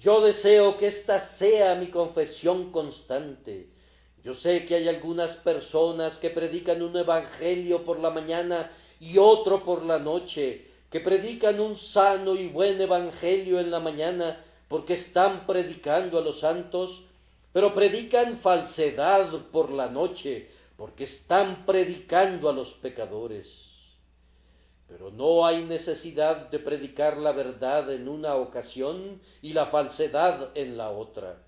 Yo 0.00 0.20
deseo 0.20 0.76
que 0.76 0.88
esta 0.88 1.36
sea 1.36 1.74
mi 1.76 1.88
confesión 1.88 2.70
constante 2.70 3.74
yo 4.24 4.34
sé 4.36 4.64
que 4.64 4.74
hay 4.74 4.88
algunas 4.88 5.36
personas 5.36 6.16
que 6.16 6.30
predican 6.30 6.80
un 6.80 6.96
evangelio 6.96 7.84
por 7.84 8.00
la 8.00 8.08
mañana 8.08 8.72
y 8.98 9.18
otro 9.18 9.62
por 9.64 9.84
la 9.84 9.98
noche, 9.98 10.66
que 10.90 11.00
predican 11.00 11.60
un 11.60 11.76
sano 11.76 12.34
y 12.34 12.48
buen 12.48 12.80
evangelio 12.80 13.60
en 13.60 13.70
la 13.70 13.80
mañana 13.80 14.42
porque 14.68 14.94
están 14.94 15.46
predicando 15.46 16.16
a 16.16 16.22
los 16.22 16.40
santos, 16.40 17.02
pero 17.52 17.74
predican 17.74 18.38
falsedad 18.38 19.28
por 19.52 19.70
la 19.70 19.90
noche 19.90 20.48
porque 20.78 21.04
están 21.04 21.66
predicando 21.66 22.48
a 22.48 22.54
los 22.54 22.68
pecadores. 22.74 23.46
Pero 24.88 25.10
no 25.10 25.46
hay 25.46 25.64
necesidad 25.64 26.50
de 26.50 26.58
predicar 26.58 27.16
la 27.16 27.32
verdad 27.32 27.92
en 27.92 28.08
una 28.08 28.34
ocasión 28.36 29.20
y 29.40 29.52
la 29.52 29.66
falsedad 29.66 30.50
en 30.54 30.76
la 30.76 30.90
otra. 30.90 31.38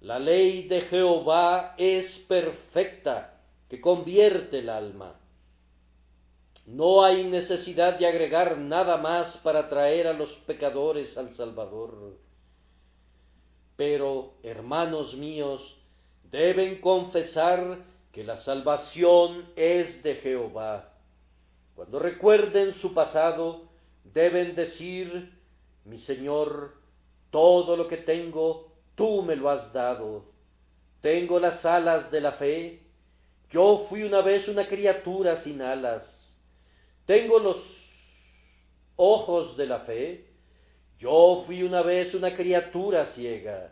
La 0.00 0.18
ley 0.18 0.68
de 0.68 0.82
Jehová 0.82 1.74
es 1.78 2.06
perfecta, 2.28 3.40
que 3.68 3.80
convierte 3.80 4.60
el 4.60 4.68
alma. 4.68 5.18
No 6.66 7.04
hay 7.04 7.24
necesidad 7.24 7.98
de 7.98 8.06
agregar 8.06 8.58
nada 8.58 8.96
más 8.96 9.36
para 9.38 9.68
traer 9.68 10.06
a 10.06 10.12
los 10.12 10.30
pecadores 10.46 11.16
al 11.16 11.34
Salvador. 11.34 12.16
Pero, 13.76 14.34
hermanos 14.42 15.14
míos, 15.14 15.76
deben 16.30 16.80
confesar 16.80 17.84
que 18.12 18.24
la 18.24 18.38
salvación 18.38 19.46
es 19.54 20.02
de 20.02 20.16
Jehová. 20.16 20.95
Cuando 21.76 21.98
recuerden 21.98 22.74
su 22.80 22.94
pasado, 22.94 23.68
deben 24.02 24.54
decir, 24.54 25.30
mi 25.84 26.00
Señor, 26.00 26.72
todo 27.30 27.76
lo 27.76 27.86
que 27.86 27.98
tengo 27.98 28.72
tú 28.94 29.20
me 29.20 29.36
lo 29.36 29.50
has 29.50 29.74
dado. 29.74 30.24
Tengo 31.02 31.38
las 31.38 31.64
alas 31.66 32.10
de 32.10 32.22
la 32.22 32.32
fe. 32.32 32.80
Yo 33.50 33.86
fui 33.90 34.02
una 34.04 34.22
vez 34.22 34.48
una 34.48 34.66
criatura 34.66 35.42
sin 35.44 35.60
alas. 35.60 36.02
Tengo 37.04 37.38
los 37.38 37.58
ojos 38.96 39.58
de 39.58 39.66
la 39.66 39.80
fe. 39.80 40.24
Yo 40.98 41.44
fui 41.46 41.62
una 41.62 41.82
vez 41.82 42.14
una 42.14 42.34
criatura 42.34 43.08
ciega. 43.08 43.70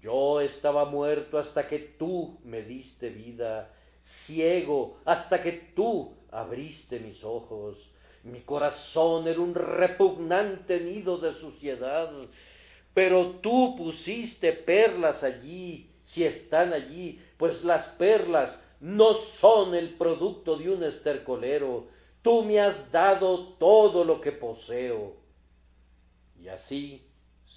Yo 0.00 0.40
estaba 0.40 0.84
muerto 0.84 1.36
hasta 1.36 1.66
que 1.66 1.80
tú 1.80 2.38
me 2.44 2.62
diste 2.62 3.08
vida, 3.08 3.72
ciego 4.26 4.98
hasta 5.04 5.42
que 5.42 5.72
tú 5.74 6.14
abriste 6.34 6.98
mis 6.98 7.22
ojos, 7.24 7.78
mi 8.24 8.40
corazón 8.40 9.28
era 9.28 9.40
un 9.40 9.54
repugnante 9.54 10.80
nido 10.80 11.18
de 11.18 11.34
suciedad, 11.34 12.10
pero 12.92 13.36
tú 13.42 13.74
pusiste 13.76 14.52
perlas 14.52 15.22
allí, 15.22 15.90
si 16.04 16.24
están 16.24 16.72
allí, 16.72 17.20
pues 17.36 17.62
las 17.64 17.86
perlas 17.96 18.58
no 18.80 19.14
son 19.40 19.74
el 19.74 19.94
producto 19.94 20.56
de 20.56 20.70
un 20.70 20.82
estercolero, 20.84 21.86
tú 22.22 22.42
me 22.42 22.60
has 22.60 22.90
dado 22.90 23.54
todo 23.54 24.04
lo 24.04 24.20
que 24.20 24.32
poseo. 24.32 25.16
Y 26.40 26.48
así, 26.48 27.06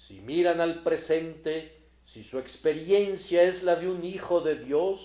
si 0.06 0.20
miran 0.20 0.60
al 0.60 0.82
presente, 0.82 1.72
si 2.06 2.24
su 2.24 2.38
experiencia 2.38 3.42
es 3.42 3.62
la 3.62 3.76
de 3.76 3.88
un 3.88 4.04
hijo 4.04 4.40
de 4.40 4.64
Dios, 4.64 5.00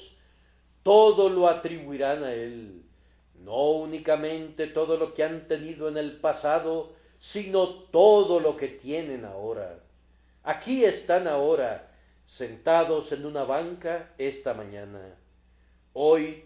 todo 0.83 1.29
lo 1.29 1.47
atribuirán 1.47 2.23
a 2.23 2.33
Él, 2.33 2.83
no 3.43 3.71
únicamente 3.71 4.67
todo 4.67 4.97
lo 4.97 5.13
que 5.13 5.23
han 5.23 5.47
tenido 5.47 5.89
en 5.89 5.97
el 5.97 6.17
pasado, 6.17 6.93
sino 7.32 7.67
todo 7.91 8.39
lo 8.39 8.58
que 8.58 8.67
tienen 8.67 9.25
ahora. 9.25 9.79
Aquí 10.43 10.84
están 10.84 11.27
ahora, 11.27 11.91
sentados 12.38 13.12
en 13.12 13.25
una 13.25 13.43
banca 13.43 14.13
esta 14.17 14.53
mañana. 14.53 15.15
Hoy 15.93 16.43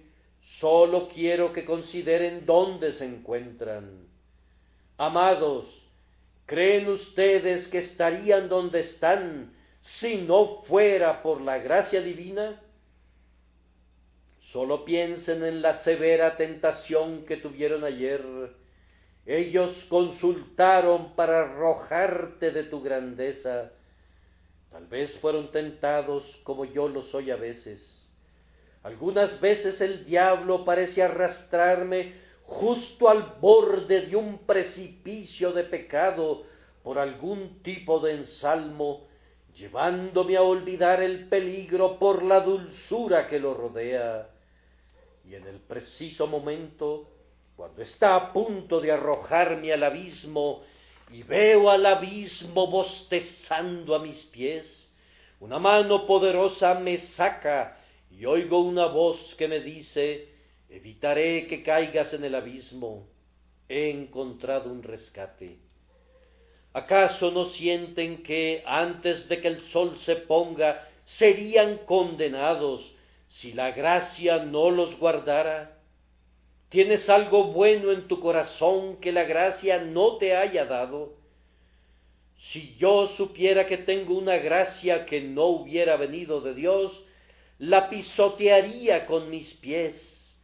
solo 0.60 1.10
quiero 1.10 1.54
que 1.54 1.66
consideren 1.66 2.46
dónde 2.46 2.94
se 2.94 3.06
encuentran. 3.06 4.08
Amados, 4.98 5.66
¿creen 6.46 6.90
ustedes 6.90 7.68
que 7.68 7.80
estarían 7.80 8.50
donde 8.50 8.82
están 8.82 9.54
si 10.00 10.16
no 10.18 10.64
fuera 10.64 11.22
por 11.22 11.42
la 11.42 11.60
gracia 11.60 12.02
divina? 12.02 12.62
Solo 14.52 14.86
piensen 14.86 15.44
en 15.44 15.62
la 15.62 15.80
severa 15.84 16.38
tentación 16.38 17.26
que 17.26 17.36
tuvieron 17.36 17.84
ayer. 17.84 18.24
Ellos 19.26 19.76
consultaron 19.90 21.16
para 21.16 21.42
arrojarte 21.42 22.52
de 22.52 22.64
tu 22.64 22.82
grandeza. 22.82 23.72
Tal 24.72 24.88
vez 24.88 25.14
fueron 25.20 25.52
tentados 25.52 26.24
como 26.44 26.64
yo 26.64 26.88
lo 26.88 27.04
soy 27.04 27.30
a 27.30 27.36
veces. 27.36 27.84
Algunas 28.84 29.42
veces 29.42 29.82
el 29.82 30.06
diablo 30.06 30.64
parece 30.64 31.04
arrastrarme 31.04 32.14
justo 32.44 33.10
al 33.10 33.36
borde 33.42 34.06
de 34.06 34.16
un 34.16 34.46
precipicio 34.46 35.52
de 35.52 35.66
pecado 35.66 36.44
por 36.84 37.00
algún 37.00 37.62
tipo 37.64 38.00
de 38.00 38.14
ensalmo, 38.14 39.08
llevándome 39.58 40.38
a 40.38 40.42
olvidar 40.42 41.04
el 41.04 41.28
peligro 41.28 42.00
por 42.00 42.24
la 42.24 42.40
dulzura 42.40 43.28
que 43.28 43.40
lo 43.40 43.54
rodea 43.54 44.30
y 45.28 45.36
en 45.36 45.46
el 45.46 45.60
preciso 45.60 46.26
momento, 46.26 47.10
cuando 47.56 47.82
está 47.82 48.16
a 48.16 48.34
punto 48.34 48.80
de 48.80 48.92
arrojarme 48.92 49.74
al 49.74 49.84
abismo, 49.84 50.64
y 51.12 51.24
veo 51.24 51.70
al 51.70 51.86
abismo 51.86 52.68
bostezando 52.68 53.96
a 53.96 54.00
mis 54.00 54.18
pies, 54.26 54.66
una 55.40 55.60
mano 55.60 56.06
poderosa 56.06 56.76
me 56.76 56.98
saca 57.16 57.78
y 58.10 58.26
oigo 58.26 58.60
una 58.60 58.88
voz 58.88 59.20
que 59.38 59.48
me 59.48 59.60
dice, 59.60 60.30
evitaré 60.70 61.48
que 61.48 61.64
caigas 61.64 62.14
en 62.14 62.24
el 62.24 62.36
abismo, 62.36 63.08
he 63.70 63.90
encontrado 63.90 64.72
un 64.72 64.84
rescate. 64.84 65.58
¿Acaso 66.74 67.32
no 67.32 67.50
sienten 67.52 68.24
que 68.24 68.64
antes 68.66 69.28
de 69.30 69.42
que 69.42 69.48
el 69.48 69.62
sol 69.72 69.98
se 70.06 70.16
ponga 70.16 70.88
serían 71.18 71.80
condenados 71.86 72.97
si 73.30 73.54
la 73.54 73.72
gracia 73.72 74.40
no 74.40 74.70
los 74.70 74.98
guardara? 74.98 75.78
¿Tienes 76.70 77.10
algo 77.10 77.46
bueno 77.46 77.92
en 77.92 78.08
tu 78.08 78.20
corazón 78.20 78.98
que 78.98 79.12
la 79.12 79.24
gracia 79.24 79.80
no 79.80 80.18
te 80.18 80.36
haya 80.36 80.66
dado? 80.66 81.16
Si 82.52 82.76
yo 82.78 83.10
supiera 83.18 83.68
que 83.68 83.78
tengo 83.78 84.18
una 84.18 84.38
gracia 84.38 85.06
que 85.06 85.22
no 85.22 85.46
hubiera 85.46 85.98
venido 85.98 86.42
de 86.42 86.54
Dios, 86.54 87.04
la 87.60 87.90
pisotearía 87.90 89.06
con 89.06 89.30
mis 89.30 89.54
pies, 89.56 90.38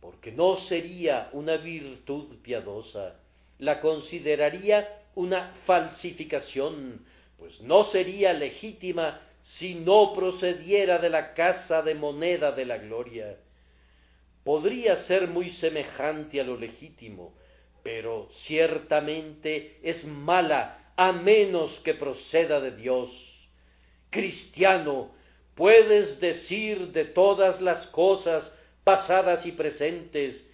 porque 0.00 0.32
no 0.32 0.58
sería 0.68 1.30
una 1.32 1.56
virtud 1.56 2.36
piadosa, 2.42 3.20
la 3.58 3.80
consideraría 3.80 5.02
una 5.14 5.54
falsificación, 5.66 7.04
pues 7.38 7.60
no 7.60 7.84
sería 7.86 8.32
legítima 8.32 9.20
si 9.56 9.74
no 9.74 10.12
procediera 10.14 10.98
de 10.98 11.08
la 11.08 11.34
casa 11.34 11.82
de 11.82 11.94
moneda 11.94 12.52
de 12.52 12.64
la 12.64 12.78
gloria. 12.78 13.36
Podría 14.44 14.96
ser 15.04 15.28
muy 15.28 15.50
semejante 15.52 16.40
a 16.40 16.44
lo 16.44 16.56
legítimo, 16.56 17.34
pero 17.82 18.28
ciertamente 18.46 19.78
es 19.82 20.04
mala 20.04 20.92
a 20.96 21.12
menos 21.12 21.72
que 21.80 21.94
proceda 21.94 22.60
de 22.60 22.72
Dios. 22.72 23.10
Cristiano, 24.10 25.12
puedes 25.54 26.20
decir 26.20 26.92
de 26.92 27.04
todas 27.04 27.60
las 27.60 27.86
cosas 27.88 28.52
pasadas 28.84 29.44
y 29.44 29.52
presentes, 29.52 30.46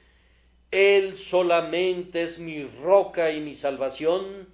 Él 0.70 1.18
solamente 1.30 2.24
es 2.24 2.38
mi 2.38 2.64
roca 2.64 3.30
y 3.30 3.40
mi 3.40 3.54
salvación. 3.56 4.48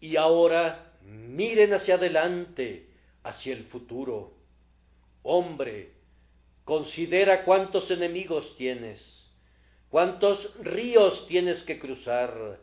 Y 0.00 0.16
ahora 0.16 0.87
miren 1.08 1.74
hacia 1.74 1.94
adelante, 1.94 2.86
hacia 3.22 3.54
el 3.54 3.64
futuro. 3.64 4.34
Hombre, 5.22 5.92
considera 6.64 7.44
cuántos 7.44 7.90
enemigos 7.90 8.56
tienes, 8.56 9.00
cuántos 9.88 10.54
ríos 10.60 11.26
tienes 11.28 11.62
que 11.62 11.78
cruzar, 11.78 12.58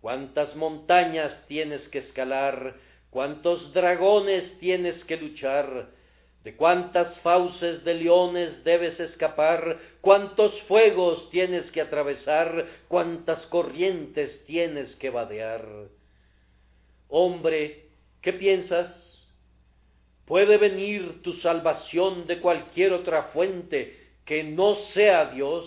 cuántas 0.00 0.54
montañas 0.56 1.46
tienes 1.46 1.86
que 1.88 1.98
escalar, 1.98 2.76
cuántos 3.10 3.72
dragones 3.72 4.58
tienes 4.58 5.02
que 5.04 5.16
luchar, 5.16 5.88
de 6.42 6.56
cuántas 6.56 7.18
fauces 7.20 7.84
de 7.84 7.94
leones 7.94 8.64
debes 8.64 9.00
escapar, 9.00 9.78
cuántos 10.00 10.60
fuegos 10.62 11.30
tienes 11.30 11.70
que 11.70 11.80
atravesar, 11.80 12.66
cuántas 12.88 13.40
corrientes 13.46 14.44
tienes 14.44 14.94
que 14.96 15.10
vadear. 15.10 15.64
Hombre, 17.16 17.90
¿qué 18.22 18.32
piensas? 18.32 18.92
¿Puede 20.24 20.56
venir 20.56 21.22
tu 21.22 21.34
salvación 21.34 22.26
de 22.26 22.40
cualquier 22.40 22.92
otra 22.92 23.30
fuente 23.32 23.96
que 24.24 24.42
no 24.42 24.74
sea 24.94 25.26
Dios? 25.26 25.64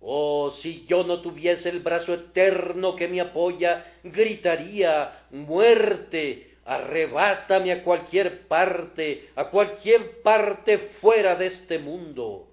Oh, 0.00 0.50
si 0.62 0.84
yo 0.86 1.04
no 1.04 1.20
tuviese 1.20 1.68
el 1.68 1.78
brazo 1.78 2.12
eterno 2.12 2.96
que 2.96 3.06
me 3.06 3.20
apoya, 3.20 3.86
gritaría, 4.02 5.26
muerte, 5.30 6.56
arrebátame 6.64 7.70
a 7.70 7.84
cualquier 7.84 8.48
parte, 8.48 9.28
a 9.36 9.48
cualquier 9.50 10.22
parte 10.22 10.90
fuera 11.00 11.36
de 11.36 11.46
este 11.46 11.78
mundo. 11.78 12.48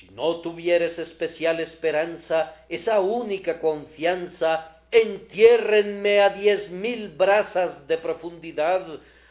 Si 0.00 0.08
no 0.08 0.40
tuvieres 0.40 0.98
especial 0.98 1.60
esperanza, 1.60 2.66
esa 2.68 2.98
única 2.98 3.60
confianza 3.60 4.73
entiérrenme 4.94 6.20
a 6.20 6.30
diez 6.30 6.70
mil 6.70 7.08
brazas 7.10 7.86
de 7.88 7.98
profundidad 7.98 8.86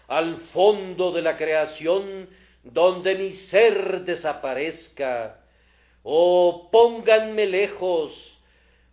al 0.07 0.37
fondo 0.53 1.11
de 1.11 1.21
la 1.21 1.37
creación, 1.37 2.27
donde 2.63 3.15
mi 3.15 3.31
ser 3.47 4.01
desaparezca. 4.01 5.39
Oh, 6.03 6.69
pónganme 6.71 7.45
lejos, 7.45 8.11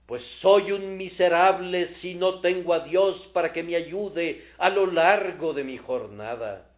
pues 0.06 0.22
soy 0.40 0.72
un 0.72 0.96
miserable 0.96 1.88
si 2.00 2.14
no 2.14 2.40
tengo 2.40 2.72
a 2.72 2.80
Dios 2.80 3.28
para 3.32 3.52
que 3.52 3.62
me 3.62 3.74
ayude 3.74 4.44
a 4.58 4.70
lo 4.70 4.86
largo 4.86 5.52
de 5.52 5.64
mi 5.64 5.76
jornada. 5.76 6.68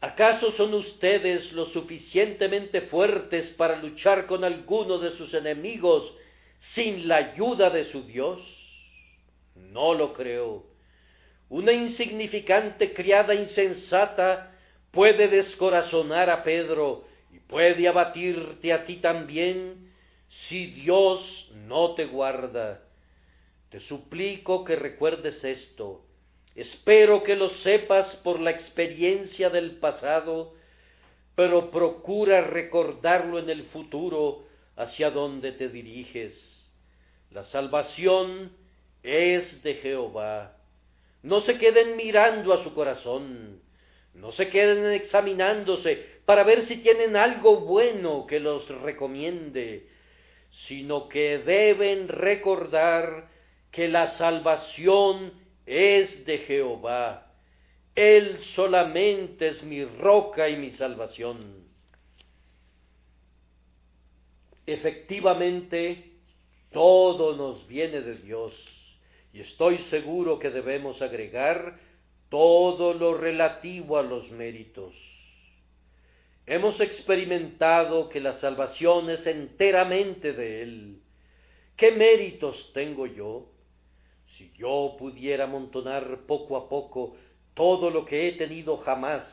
¿Acaso 0.00 0.50
son 0.52 0.74
ustedes 0.74 1.52
lo 1.52 1.66
suficientemente 1.66 2.80
fuertes 2.82 3.52
para 3.52 3.76
luchar 3.76 4.26
con 4.26 4.42
alguno 4.42 4.98
de 4.98 5.12
sus 5.12 5.32
enemigos 5.32 6.12
sin 6.74 7.08
la 7.08 7.16
ayuda 7.16 7.70
de 7.70 7.90
su 7.92 8.02
Dios? 8.04 8.40
No 9.54 9.94
lo 9.94 10.12
creo. 10.12 10.64
Una 11.48 11.72
insignificante 11.72 12.94
criada 12.94 13.34
insensata 13.34 14.56
puede 14.90 15.28
descorazonar 15.28 16.30
a 16.30 16.42
Pedro 16.42 17.04
y 17.32 17.38
puede 17.40 17.86
abatirte 17.88 18.72
a 18.72 18.86
ti 18.86 18.96
también 18.96 19.92
si 20.48 20.66
Dios 20.66 21.50
no 21.66 21.94
te 21.94 22.06
guarda. 22.06 22.82
Te 23.70 23.80
suplico 23.80 24.64
que 24.64 24.76
recuerdes 24.76 25.42
esto. 25.44 26.02
Espero 26.54 27.22
que 27.22 27.36
lo 27.36 27.48
sepas 27.48 28.06
por 28.16 28.38
la 28.38 28.50
experiencia 28.50 29.48
del 29.48 29.76
pasado, 29.76 30.54
pero 31.34 31.70
procura 31.70 32.42
recordarlo 32.42 33.38
en 33.38 33.48
el 33.48 33.64
futuro 33.64 34.44
hacia 34.76 35.10
donde 35.10 35.52
te 35.52 35.68
diriges. 35.68 36.51
La 37.32 37.44
salvación 37.44 38.52
es 39.02 39.62
de 39.62 39.74
Jehová. 39.76 40.56
No 41.22 41.40
se 41.42 41.56
queden 41.56 41.96
mirando 41.96 42.52
a 42.52 42.62
su 42.62 42.74
corazón, 42.74 43.62
no 44.14 44.32
se 44.32 44.48
queden 44.48 44.92
examinándose 44.92 46.20
para 46.26 46.42
ver 46.42 46.66
si 46.66 46.78
tienen 46.78 47.16
algo 47.16 47.60
bueno 47.60 48.26
que 48.26 48.38
los 48.38 48.68
recomiende, 48.82 49.88
sino 50.66 51.08
que 51.08 51.38
deben 51.38 52.08
recordar 52.08 53.28
que 53.70 53.88
la 53.88 54.18
salvación 54.18 55.32
es 55.64 56.26
de 56.26 56.38
Jehová. 56.38 57.32
Él 57.94 58.40
solamente 58.54 59.48
es 59.48 59.62
mi 59.62 59.84
roca 59.84 60.50
y 60.50 60.56
mi 60.56 60.72
salvación. 60.72 61.64
Efectivamente, 64.66 66.11
todo 66.72 67.36
nos 67.36 67.66
viene 67.66 68.00
de 68.00 68.16
Dios 68.16 68.52
y 69.32 69.40
estoy 69.40 69.78
seguro 69.90 70.38
que 70.38 70.50
debemos 70.50 71.00
agregar 71.00 71.78
todo 72.28 72.94
lo 72.94 73.16
relativo 73.16 73.98
a 73.98 74.02
los 74.02 74.30
méritos. 74.30 74.94
Hemos 76.46 76.80
experimentado 76.80 78.08
que 78.08 78.20
la 78.20 78.38
salvación 78.40 79.10
es 79.10 79.26
enteramente 79.26 80.32
de 80.32 80.62
Él. 80.62 81.02
¿Qué 81.76 81.92
méritos 81.92 82.72
tengo 82.74 83.06
yo? 83.06 83.46
Si 84.36 84.50
yo 84.58 84.96
pudiera 84.98 85.44
amontonar 85.44 86.20
poco 86.26 86.56
a 86.56 86.68
poco 86.68 87.16
todo 87.54 87.90
lo 87.90 88.04
que 88.04 88.28
he 88.28 88.32
tenido 88.32 88.78
jamás, 88.78 89.24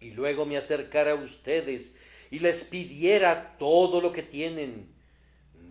y 0.00 0.10
luego 0.10 0.44
me 0.44 0.56
acercara 0.56 1.12
a 1.12 1.14
ustedes 1.14 1.90
y 2.30 2.38
les 2.38 2.64
pidiera 2.64 3.56
todo 3.58 4.00
lo 4.00 4.12
que 4.12 4.22
tienen, 4.22 4.93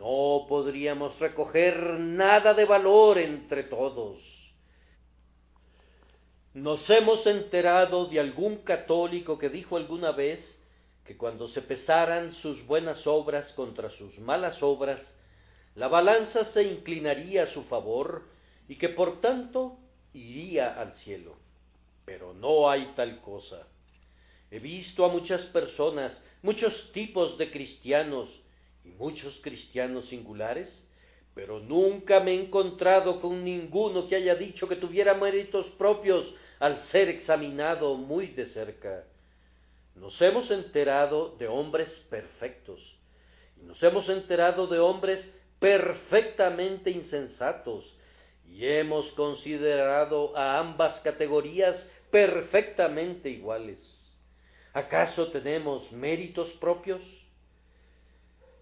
no 0.03 0.45
podríamos 0.49 1.17
recoger 1.17 1.97
nada 1.97 2.53
de 2.53 2.65
valor 2.65 3.17
entre 3.17 3.63
todos. 3.63 4.17
Nos 6.53 6.87
hemos 6.89 7.25
enterado 7.25 8.07
de 8.07 8.19
algún 8.19 8.57
católico 8.57 9.37
que 9.37 9.47
dijo 9.47 9.77
alguna 9.77 10.11
vez 10.11 10.41
que 11.05 11.15
cuando 11.15 11.47
se 11.49 11.61
pesaran 11.61 12.33
sus 12.35 12.65
buenas 12.67 13.07
obras 13.07 13.49
contra 13.53 13.89
sus 13.91 14.19
malas 14.19 14.61
obras, 14.61 14.99
la 15.75 15.87
balanza 15.87 16.45
se 16.51 16.63
inclinaría 16.63 17.43
a 17.43 17.53
su 17.53 17.63
favor 17.63 18.23
y 18.67 18.75
que 18.75 18.89
por 18.89 19.21
tanto 19.21 19.77
iría 20.13 20.79
al 20.81 20.95
cielo. 20.97 21.37
Pero 22.03 22.33
no 22.33 22.69
hay 22.69 22.91
tal 22.97 23.21
cosa. 23.21 23.67
He 24.51 24.59
visto 24.59 25.05
a 25.05 25.09
muchas 25.09 25.41
personas, 25.47 26.11
muchos 26.41 26.91
tipos 26.91 27.37
de 27.37 27.49
cristianos 27.49 28.42
y 28.83 28.89
muchos 28.89 29.39
cristianos 29.41 30.07
singulares, 30.09 30.69
pero 31.33 31.59
nunca 31.59 32.19
me 32.19 32.31
he 32.31 32.43
encontrado 32.43 33.19
con 33.19 33.43
ninguno 33.43 34.07
que 34.07 34.15
haya 34.15 34.35
dicho 34.35 34.67
que 34.67 34.75
tuviera 34.75 35.13
méritos 35.13 35.65
propios 35.77 36.33
al 36.59 36.81
ser 36.91 37.09
examinado 37.09 37.95
muy 37.95 38.27
de 38.27 38.45
cerca. 38.47 39.03
Nos 39.95 40.19
hemos 40.21 40.49
enterado 40.51 41.35
de 41.37 41.47
hombres 41.47 41.89
perfectos 42.09 42.79
y 43.61 43.65
nos 43.65 43.81
hemos 43.83 44.07
enterado 44.09 44.67
de 44.67 44.79
hombres 44.79 45.23
perfectamente 45.59 46.91
insensatos 46.91 47.85
y 48.47 48.65
hemos 48.65 49.11
considerado 49.13 50.35
a 50.37 50.59
ambas 50.59 50.99
categorías 51.01 51.89
perfectamente 52.11 53.29
iguales. 53.29 53.79
¿Acaso 54.73 55.31
tenemos 55.31 55.91
méritos 55.91 56.49
propios? 56.59 57.01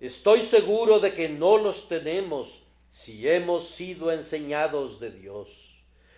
Estoy 0.02 0.48
seguro 0.48 1.00
de 1.00 1.14
que 1.14 1.30
no 1.30 1.60
los 1.60 1.88
tenemos 1.88 2.50
si 3.06 3.30
hemos 3.30 3.70
sido 3.76 4.12
enseñados 4.12 5.00
de 5.00 5.12
Dios. 5.12 5.48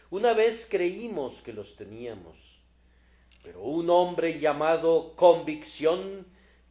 Una 0.09 0.31
vez 0.31 0.65
creímos 0.69 1.33
que 1.43 1.51
los 1.51 1.75
teníamos, 1.75 2.37
pero 3.43 3.61
un 3.61 3.89
hombre 3.89 4.39
llamado 4.39 5.13
convicción 5.17 6.25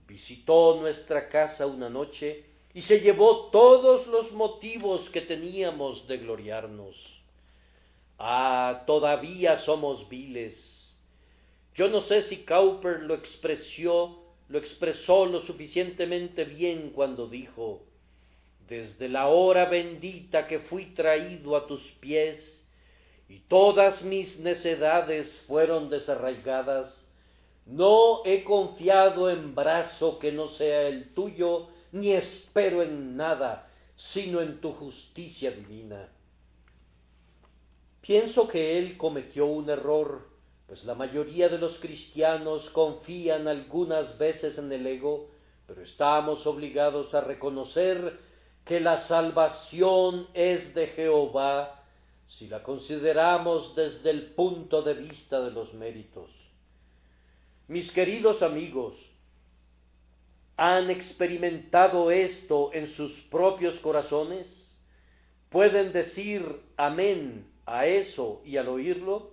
visitó 0.09 0.79
nuestra 0.81 1.29
casa 1.29 1.67
una 1.67 1.91
noche 1.91 2.47
y 2.73 2.81
se 2.81 3.01
llevó 3.01 3.51
todos 3.51 4.07
los 4.07 4.33
motivos 4.33 5.07
que 5.11 5.21
teníamos 5.21 6.09
de 6.09 6.17
gloriarnos. 6.17 6.97
Ah, 8.19 8.85
todavía 8.87 9.59
somos 9.67 10.09
viles. 10.09 10.57
Yo 11.75 11.89
no 11.89 12.01
sé 12.05 12.23
si 12.31 12.39
Cowper 12.39 13.03
lo 13.03 13.15
expresó, 13.17 14.22
lo 14.53 14.59
expresó 14.59 15.25
lo 15.25 15.41
suficientemente 15.47 16.45
bien 16.45 16.91
cuando 16.91 17.27
dijo, 17.27 17.87
desde 18.69 19.09
la 19.09 19.29
hora 19.29 19.65
bendita 19.65 20.47
que 20.47 20.59
fui 20.59 20.93
traído 20.95 21.57
a 21.57 21.67
tus 21.67 21.81
pies, 22.01 22.39
y 23.31 23.39
todas 23.49 24.03
mis 24.03 24.39
necedades 24.41 25.27
fueron 25.47 25.89
desarraigadas, 25.89 27.03
no 27.65 28.27
he 28.27 28.45
confiado 28.45 29.31
en 29.31 29.55
brazo 29.55 30.19
que 30.19 30.33
no 30.33 30.49
sea 30.51 30.83
el 30.83 31.15
tuyo, 31.15 31.69
ni 31.91 32.13
espero 32.13 32.83
en 32.83 33.17
nada, 33.17 33.71
sino 34.13 34.43
en 34.43 34.61
tu 34.61 34.73
justicia 34.75 35.51
divina. 35.51 36.11
Pienso 38.03 38.49
que 38.49 38.79
él 38.79 38.99
cometió 38.99 39.47
un 39.47 39.71
error, 39.71 40.29
pues 40.67 40.85
la 40.85 40.95
mayoría 40.95 41.49
de 41.49 41.59
los 41.59 41.79
cristianos 41.79 42.69
confían 42.71 43.49
algunas 43.49 44.17
veces 44.19 44.57
en 44.59 44.71
el 44.73 44.87
ego, 44.87 45.29
pero 45.67 45.83
estamos 45.83 46.47
obligados 46.47 47.13
a 47.15 47.21
reconocer 47.21 48.19
que 48.65 48.81
la 48.81 49.01
salvación 49.07 50.29
es 50.35 50.75
de 50.75 50.89
Jehová 50.89 51.83
si 52.39 52.49
la 52.49 52.63
consideramos 52.63 53.75
desde 53.77 54.11
el 54.11 54.33
punto 54.35 54.83
de 54.83 54.95
vista 54.95 55.41
de 55.41 55.51
los 55.51 55.75
méritos. 55.75 56.31
Mis 57.69 57.91
queridos 57.93 58.43
amigos, 58.43 58.95
¿Han 60.57 60.91
experimentado 60.91 62.11
esto 62.11 62.71
en 62.73 62.95
sus 62.95 63.11
propios 63.31 63.79
corazones? 63.81 64.47
¿Pueden 65.49 65.93
decir 65.93 66.45
amén 66.77 67.47
a 67.67 67.87
eso 67.87 68.43
y 68.45 68.59
al 68.59 68.69
oírlo? 68.69 69.32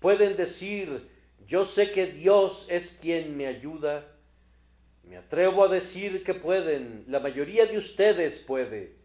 ¿Pueden 0.00 0.36
decir 0.36 1.08
yo 1.46 1.66
sé 1.66 1.92
que 1.92 2.06
Dios 2.06 2.66
es 2.68 2.88
quien 3.00 3.36
me 3.36 3.46
ayuda? 3.46 4.04
Me 5.04 5.16
atrevo 5.16 5.64
a 5.64 5.68
decir 5.68 6.24
que 6.24 6.34
pueden, 6.34 7.04
la 7.06 7.20
mayoría 7.20 7.66
de 7.66 7.78
ustedes 7.78 8.36
puede, 8.40 8.96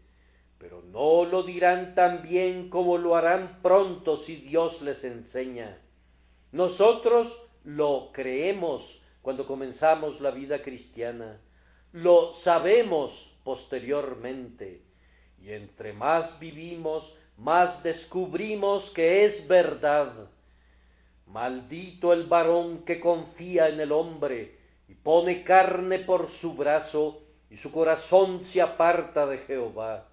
pero 0.58 0.82
no 0.82 1.24
lo 1.24 1.44
dirán 1.44 1.94
tan 1.94 2.22
bien 2.22 2.68
como 2.68 2.98
lo 2.98 3.14
harán 3.14 3.60
pronto 3.62 4.24
si 4.24 4.36
Dios 4.36 4.82
les 4.82 5.02
enseña. 5.04 5.78
Nosotros 6.50 7.32
lo 7.62 8.10
creemos 8.12 8.82
cuando 9.22 9.46
comenzamos 9.46 10.20
la 10.20 10.32
vida 10.32 10.62
cristiana, 10.62 11.40
lo 11.92 12.34
sabemos 12.42 13.12
posteriormente, 13.44 14.82
y 15.40 15.52
entre 15.52 15.92
más 15.92 16.40
vivimos, 16.40 17.04
más 17.36 17.80
descubrimos 17.84 18.90
que 18.90 19.26
es 19.26 19.46
verdad. 19.46 20.28
Maldito 21.26 22.12
el 22.12 22.24
varón 22.24 22.84
que 22.84 23.00
confía 23.00 23.68
en 23.68 23.80
el 23.80 23.92
hombre 23.92 24.56
y 24.88 24.94
pone 24.94 25.44
carne 25.44 26.00
por 26.00 26.30
su 26.40 26.54
brazo 26.54 27.22
y 27.50 27.56
su 27.58 27.70
corazón 27.70 28.44
se 28.52 28.60
aparta 28.60 29.26
de 29.26 29.38
Jehová. 29.38 30.08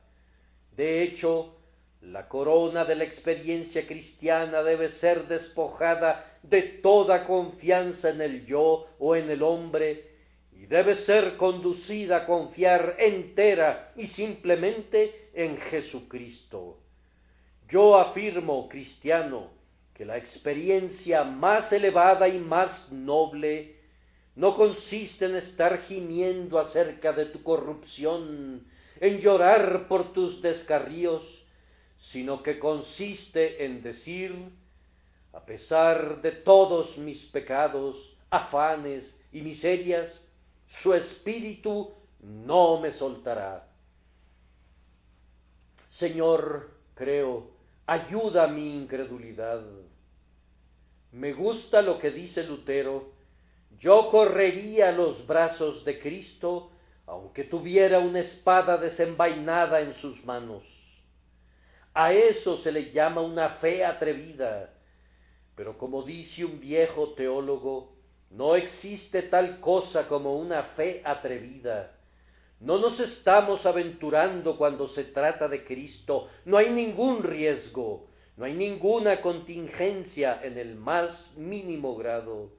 De 0.76 1.04
hecho, 1.04 1.56
la 2.02 2.28
corona 2.30 2.86
de 2.86 2.96
la 2.96 3.04
experiencia 3.04 3.86
cristiana 3.86 4.64
debe 4.64 4.92
ser 5.00 5.28
despojada 5.28 6.38
de 6.44 6.62
toda 6.82 7.26
confianza 7.26 8.10
en 8.10 8.22
el 8.22 8.46
yo 8.46 8.88
o 9.00 9.16
en 9.16 9.30
el 9.30 9.44
hombre 9.44 10.06
y 10.54 10.66
debe 10.66 11.06
ser 11.06 11.36
conducida 11.38 12.18
a 12.18 12.26
confiar 12.26 12.96
entera 13.00 13.92
y 13.96 14.08
simplemente 14.08 15.30
en 15.34 15.58
Jesucristo. 15.58 16.78
Yo 17.70 17.98
afirmo, 17.98 18.68
cristiano, 18.68 19.59
que 20.00 20.06
la 20.06 20.16
experiencia 20.16 21.26
más 21.26 21.74
elevada 21.74 22.30
y 22.30 22.40
más 22.40 22.90
noble 22.90 23.76
no 24.34 24.56
consiste 24.56 25.26
en 25.26 25.36
estar 25.36 25.82
gimiendo 25.90 26.58
acerca 26.58 27.12
de 27.12 27.26
tu 27.26 27.44
corrupción, 27.44 28.66
en 29.02 29.20
llorar 29.20 29.90
por 29.90 30.14
tus 30.14 30.42
descarríos, 30.42 31.22
sino 32.14 32.44
que 32.44 32.60
consiste 32.60 33.66
en 33.66 33.84
decir, 33.84 34.34
a 35.34 35.44
pesar 35.44 36.22
de 36.22 36.32
todos 36.32 36.98
mis 36.98 37.22
pecados, 37.34 37.98
afanes 38.30 39.04
y 39.34 39.42
miserias, 39.42 40.10
su 40.82 40.94
espíritu 40.94 41.92
no 42.22 42.80
me 42.80 42.94
soltará. 42.94 43.68
Señor, 45.98 46.70
creo, 46.96 47.50
ayuda 47.86 48.46
a 48.46 48.48
mi 48.48 48.78
incredulidad. 48.78 49.62
Me 51.12 51.34
gusta 51.34 51.82
lo 51.82 52.00
que 52.00 52.12
dice 52.12 52.44
Lutero, 52.44 53.12
yo 53.80 54.10
correría 54.12 54.90
a 54.90 54.92
los 54.92 55.26
brazos 55.26 55.84
de 55.86 56.00
Cristo 56.00 56.72
aunque 57.10 57.44
tuviera 57.44 57.98
una 57.98 58.20
espada 58.20 58.78
desenvainada 58.78 59.82
en 59.82 59.96
sus 59.96 60.24
manos. 60.26 60.62
A 61.96 62.14
eso 62.14 62.60
se 62.62 62.72
le 62.72 62.92
llama 62.92 63.22
una 63.22 63.50
fe 63.56 63.84
atrevida. 63.84 64.70
Pero 65.56 65.76
como 65.80 66.04
dice 66.04 66.46
un 66.46 66.60
viejo 66.60 67.14
teólogo, 67.14 67.98
No 68.32 68.56
existe 68.56 69.24
tal 69.24 69.60
cosa 69.60 70.08
como 70.08 70.38
una 70.38 70.62
fe 70.78 71.02
atrevida. 71.04 71.96
No 72.60 72.78
nos 72.78 73.00
estamos 73.00 73.66
aventurando 73.66 74.56
cuando 74.56 74.90
se 74.90 75.06
trata 75.06 75.48
de 75.48 75.64
Cristo. 75.64 76.30
No 76.46 76.58
hay 76.60 76.70
ningún 76.70 77.24
riesgo, 77.24 78.06
no 78.40 78.46
hay 78.46 78.54
ninguna 78.54 79.20
contingencia 79.20 80.40
en 80.42 80.58
el 80.58 80.76
más 80.76 81.12
mínimo 81.36 81.98
grado. 81.98 82.54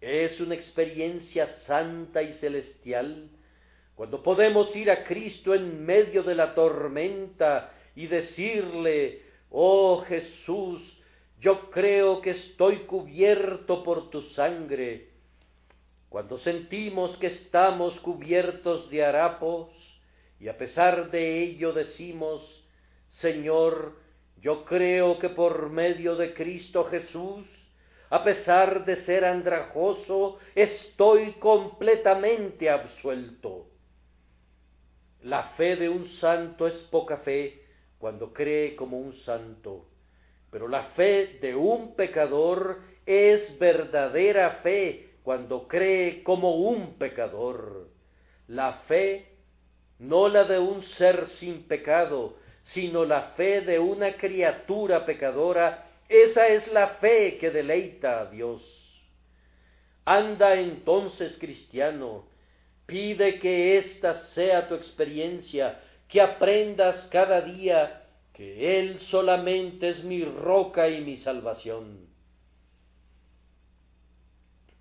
Es 0.00 0.40
una 0.40 0.54
experiencia 0.54 1.54
santa 1.66 2.22
y 2.22 2.32
celestial 2.38 3.28
cuando 3.94 4.22
podemos 4.22 4.74
ir 4.74 4.90
a 4.90 5.04
Cristo 5.04 5.54
en 5.54 5.84
medio 5.84 6.22
de 6.22 6.34
la 6.34 6.54
tormenta 6.54 7.74
y 7.94 8.06
decirle, 8.06 9.20
oh 9.50 10.02
Jesús, 10.08 10.80
yo 11.40 11.68
creo 11.70 12.22
que 12.22 12.30
estoy 12.30 12.84
cubierto 12.86 13.84
por 13.84 14.08
tu 14.08 14.22
sangre. 14.30 15.10
Cuando 16.08 16.38
sentimos 16.38 17.18
que 17.18 17.26
estamos 17.26 18.00
cubiertos 18.00 18.88
de 18.88 19.04
harapos 19.04 19.68
y 20.40 20.48
a 20.48 20.56
pesar 20.56 21.10
de 21.10 21.42
ello 21.42 21.74
decimos, 21.74 22.42
Señor, 23.20 24.00
yo 24.42 24.64
creo 24.64 25.20
que 25.20 25.28
por 25.28 25.70
medio 25.70 26.16
de 26.16 26.34
Cristo 26.34 26.84
Jesús, 26.86 27.46
a 28.10 28.24
pesar 28.24 28.84
de 28.84 29.04
ser 29.04 29.24
andrajoso, 29.24 30.38
estoy 30.56 31.34
completamente 31.34 32.68
absuelto. 32.68 33.68
La 35.22 35.50
fe 35.56 35.76
de 35.76 35.88
un 35.88 36.08
santo 36.20 36.66
es 36.66 36.74
poca 36.90 37.18
fe 37.18 37.62
cuando 37.98 38.32
cree 38.32 38.74
como 38.74 38.98
un 38.98 39.14
santo, 39.18 39.86
pero 40.50 40.66
la 40.66 40.86
fe 40.96 41.38
de 41.40 41.54
un 41.54 41.94
pecador 41.94 42.80
es 43.06 43.56
verdadera 43.60 44.58
fe 44.64 45.10
cuando 45.22 45.68
cree 45.68 46.24
como 46.24 46.56
un 46.56 46.98
pecador. 46.98 47.88
La 48.48 48.72
fe, 48.88 49.36
no 50.00 50.28
la 50.28 50.42
de 50.44 50.58
un 50.58 50.82
ser 50.98 51.28
sin 51.38 51.62
pecado, 51.68 52.42
sino 52.62 53.04
la 53.04 53.32
fe 53.36 53.60
de 53.62 53.78
una 53.78 54.16
criatura 54.16 55.04
pecadora, 55.04 55.86
esa 56.08 56.48
es 56.48 56.70
la 56.72 56.88
fe 56.96 57.38
que 57.38 57.50
deleita 57.50 58.20
a 58.20 58.26
Dios. 58.26 58.62
Anda 60.04 60.54
entonces, 60.54 61.36
cristiano, 61.38 62.26
pide 62.86 63.38
que 63.38 63.78
esta 63.78 64.26
sea 64.28 64.68
tu 64.68 64.74
experiencia, 64.74 65.80
que 66.08 66.20
aprendas 66.20 67.08
cada 67.10 67.40
día 67.40 68.02
que 68.34 68.80
Él 68.80 69.00
solamente 69.10 69.90
es 69.90 70.04
mi 70.04 70.24
roca 70.24 70.88
y 70.88 71.02
mi 71.02 71.16
salvación. 71.18 72.08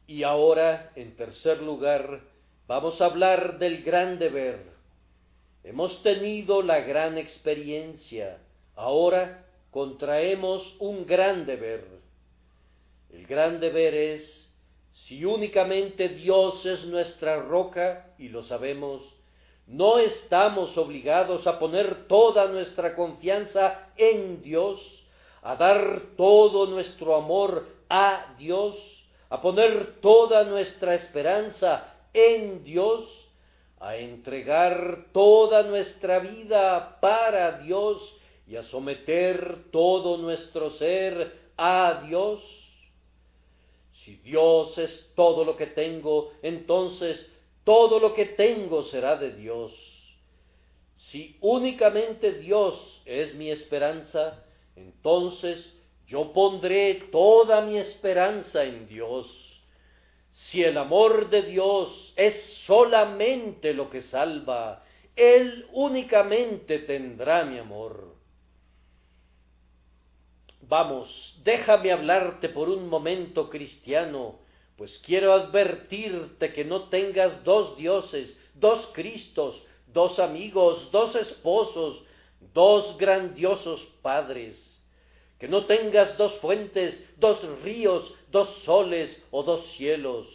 Y 0.08 0.24
ahora, 0.24 0.92
en 0.96 1.16
tercer 1.16 1.62
lugar, 1.62 2.22
vamos 2.68 3.00
a 3.02 3.06
hablar 3.06 3.60
del 3.60 3.84
gran 3.84 4.20
deber. 4.20 4.60
Hemos 5.64 6.02
tenido 6.02 6.64
la 6.64 6.80
gran 6.82 7.18
experiencia, 7.18 8.40
ahora 8.76 9.46
contraemos 9.70 10.76
un 10.80 11.06
gran 11.06 11.46
deber. 11.46 11.86
El 13.12 13.28
gran 13.28 13.60
deber 13.60 13.94
es, 13.94 14.52
si 14.94 15.24
únicamente 15.24 16.10
Dios 16.10 16.66
es 16.66 16.86
nuestra 16.86 17.38
roca, 17.38 18.14
y 18.18 18.30
lo 18.30 18.44
sabemos, 18.44 19.04
no 19.68 20.00
estamos 20.00 20.78
obligados 20.78 21.46
a 21.46 21.60
poner 21.60 22.08
toda 22.08 22.48
nuestra 22.48 22.96
confianza 22.96 23.90
en 23.98 24.42
Dios, 24.42 24.80
a 25.44 25.56
dar 25.56 26.02
todo 26.18 26.66
nuestro 26.66 27.16
amor 27.16 27.68
a 27.90 28.34
Dios, 28.38 28.76
a 29.30 29.42
poner 29.42 30.02
toda 30.02 30.44
nuestra 30.44 30.96
esperanza 30.96 31.94
en 32.14 32.64
Dios, 32.64 33.04
a 33.82 33.98
entregar 33.98 35.06
toda 35.12 35.64
nuestra 35.64 36.20
vida 36.20 37.00
para 37.02 37.60
Dios 37.60 38.16
y 38.48 38.56
a 38.56 38.64
someter 38.66 39.72
todo 39.72 40.18
nuestro 40.18 40.72
ser 40.72 41.40
a 41.58 42.04
Dios. 42.06 42.42
Si 44.06 44.18
Dios 44.18 44.78
es 44.78 45.12
todo 45.16 45.44
lo 45.44 45.58
que 45.58 45.68
tengo, 45.68 46.32
entonces 46.44 47.26
todo 47.64 48.00
lo 48.00 48.14
que 48.14 48.26
tengo 48.26 48.84
será 48.84 49.16
de 49.16 49.32
Dios. 49.32 49.74
Si 51.10 51.38
únicamente 51.42 52.34
Dios 52.34 53.02
es 53.06 53.34
mi 53.34 53.50
esperanza, 53.50 54.44
entonces 54.76 55.76
yo 56.08 56.32
pondré 56.34 56.96
toda 57.12 57.62
mi 57.62 57.78
esperanza 57.78 58.64
en 58.64 58.88
Dios. 58.88 59.41
Si 60.34 60.64
el 60.64 60.78
amor 60.78 61.30
de 61.30 61.44
Dios 61.44 62.14
es 62.16 62.36
solamente 62.66 63.74
lo 63.74 63.90
que 63.90 64.02
salva, 64.04 64.84
Él 65.16 65.68
únicamente 65.74 66.80
tendrá 66.80 67.46
mi 67.46 67.58
amor. 67.58 68.16
Vamos, 70.62 71.38
déjame 71.44 71.92
hablarte 71.92 72.48
por 72.48 72.70
un 72.70 72.88
momento, 72.88 73.50
cristiano, 73.50 74.40
pues 74.78 74.98
quiero 75.06 75.34
advertirte 75.34 76.54
que 76.54 76.64
no 76.64 76.90
tengas 76.90 77.44
dos 77.44 77.76
dioses, 77.78 78.36
dos 78.56 78.88
Cristos, 78.94 79.62
dos 79.88 80.18
amigos, 80.18 80.90
dos 80.92 81.14
esposos, 81.16 82.04
dos 82.54 82.98
grandiosos 82.98 83.82
padres, 84.02 84.71
que 85.42 85.48
no 85.48 85.66
tengas 85.66 86.16
dos 86.20 86.34
fuentes, 86.34 87.04
dos 87.18 87.42
ríos, 87.64 88.14
dos 88.30 88.48
soles 88.64 89.10
o 89.32 89.42
dos 89.42 89.66
cielos, 89.72 90.28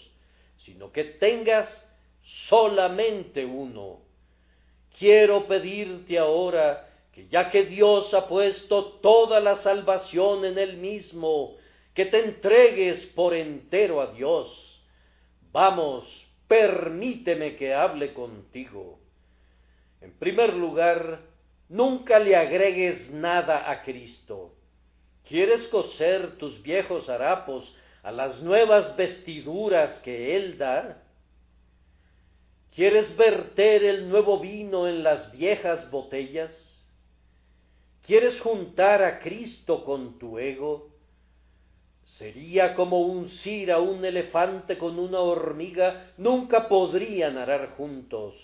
sino 0.64 0.90
que 0.90 1.04
tengas 1.04 1.68
solamente 2.48 3.44
uno. 3.44 4.00
Quiero 4.98 5.46
pedirte 5.46 6.18
ahora 6.18 6.88
que 7.12 7.28
ya 7.28 7.50
que 7.50 7.66
Dios 7.66 8.12
ha 8.14 8.26
puesto 8.26 8.94
toda 8.94 9.38
la 9.38 9.58
salvación 9.58 10.44
en 10.44 10.58
Él 10.58 10.76
mismo, 10.78 11.54
que 11.94 12.06
te 12.06 12.24
entregues 12.24 13.06
por 13.14 13.32
entero 13.32 14.00
a 14.00 14.08
Dios. 14.08 14.82
Vamos, 15.52 16.04
permíteme 16.48 17.54
que 17.54 17.72
hable 17.72 18.12
contigo. 18.12 18.98
En 20.00 20.18
primer 20.18 20.52
lugar, 20.54 21.20
nunca 21.68 22.18
le 22.18 22.34
agregues 22.34 23.08
nada 23.12 23.70
a 23.70 23.84
Cristo. 23.84 24.55
¿Quieres 25.28 25.66
coser 25.68 26.38
tus 26.38 26.62
viejos 26.62 27.08
harapos 27.08 27.64
a 28.02 28.12
las 28.12 28.40
nuevas 28.42 28.96
vestiduras 28.96 29.98
que 30.00 30.36
Él 30.36 30.56
da? 30.56 31.02
¿Quieres 32.74 33.16
verter 33.16 33.84
el 33.84 34.08
nuevo 34.08 34.38
vino 34.38 34.86
en 34.86 35.02
las 35.02 35.32
viejas 35.32 35.90
botellas? 35.90 36.52
¿Quieres 38.06 38.40
juntar 38.40 39.02
a 39.02 39.18
Cristo 39.18 39.84
con 39.84 40.18
tu 40.18 40.38
ego? 40.38 40.90
Sería 42.18 42.74
como 42.74 43.00
un 43.00 43.28
a 43.70 43.78
un 43.78 44.04
elefante 44.04 44.78
con 44.78 44.98
una 44.98 45.18
hormiga, 45.18 46.12
nunca 46.18 46.68
podrían 46.68 47.36
arar 47.36 47.70
juntos. 47.76 48.34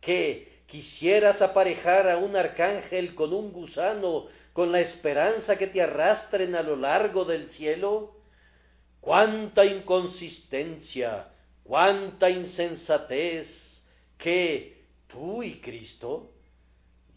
¿Qué? 0.00 0.62
¿Quisieras 0.68 1.42
aparejar 1.42 2.08
a 2.08 2.16
un 2.16 2.34
arcángel 2.34 3.14
con 3.14 3.34
un 3.34 3.52
gusano, 3.52 4.26
con 4.54 4.72
la 4.72 4.80
esperanza 4.80 5.56
que 5.58 5.66
te 5.66 5.82
arrastren 5.82 6.54
a 6.54 6.62
lo 6.62 6.76
largo 6.76 7.26
del 7.26 7.50
cielo? 7.50 8.16
¡Cuánta 9.02 9.66
inconsistencia! 9.66 11.28
¡Cuánta 11.62 12.30
insensatez! 12.30 13.48
¿Qué? 14.16 14.86
¿Tú 15.08 15.42
y 15.42 15.60
Cristo? 15.60 16.30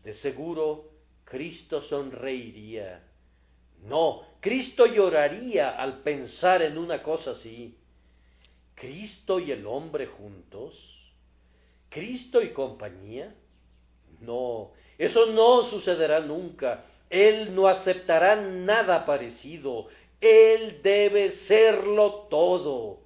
De 0.04 0.16
seguro, 0.16 0.90
Cristo 1.24 1.82
sonreiría 1.84 3.08
no, 3.84 4.24
Cristo 4.40 4.86
lloraría 4.86 5.70
al 5.70 6.00
pensar 6.00 6.62
en 6.62 6.78
una 6.78 7.04
cosa 7.04 7.32
así. 7.32 7.78
¿Cristo 8.76 9.40
y 9.40 9.52
el 9.52 9.66
hombre 9.66 10.08
juntos? 10.08 10.74
¿Cristo 11.90 12.42
y 12.42 12.52
compañía? 12.54 13.34
No, 14.20 14.72
eso 14.98 15.28
no 15.28 15.70
sucederá 15.70 16.20
nunca. 16.20 16.86
Él 17.10 17.56
no 17.56 17.68
aceptará 17.68 18.36
nada 18.36 19.06
parecido. 19.06 19.88
Él 20.20 20.82
debe 20.84 21.32
serlo 21.48 22.28
todo. 22.30 23.00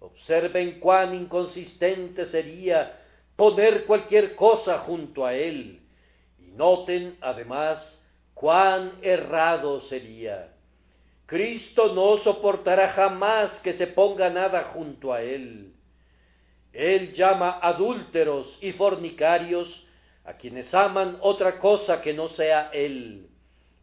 Observen 0.00 0.80
cuán 0.80 1.14
inconsistente 1.14 2.26
sería 2.26 3.00
poner 3.36 3.84
cualquier 3.84 4.34
cosa 4.34 4.78
junto 4.80 5.26
a 5.26 5.34
Él. 5.34 5.80
Y 6.38 6.52
noten, 6.52 7.16
además, 7.20 8.00
cuán 8.34 8.92
errado 9.02 9.80
sería. 9.82 10.50
Cristo 11.26 11.94
no 11.94 12.18
soportará 12.18 12.90
jamás 12.90 13.50
que 13.60 13.74
se 13.74 13.86
ponga 13.86 14.28
nada 14.28 14.64
junto 14.74 15.12
a 15.12 15.22
él. 15.22 15.72
Él 16.72 17.14
llama 17.14 17.58
adúlteros 17.62 18.58
y 18.60 18.72
fornicarios 18.72 19.86
a 20.24 20.34
quienes 20.34 20.72
aman 20.74 21.18
otra 21.20 21.58
cosa 21.58 22.02
que 22.02 22.12
no 22.12 22.28
sea 22.30 22.70
Él. 22.72 23.28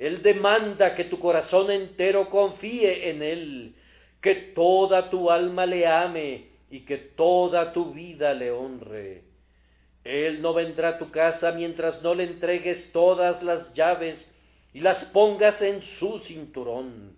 Él 0.01 0.23
demanda 0.23 0.95
que 0.95 1.03
tu 1.03 1.19
corazón 1.19 1.69
entero 1.69 2.27
confíe 2.31 3.11
en 3.11 3.21
Él, 3.21 3.75
que 4.19 4.33
toda 4.55 5.11
tu 5.11 5.29
alma 5.29 5.67
le 5.67 5.85
ame 5.85 6.47
y 6.71 6.79
que 6.85 6.97
toda 6.97 7.71
tu 7.71 7.93
vida 7.93 8.33
le 8.33 8.49
honre. 8.49 9.21
Él 10.03 10.41
no 10.41 10.55
vendrá 10.55 10.89
a 10.89 10.97
tu 10.97 11.11
casa 11.11 11.51
mientras 11.51 12.01
no 12.01 12.15
le 12.15 12.23
entregues 12.23 12.91
todas 12.91 13.43
las 13.43 13.71
llaves 13.75 14.17
y 14.73 14.79
las 14.79 15.05
pongas 15.05 15.61
en 15.61 15.83
su 15.99 16.17
cinturón. 16.21 17.15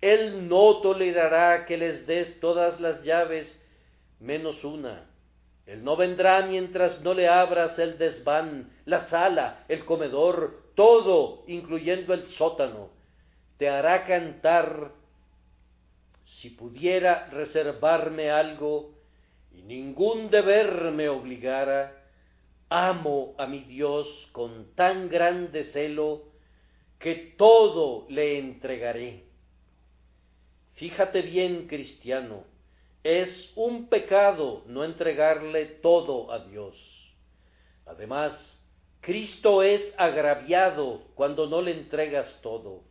Él 0.00 0.48
no 0.48 0.78
tolerará 0.78 1.64
que 1.64 1.76
les 1.76 2.08
des 2.08 2.40
todas 2.40 2.80
las 2.80 3.04
llaves 3.04 3.46
menos 4.18 4.64
una. 4.64 5.06
Él 5.64 5.84
no 5.84 5.94
vendrá 5.94 6.44
mientras 6.44 7.00
no 7.02 7.14
le 7.14 7.28
abras 7.28 7.78
el 7.78 7.98
desván, 7.98 8.68
la 8.84 9.04
sala, 9.04 9.64
el 9.68 9.84
comedor, 9.84 10.69
todo, 10.80 11.44
incluyendo 11.46 12.14
el 12.14 12.26
sótano. 12.38 12.88
Te 13.58 13.68
hará 13.68 14.06
cantar 14.06 14.92
si 16.24 16.48
pudiera 16.48 17.26
reservarme 17.26 18.30
algo 18.30 18.94
y 19.52 19.60
ningún 19.60 20.30
deber 20.30 20.90
me 20.90 21.10
obligara, 21.10 22.02
amo 22.70 23.34
a 23.36 23.46
mi 23.46 23.60
Dios 23.60 24.06
con 24.32 24.74
tan 24.74 25.10
grande 25.10 25.64
celo 25.64 26.22
que 26.98 27.34
todo 27.36 28.06
le 28.08 28.38
entregaré. 28.38 29.24
Fíjate 30.76 31.20
bien, 31.20 31.66
cristiano, 31.66 32.44
es 33.04 33.52
un 33.54 33.90
pecado 33.90 34.62
no 34.64 34.82
entregarle 34.84 35.66
todo 35.66 36.32
a 36.32 36.38
Dios. 36.46 36.74
Además, 37.84 38.59
Cristo 39.00 39.62
es 39.62 39.82
agraviado 39.96 41.02
cuando 41.14 41.46
no 41.46 41.62
le 41.62 41.72
entregas 41.72 42.40
todo. 42.42 42.82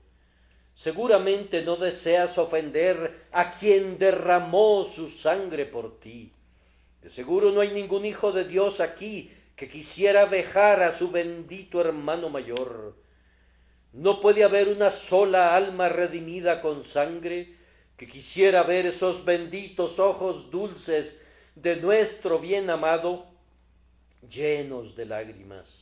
Seguramente 0.76 1.62
no 1.62 1.76
deseas 1.76 2.38
ofender 2.38 3.26
a 3.32 3.60
quien 3.60 3.97
derramó 3.97 4.91
su 4.95 5.10
sangre 5.22 5.66
por 5.66 5.99
ti. 5.99 6.32
De 7.01 7.10
seguro 7.12 7.51
no 7.51 7.62
hay 7.62 7.72
ningún 7.72 8.05
hijo 8.05 8.32
de 8.32 8.45
Dios 8.45 8.80
aquí 8.80 9.32
que 9.55 9.70
quisiera 9.70 10.26
dejar 10.26 10.82
a 10.82 10.97
su 10.97 11.12
bendito 11.12 11.82
hermano 11.82 12.30
mayor. 12.30 12.95
No 13.91 14.22
puede 14.22 14.43
haber 14.43 14.70
una 14.70 14.91
sola 15.10 15.55
alma 15.55 15.89
redimida 15.89 16.62
con 16.62 16.86
sangre 16.86 17.55
que 17.97 18.07
quisiera 18.07 18.64
ver 18.64 18.86
esos 18.86 19.26
benditos 19.26 19.99
ojos 19.99 20.49
dulces 20.49 21.14
de 21.55 21.76
nuestro 21.76 22.39
bien 22.39 22.70
amado 22.70 23.26
llenos 24.30 24.95
de 24.95 25.05
lágrimas. 25.05 25.79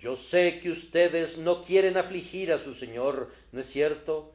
Yo 0.00 0.16
sé 0.30 0.60
que 0.60 0.70
ustedes 0.70 1.36
no 1.38 1.64
quieren 1.64 1.96
afligir 1.96 2.52
a 2.52 2.64
su 2.64 2.74
Señor, 2.76 3.30
¿no 3.52 3.60
es 3.60 3.66
cierto? 3.70 4.32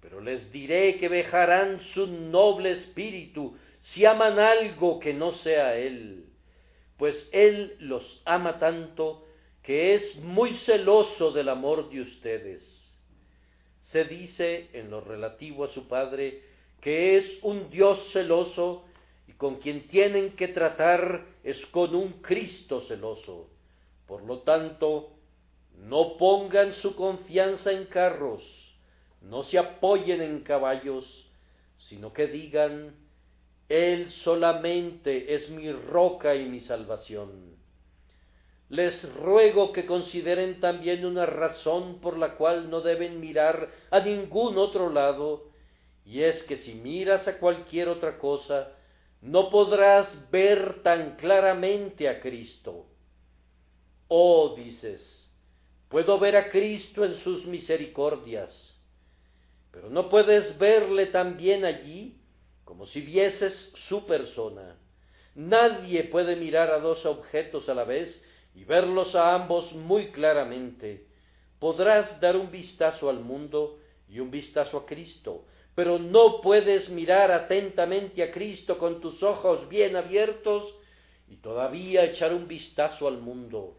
Pero 0.00 0.20
les 0.20 0.50
diré 0.52 0.98
que 0.98 1.08
dejarán 1.08 1.80
su 1.94 2.06
noble 2.06 2.72
espíritu 2.72 3.56
si 3.92 4.04
aman 4.04 4.38
algo 4.38 4.98
que 4.98 5.14
no 5.14 5.32
sea 5.36 5.76
Él, 5.76 6.26
pues 6.96 7.28
Él 7.32 7.76
los 7.78 8.22
ama 8.24 8.58
tanto 8.58 9.24
que 9.62 9.94
es 9.94 10.16
muy 10.16 10.54
celoso 10.64 11.30
del 11.30 11.48
amor 11.48 11.90
de 11.90 12.00
ustedes. 12.00 12.62
Se 13.92 14.04
dice 14.04 14.68
en 14.72 14.90
lo 14.90 15.00
relativo 15.00 15.64
a 15.64 15.68
su 15.68 15.86
Padre 15.86 16.42
que 16.80 17.18
es 17.18 17.38
un 17.42 17.70
Dios 17.70 18.00
celoso 18.12 18.84
y 19.26 19.32
con 19.32 19.56
quien 19.56 19.88
tienen 19.88 20.36
que 20.36 20.48
tratar 20.48 21.24
es 21.44 21.64
con 21.66 21.94
un 21.94 22.20
Cristo 22.22 22.82
celoso. 22.88 23.48
Por 24.08 24.22
lo 24.22 24.38
tanto, 24.38 25.10
no 25.76 26.16
pongan 26.16 26.72
su 26.76 26.96
confianza 26.96 27.72
en 27.72 27.84
carros, 27.84 28.42
no 29.20 29.44
se 29.44 29.58
apoyen 29.58 30.22
en 30.22 30.40
caballos, 30.40 31.04
sino 31.88 32.14
que 32.14 32.26
digan, 32.26 32.96
Él 33.68 34.10
solamente 34.24 35.34
es 35.34 35.50
mi 35.50 35.70
roca 35.70 36.34
y 36.34 36.48
mi 36.48 36.60
salvación. 36.60 37.54
Les 38.70 39.02
ruego 39.14 39.72
que 39.72 39.84
consideren 39.84 40.58
también 40.60 41.04
una 41.04 41.26
razón 41.26 42.00
por 42.00 42.16
la 42.16 42.36
cual 42.36 42.70
no 42.70 42.80
deben 42.80 43.20
mirar 43.20 43.70
a 43.90 44.00
ningún 44.00 44.56
otro 44.56 44.88
lado, 44.88 45.50
y 46.06 46.22
es 46.22 46.42
que 46.44 46.56
si 46.56 46.72
miras 46.72 47.28
a 47.28 47.38
cualquier 47.38 47.90
otra 47.90 48.16
cosa, 48.16 48.72
no 49.20 49.50
podrás 49.50 50.30
ver 50.30 50.82
tan 50.82 51.16
claramente 51.16 52.08
a 52.08 52.20
Cristo. 52.20 52.86
Oh, 54.08 54.54
dices, 54.56 55.30
puedo 55.90 56.18
ver 56.18 56.34
a 56.36 56.50
Cristo 56.50 57.04
en 57.04 57.16
sus 57.16 57.44
misericordias, 57.44 58.52
pero 59.70 59.90
no 59.90 60.08
puedes 60.08 60.58
verle 60.58 61.06
también 61.06 61.66
allí 61.66 62.18
como 62.64 62.86
si 62.86 63.02
vieses 63.02 63.70
su 63.88 64.06
persona. 64.06 64.76
Nadie 65.34 66.04
puede 66.04 66.36
mirar 66.36 66.70
a 66.70 66.80
dos 66.80 67.04
objetos 67.04 67.68
a 67.68 67.74
la 67.74 67.84
vez 67.84 68.24
y 68.54 68.64
verlos 68.64 69.14
a 69.14 69.34
ambos 69.34 69.72
muy 69.74 70.10
claramente. 70.10 71.06
Podrás 71.58 72.18
dar 72.20 72.36
un 72.36 72.50
vistazo 72.50 73.10
al 73.10 73.20
mundo 73.20 73.78
y 74.08 74.20
un 74.20 74.30
vistazo 74.30 74.78
a 74.78 74.86
Cristo, 74.86 75.44
pero 75.74 75.98
no 75.98 76.40
puedes 76.40 76.88
mirar 76.88 77.30
atentamente 77.30 78.22
a 78.22 78.32
Cristo 78.32 78.78
con 78.78 79.00
tus 79.00 79.22
ojos 79.22 79.68
bien 79.68 79.96
abiertos 79.96 80.74
y 81.28 81.36
todavía 81.36 82.04
echar 82.04 82.32
un 82.32 82.48
vistazo 82.48 83.06
al 83.06 83.18
mundo. 83.18 83.76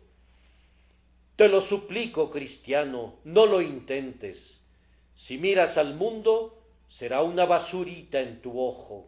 Te 1.39 1.47
lo 1.47 1.61
suplico, 1.69 2.29
cristiano, 2.31 3.21
no 3.23 3.45
lo 3.45 3.61
intentes. 3.61 4.37
Si 5.15 5.37
miras 5.37 5.77
al 5.77 5.95
mundo, 5.95 6.61
será 6.89 7.21
una 7.21 7.45
basurita 7.45 8.19
en 8.19 8.41
tu 8.41 8.59
ojo. 8.59 9.07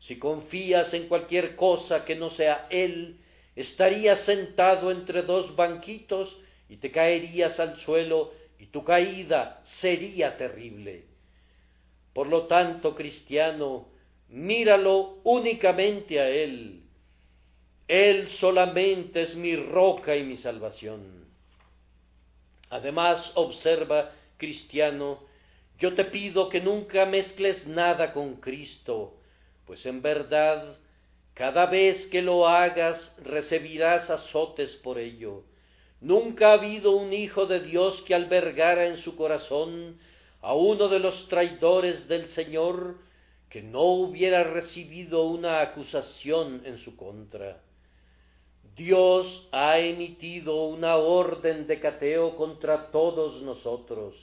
Si 0.00 0.18
confías 0.18 0.92
en 0.92 1.06
cualquier 1.06 1.54
cosa 1.54 2.04
que 2.04 2.16
no 2.16 2.30
sea 2.30 2.66
Él, 2.68 3.20
estarías 3.54 4.24
sentado 4.24 4.90
entre 4.90 5.22
dos 5.22 5.54
banquitos 5.54 6.36
y 6.68 6.78
te 6.78 6.90
caerías 6.90 7.60
al 7.60 7.78
suelo 7.82 8.32
y 8.58 8.66
tu 8.66 8.82
caída 8.82 9.62
sería 9.80 10.36
terrible. 10.36 11.04
Por 12.12 12.26
lo 12.26 12.48
tanto, 12.48 12.96
cristiano, 12.96 13.86
míralo 14.28 15.20
únicamente 15.22 16.18
a 16.18 16.28
Él. 16.28 16.82
Él 17.86 18.30
solamente 18.40 19.22
es 19.22 19.36
mi 19.36 19.54
roca 19.54 20.16
y 20.16 20.24
mi 20.24 20.38
salvación. 20.38 21.27
Además, 22.70 23.30
observa, 23.34 24.12
cristiano, 24.36 25.20
yo 25.78 25.94
te 25.94 26.04
pido 26.04 26.48
que 26.48 26.60
nunca 26.60 27.06
mezcles 27.06 27.66
nada 27.66 28.12
con 28.12 28.36
Cristo, 28.36 29.14
pues 29.66 29.84
en 29.86 30.02
verdad, 30.02 30.76
cada 31.34 31.66
vez 31.66 32.06
que 32.06 32.20
lo 32.20 32.48
hagas, 32.48 33.14
recibirás 33.22 34.10
azotes 34.10 34.70
por 34.82 34.98
ello. 34.98 35.44
Nunca 36.00 36.50
ha 36.50 36.54
habido 36.54 36.92
un 36.92 37.12
hijo 37.12 37.46
de 37.46 37.60
Dios 37.60 38.02
que 38.06 38.14
albergara 38.14 38.86
en 38.86 38.98
su 38.98 39.16
corazón 39.16 39.98
a 40.40 40.54
uno 40.54 40.88
de 40.88 40.98
los 40.98 41.28
traidores 41.28 42.08
del 42.08 42.28
Señor 42.30 42.98
que 43.50 43.62
no 43.62 43.82
hubiera 43.82 44.44
recibido 44.44 45.24
una 45.24 45.60
acusación 45.60 46.62
en 46.64 46.78
su 46.78 46.96
contra. 46.96 47.62
Dios 48.78 49.48
ha 49.50 49.80
emitido 49.80 50.66
una 50.66 50.94
orden 50.94 51.66
de 51.66 51.80
cateo 51.80 52.36
contra 52.36 52.92
todos 52.92 53.42
nosotros. 53.42 54.14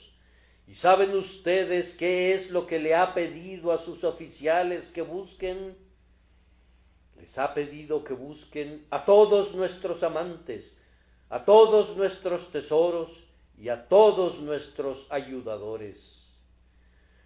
¿Y 0.66 0.74
saben 0.76 1.14
ustedes 1.14 1.94
qué 1.98 2.34
es 2.34 2.50
lo 2.50 2.66
que 2.66 2.78
le 2.78 2.94
ha 2.94 3.12
pedido 3.12 3.70
a 3.70 3.84
sus 3.84 4.02
oficiales 4.02 4.90
que 4.92 5.02
busquen? 5.02 5.76
Les 7.20 7.38
ha 7.38 7.52
pedido 7.52 8.02
que 8.02 8.14
busquen 8.14 8.86
a 8.90 9.04
todos 9.04 9.54
nuestros 9.54 10.02
amantes, 10.02 10.74
a 11.28 11.44
todos 11.44 11.94
nuestros 11.94 12.50
tesoros 12.50 13.10
y 13.58 13.68
a 13.68 13.86
todos 13.88 14.40
nuestros 14.40 15.06
ayudadores. 15.10 15.98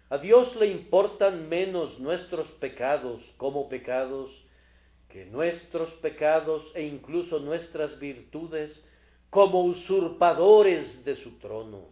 A 0.09 0.17
Dios 0.17 0.53
le 0.57 0.67
importan 0.67 1.47
menos 1.47 1.97
nuestros 1.97 2.45
pecados 2.59 3.21
como 3.37 3.69
pecados 3.69 4.29
que 5.11 5.25
nuestros 5.25 5.91
pecados 5.95 6.63
e 6.73 6.83
incluso 6.83 7.39
nuestras 7.39 7.99
virtudes 7.99 8.71
como 9.29 9.63
usurpadores 9.63 11.03
de 11.05 11.15
su 11.17 11.37
trono. 11.39 11.89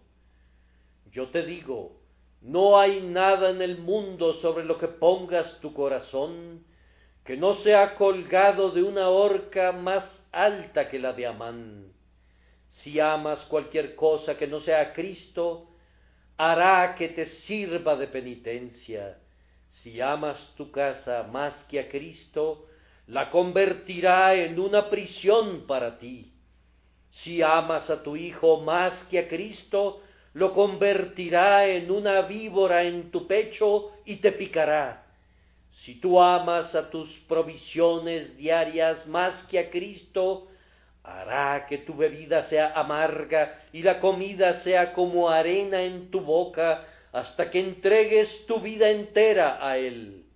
Yo 1.12 1.28
te 1.30 1.44
digo, 1.44 1.98
no 2.42 2.80
hay 2.80 3.02
nada 3.02 3.50
en 3.50 3.62
el 3.62 3.78
mundo 3.78 4.34
sobre 4.42 4.64
lo 4.64 4.78
que 4.78 4.88
pongas 4.88 5.60
tu 5.60 5.74
corazón 5.74 6.64
que 7.26 7.38
no 7.38 7.56
sea 7.58 7.96
colgado 7.96 8.72
de 8.72 8.82
una 8.82 9.10
horca 9.10 9.72
más 9.72 10.04
alta 10.32 10.90
que 10.90 10.98
la 10.98 11.14
de 11.14 11.28
Amán. 11.28 11.94
Si 12.82 13.00
amas 13.00 13.40
cualquier 13.46 13.96
cosa 13.96 14.38
que 14.38 14.48
no 14.48 14.62
sea 14.62 14.94
Cristo, 14.94 15.68
hará 16.38 16.96
que 16.96 17.10
te 17.10 17.28
sirva 17.42 17.96
de 17.98 18.08
penitencia. 18.08 19.20
Si 19.84 20.02
amas 20.02 20.38
tu 20.56 20.72
casa 20.72 21.24
más 21.24 21.54
que 21.66 21.80
a 21.80 21.90
Cristo, 21.90 22.66
la 23.10 23.32
convertirá 23.32 24.36
en 24.36 24.60
una 24.60 24.90
prisión 24.90 25.66
para 25.66 25.98
ti. 25.98 26.32
Si 27.24 27.42
amas 27.42 27.90
a 27.90 28.04
tu 28.04 28.16
hijo 28.16 28.62
más 28.62 28.94
que 29.10 29.18
a 29.18 29.28
Cristo, 29.28 30.02
lo 30.34 30.54
convertirá 30.54 31.68
en 31.68 31.90
una 31.90 32.22
víbora 32.22 32.84
en 32.84 33.10
tu 33.10 33.26
pecho 33.26 33.92
y 34.06 34.18
te 34.18 34.32
picará. 34.32 35.08
Si 35.84 35.96
tú 36.00 36.22
amas 36.22 36.76
a 36.76 36.92
tus 36.92 37.10
provisiones 37.28 38.38
diarias 38.38 39.08
más 39.08 39.34
que 39.48 39.58
a 39.58 39.72
Cristo, 39.72 40.48
hará 41.04 41.66
que 41.68 41.80
tu 41.80 41.96
bebida 41.96 42.48
sea 42.48 42.74
amarga 42.76 43.64
y 43.74 43.82
la 43.82 44.00
comida 44.00 44.62
sea 44.62 44.94
como 44.94 45.30
arena 45.30 45.82
en 45.82 46.12
tu 46.12 46.22
boca 46.22 46.86
hasta 47.12 47.50
que 47.50 47.60
entregues 47.60 48.46
tu 48.46 48.60
vida 48.60 48.92
entera 48.92 49.66
a 49.68 49.80
Él. 49.80 50.29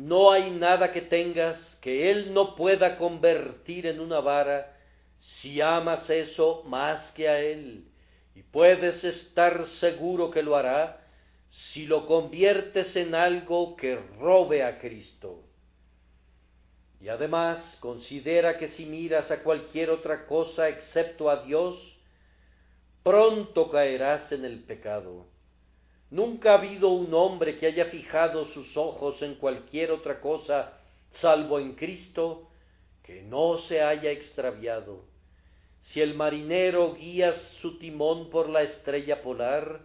No 0.00 0.32
hay 0.32 0.50
nada 0.50 0.92
que 0.92 1.02
tengas 1.02 1.58
que 1.82 2.10
Él 2.10 2.32
no 2.32 2.56
pueda 2.56 2.96
convertir 2.96 3.86
en 3.86 4.00
una 4.00 4.20
vara 4.20 4.74
si 5.20 5.60
amas 5.60 6.08
eso 6.08 6.62
más 6.64 7.12
que 7.12 7.28
a 7.28 7.38
Él, 7.38 7.84
y 8.34 8.42
puedes 8.42 9.04
estar 9.04 9.66
seguro 9.78 10.30
que 10.30 10.42
lo 10.42 10.56
hará 10.56 11.06
si 11.50 11.84
lo 11.84 12.06
conviertes 12.06 12.96
en 12.96 13.14
algo 13.14 13.76
que 13.76 13.96
robe 14.18 14.64
a 14.64 14.78
Cristo. 14.78 15.44
Y 16.98 17.08
además 17.08 17.76
considera 17.80 18.56
que 18.56 18.70
si 18.70 18.86
miras 18.86 19.30
a 19.30 19.42
cualquier 19.42 19.90
otra 19.90 20.26
cosa 20.26 20.70
excepto 20.70 21.28
a 21.28 21.44
Dios, 21.44 21.76
pronto 23.02 23.70
caerás 23.70 24.32
en 24.32 24.46
el 24.46 24.60
pecado. 24.60 25.26
Nunca 26.10 26.52
ha 26.52 26.58
habido 26.58 26.88
un 26.88 27.14
hombre 27.14 27.58
que 27.58 27.66
haya 27.66 27.86
fijado 27.86 28.46
sus 28.46 28.76
ojos 28.76 29.22
en 29.22 29.36
cualquier 29.36 29.92
otra 29.92 30.20
cosa 30.20 30.72
salvo 31.20 31.58
en 31.58 31.74
Cristo, 31.74 32.48
que 33.02 33.22
no 33.22 33.58
se 33.58 33.82
haya 33.82 34.10
extraviado. 34.10 35.04
Si 35.82 36.00
el 36.00 36.14
marinero 36.14 36.94
guía 36.94 37.34
su 37.60 37.78
timón 37.78 38.30
por 38.30 38.48
la 38.48 38.62
estrella 38.62 39.22
polar, 39.22 39.80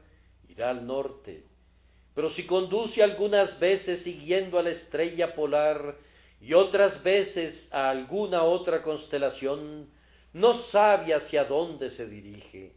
irá 0.49 0.69
al 0.69 0.85
norte. 0.85 1.43
Pero 2.13 2.31
si 2.31 2.45
conduce 2.45 3.01
algunas 3.03 3.59
veces 3.59 4.01
siguiendo 4.03 4.59
a 4.59 4.63
la 4.63 4.71
estrella 4.71 5.35
polar 5.35 5.95
y 6.41 6.53
otras 6.53 7.03
veces 7.03 7.67
a 7.71 7.89
alguna 7.89 8.43
otra 8.43 8.81
constelación, 8.81 9.89
no 10.33 10.63
sabe 10.65 11.13
hacia 11.13 11.45
dónde 11.45 11.91
se 11.91 12.07
dirige. 12.07 12.73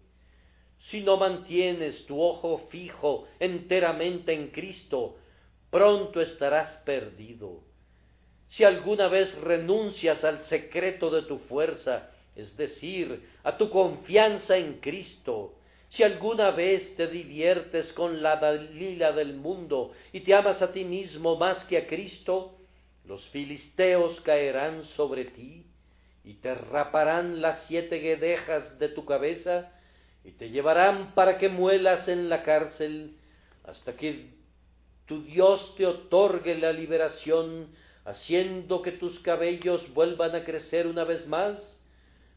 Si 0.91 1.01
no 1.01 1.17
mantienes 1.17 2.07
tu 2.07 2.21
ojo 2.21 2.69
fijo 2.71 3.27
enteramente 3.41 4.33
en 4.33 4.49
Cristo, 4.49 5.17
pronto 5.71 6.21
estarás 6.21 6.71
perdido. 6.85 7.61
Si 8.51 8.65
alguna 8.65 9.09
vez 9.09 9.35
renuncias 9.41 10.25
al 10.25 10.45
secreto 10.47 11.11
de 11.11 11.23
tu 11.23 11.39
fuerza, 11.41 12.11
es 12.35 12.57
decir, 12.57 13.29
a 13.43 13.59
tu 13.59 13.69
confianza 13.69 14.57
en 14.57 14.81
Cristo, 14.81 15.55
si 15.91 16.03
alguna 16.03 16.51
vez 16.51 16.97
te 16.97 17.07
diviertes 17.07 17.93
con 17.93 18.23
la 18.23 18.37
Dalila 18.37 19.13
del 19.13 19.35
mundo 19.35 19.93
y 20.13 20.21
te 20.21 20.35
amas 20.35 20.61
a 20.63 20.73
ti 20.73 20.85
mismo 20.85 21.37
más 21.37 21.65
que 21.65 21.79
a 21.79 21.87
Cristo, 21.87 22.59
los 23.05 23.27
filisteos 23.31 24.21
caerán 24.21 24.85
sobre 24.97 25.25
ti 25.27 25.67
y 26.25 26.35
te 26.35 26.55
raparán 26.55 27.41
las 27.41 27.65
siete 27.67 27.99
guedejas 27.99 28.79
de 28.79 28.91
tu 28.91 29.05
cabeza 29.07 29.73
y 30.25 30.33
te 30.33 30.51
llevarán 30.51 31.15
para 31.15 31.39
que 31.39 31.49
muelas 31.49 32.09
en 32.09 32.29
la 32.29 32.43
cárcel 32.43 33.17
hasta 33.65 33.97
que 33.97 34.39
tu 35.07 35.23
Dios 35.23 35.75
te 35.77 35.87
otorgue 35.87 36.59
la 36.59 36.73
liberación, 36.73 37.69
haciendo 38.05 38.83
que 38.83 38.93
tus 38.93 39.19
cabellos 39.21 39.83
vuelvan 39.95 40.35
a 40.35 40.45
crecer 40.45 40.87
una 40.87 41.05
vez 41.05 41.27
más, 41.27 41.59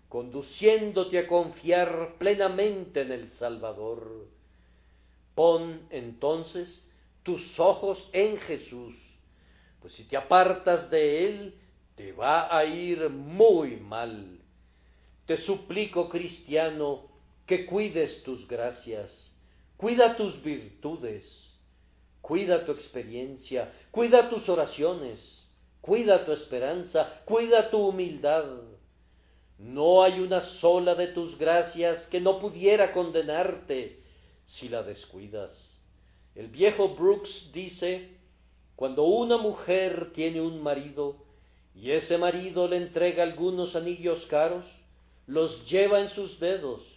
conduciéndote 0.09 1.19
a 1.19 1.27
confiar 1.27 2.15
plenamente 2.17 3.01
en 3.01 3.11
el 3.11 3.31
Salvador. 3.33 4.27
Pon 5.35 5.81
entonces 5.89 6.85
tus 7.23 7.59
ojos 7.59 7.97
en 8.13 8.37
Jesús, 8.39 8.95
pues 9.81 9.93
si 9.93 10.03
te 10.05 10.17
apartas 10.17 10.89
de 10.89 11.27
Él, 11.27 11.55
te 11.95 12.13
va 12.13 12.55
a 12.55 12.65
ir 12.65 13.09
muy 13.09 13.77
mal. 13.77 14.39
Te 15.25 15.37
suplico, 15.37 16.09
cristiano, 16.09 17.10
que 17.45 17.65
cuides 17.65 18.23
tus 18.23 18.47
gracias, 18.47 19.11
cuida 19.77 20.15
tus 20.15 20.41
virtudes, 20.43 21.25
cuida 22.21 22.65
tu 22.65 22.71
experiencia, 22.71 23.73
cuida 23.91 24.29
tus 24.29 24.47
oraciones, 24.47 25.19
cuida 25.81 26.25
tu 26.25 26.31
esperanza, 26.31 27.21
cuida 27.25 27.69
tu 27.69 27.79
humildad. 27.79 28.45
No 29.57 30.03
hay 30.03 30.19
una 30.19 30.41
sola 30.59 30.95
de 30.95 31.07
tus 31.07 31.37
gracias 31.37 32.05
que 32.07 32.21
no 32.21 32.39
pudiera 32.39 32.93
condenarte 32.93 34.01
si 34.47 34.69
la 34.69 34.83
descuidas. 34.83 35.51
El 36.35 36.47
viejo 36.47 36.95
Brooks 36.95 37.51
dice, 37.51 38.17
cuando 38.75 39.03
una 39.03 39.37
mujer 39.37 40.11
tiene 40.13 40.41
un 40.41 40.63
marido 40.63 41.17
y 41.75 41.91
ese 41.91 42.17
marido 42.17 42.67
le 42.67 42.77
entrega 42.77 43.23
algunos 43.23 43.75
anillos 43.75 44.25
caros, 44.27 44.65
los 45.27 45.69
lleva 45.69 46.01
en 46.01 46.09
sus 46.09 46.39
dedos 46.39 46.90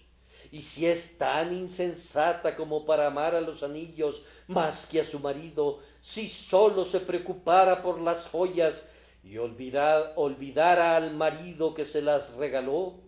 y 0.54 0.62
si 0.62 0.86
es 0.86 1.18
tan 1.18 1.52
insensata 1.52 2.54
como 2.54 2.86
para 2.86 3.08
amar 3.08 3.34
a 3.34 3.40
los 3.40 3.60
anillos 3.64 4.22
más 4.46 4.86
que 4.86 5.00
a 5.00 5.04
su 5.06 5.18
marido, 5.18 5.80
si 6.00 6.28
sólo 6.48 6.84
se 6.92 7.00
preocupara 7.00 7.82
por 7.82 8.00
las 8.00 8.24
joyas 8.28 8.80
y 9.24 9.36
olvidara 9.36 10.96
al 10.96 11.12
marido 11.12 11.74
que 11.74 11.86
se 11.86 12.00
las 12.00 12.32
regaló, 12.34 13.00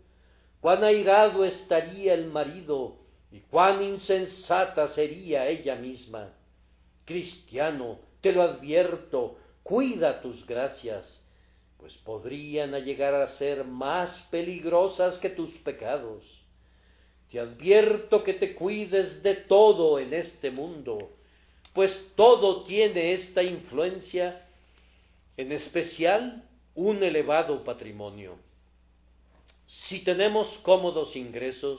cuán 0.60 0.82
airado 0.82 1.44
estaría 1.44 2.14
el 2.14 2.26
marido 2.26 2.96
y 3.30 3.38
cuán 3.42 3.80
insensata 3.80 4.88
sería 4.88 5.46
ella 5.46 5.76
misma. 5.76 6.32
Cristiano, 7.04 8.00
te 8.22 8.32
lo 8.32 8.42
advierto, 8.42 9.38
cuida 9.62 10.20
tus 10.20 10.44
gracias, 10.46 11.22
pues 11.78 11.96
podrían 11.98 12.72
llegar 12.82 13.14
a 13.14 13.28
ser 13.38 13.64
más 13.64 14.10
peligrosas 14.32 15.14
que 15.18 15.30
tus 15.30 15.52
pecados. 15.58 16.24
Te 17.36 17.42
advierto 17.42 18.24
que 18.24 18.32
te 18.32 18.54
cuides 18.54 19.22
de 19.22 19.34
todo 19.34 19.98
en 19.98 20.14
este 20.14 20.50
mundo, 20.50 21.10
pues 21.74 21.92
todo 22.14 22.64
tiene 22.64 23.12
esta 23.12 23.42
influencia, 23.42 24.48
en 25.36 25.52
especial 25.52 26.44
un 26.74 27.02
elevado 27.02 27.62
patrimonio. 27.62 28.38
Si 29.66 29.98
tenemos 30.00 30.48
cómodos 30.62 31.14
ingresos, 31.14 31.78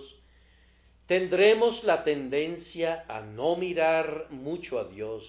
tendremos 1.08 1.84
la 1.84 2.04
tendencia 2.04 3.06
a 3.08 3.22
no 3.22 3.56
mirar 3.56 4.28
mucho 4.30 4.78
a 4.78 4.84
Dios. 4.84 5.24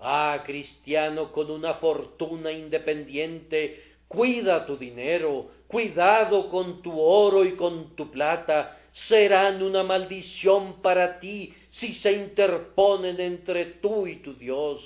Ah, 0.00 0.44
cristiano 0.46 1.30
con 1.30 1.50
una 1.50 1.74
fortuna 1.74 2.52
independiente, 2.52 3.84
cuida 4.08 4.64
tu 4.64 4.78
dinero, 4.78 5.50
cuidado 5.66 6.48
con 6.48 6.80
tu 6.80 6.98
oro 6.98 7.44
y 7.44 7.54
con 7.54 7.94
tu 7.96 8.10
plata, 8.10 8.78
serán 8.94 9.62
una 9.62 9.82
maldición 9.82 10.80
para 10.80 11.18
ti 11.18 11.52
si 11.72 11.94
se 11.94 12.12
interponen 12.12 13.20
entre 13.20 13.66
tú 13.66 14.06
y 14.06 14.16
tu 14.16 14.34
Dios. 14.34 14.80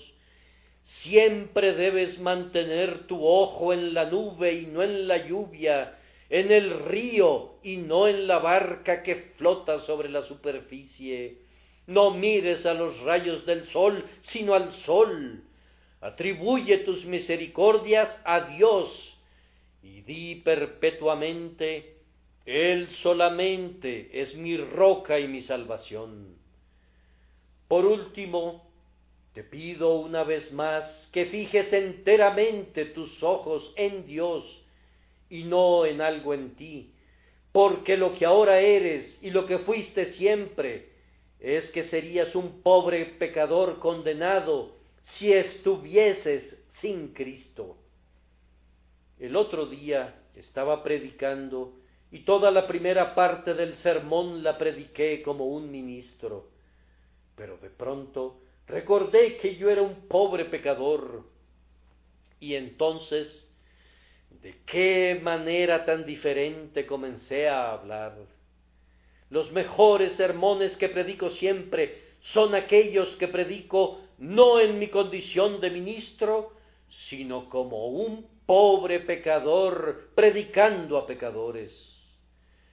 Siempre 1.02 1.74
debes 1.74 2.18
mantener 2.18 3.06
tu 3.06 3.24
ojo 3.24 3.74
en 3.74 3.92
la 3.92 4.06
nube 4.06 4.54
y 4.54 4.66
no 4.66 4.82
en 4.82 5.06
la 5.06 5.26
lluvia, 5.26 5.98
en 6.30 6.50
el 6.50 6.80
río 6.86 7.58
y 7.62 7.76
no 7.76 8.08
en 8.08 8.26
la 8.26 8.38
barca 8.38 9.02
que 9.02 9.32
flota 9.36 9.80
sobre 9.80 10.08
la 10.08 10.22
superficie. 10.22 11.36
No 11.86 12.10
mires 12.10 12.64
a 12.64 12.72
los 12.72 12.98
rayos 13.00 13.44
del 13.44 13.66
sol, 13.68 14.04
sino 14.22 14.54
al 14.54 14.72
sol. 14.84 15.42
Atribuye 16.00 16.78
tus 16.78 17.04
misericordias 17.04 18.08
a 18.24 18.40
Dios 18.40 19.18
y 19.82 20.00
di 20.02 20.36
perpetuamente 20.36 21.97
él 22.48 22.88
solamente 23.02 24.08
es 24.22 24.34
mi 24.34 24.56
roca 24.56 25.20
y 25.20 25.28
mi 25.28 25.42
salvación. 25.42 26.34
Por 27.68 27.84
último, 27.84 28.70
te 29.34 29.44
pido 29.44 29.96
una 29.96 30.24
vez 30.24 30.50
más 30.52 31.10
que 31.12 31.26
fijes 31.26 31.70
enteramente 31.74 32.86
tus 32.86 33.22
ojos 33.22 33.70
en 33.76 34.06
Dios 34.06 34.46
y 35.28 35.44
no 35.44 35.84
en 35.84 36.00
algo 36.00 36.32
en 36.32 36.54
ti, 36.56 36.94
porque 37.52 37.98
lo 37.98 38.14
que 38.14 38.24
ahora 38.24 38.60
eres 38.60 39.18
y 39.20 39.28
lo 39.28 39.44
que 39.44 39.58
fuiste 39.58 40.14
siempre 40.14 40.88
es 41.40 41.70
que 41.72 41.84
serías 41.90 42.34
un 42.34 42.62
pobre 42.62 43.04
pecador 43.18 43.78
condenado 43.78 44.78
si 45.18 45.34
estuvieses 45.34 46.44
sin 46.80 47.08
Cristo. 47.12 47.76
El 49.18 49.36
otro 49.36 49.66
día 49.66 50.14
estaba 50.34 50.82
predicando 50.82 51.77
y 52.10 52.20
toda 52.20 52.50
la 52.50 52.66
primera 52.66 53.14
parte 53.14 53.54
del 53.54 53.76
sermón 53.78 54.42
la 54.42 54.56
prediqué 54.56 55.22
como 55.22 55.46
un 55.46 55.70
ministro. 55.70 56.48
Pero 57.36 57.58
de 57.58 57.70
pronto 57.70 58.40
recordé 58.66 59.36
que 59.38 59.56
yo 59.56 59.70
era 59.70 59.82
un 59.82 60.08
pobre 60.08 60.46
pecador. 60.46 61.24
Y 62.40 62.54
entonces, 62.54 63.48
¿de 64.42 64.54
qué 64.66 65.20
manera 65.22 65.84
tan 65.84 66.06
diferente 66.06 66.86
comencé 66.86 67.48
a 67.48 67.72
hablar? 67.72 68.16
Los 69.30 69.52
mejores 69.52 70.14
sermones 70.16 70.76
que 70.78 70.88
predico 70.88 71.30
siempre 71.30 72.02
son 72.32 72.54
aquellos 72.54 73.08
que 73.16 73.28
predico 73.28 74.00
no 74.16 74.58
en 74.60 74.78
mi 74.78 74.88
condición 74.88 75.60
de 75.60 75.70
ministro, 75.70 76.52
sino 77.08 77.48
como 77.50 77.88
un 77.88 78.26
pobre 78.46 79.00
pecador 79.00 80.08
predicando 80.14 80.96
a 80.96 81.06
pecadores. 81.06 81.97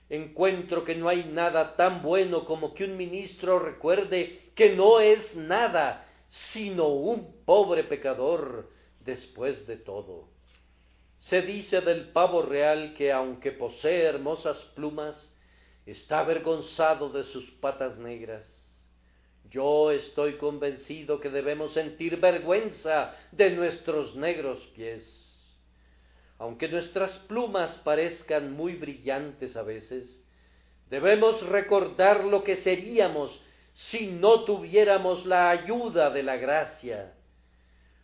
Encuentro 0.08 0.84
que 0.84 0.94
no 0.94 1.08
hay 1.08 1.24
nada 1.24 1.74
tan 1.76 2.02
bueno 2.02 2.44
como 2.44 2.74
que 2.74 2.84
un 2.84 2.96
ministro 2.96 3.58
recuerde 3.58 4.50
que 4.54 4.74
no 4.74 5.00
es 5.00 5.34
nada, 5.34 6.06
sino 6.52 6.88
un 6.88 7.44
pobre 7.44 7.84
pecador 7.84 8.70
después 9.00 9.66
de 9.66 9.76
todo. 9.76 10.28
Se 11.20 11.42
dice 11.42 11.80
del 11.80 12.08
pavo 12.10 12.42
real 12.42 12.94
que 12.96 13.10
aunque 13.10 13.50
posee 13.50 14.04
hermosas 14.04 14.58
plumas, 14.74 15.16
está 15.86 16.20
avergonzado 16.20 17.10
de 17.10 17.24
sus 17.24 17.50
patas 17.52 17.96
negras. 17.98 18.44
Yo 19.50 19.90
estoy 19.90 20.34
convencido 20.34 21.20
que 21.20 21.30
debemos 21.30 21.72
sentir 21.72 22.18
vergüenza 22.20 23.16
de 23.32 23.50
nuestros 23.50 24.14
negros 24.16 24.58
pies. 24.74 25.25
Aunque 26.38 26.68
nuestras 26.68 27.12
plumas 27.28 27.72
parezcan 27.84 28.52
muy 28.52 28.74
brillantes 28.74 29.56
a 29.56 29.62
veces, 29.62 30.04
debemos 30.90 31.42
recordar 31.46 32.24
lo 32.24 32.44
que 32.44 32.56
seríamos 32.56 33.30
si 33.90 34.06
no 34.08 34.44
tuviéramos 34.44 35.26
la 35.26 35.50
ayuda 35.50 36.10
de 36.10 36.22
la 36.22 36.36
gracia. 36.36 37.14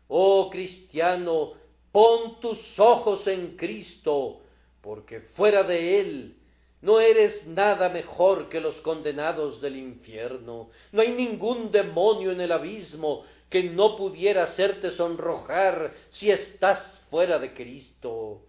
Oh 0.09 0.51
cristiano, 0.51 1.53
pon 1.91 2.41
tus 2.41 2.59
ojos 2.78 3.26
en 3.26 3.57
Cristo, 3.57 4.41
porque 4.80 5.20
fuera 5.20 5.62
de 5.62 6.01
Él 6.01 6.37
no 6.83 6.99
eres 6.99 7.47
nada 7.47 7.89
mejor 7.89 8.49
que 8.49 8.61
los 8.61 8.74
condenados 8.80 9.61
del 9.61 9.76
infierno. 9.76 10.70
No 10.91 11.01
hay 11.01 11.12
ningún 11.12 11.70
demonio 11.70 12.33
en 12.33 12.41
el 12.41 12.51
abismo 12.51 13.24
que 13.49 13.62
no 13.62 13.97
pudiera 13.97 14.45
hacerte 14.45 14.91
sonrojar 14.91 15.95
si 16.11 16.30
estás 16.30 16.80
fuera 17.12 17.38
de 17.38 17.54
Cristo. 17.54 18.42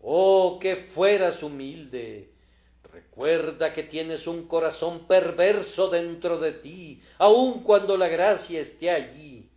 Oh, 0.00 0.58
que 0.60 0.90
fueras 0.96 1.40
humilde. 1.44 2.30
Recuerda 2.92 3.72
que 3.72 3.84
tienes 3.84 4.26
un 4.26 4.48
corazón 4.48 5.06
perverso 5.06 5.88
dentro 5.90 6.40
de 6.40 6.54
ti, 6.54 7.00
aun 7.18 7.62
cuando 7.62 7.96
la 7.96 8.08
gracia 8.08 8.60
esté 8.60 8.90
allí. 8.90 9.48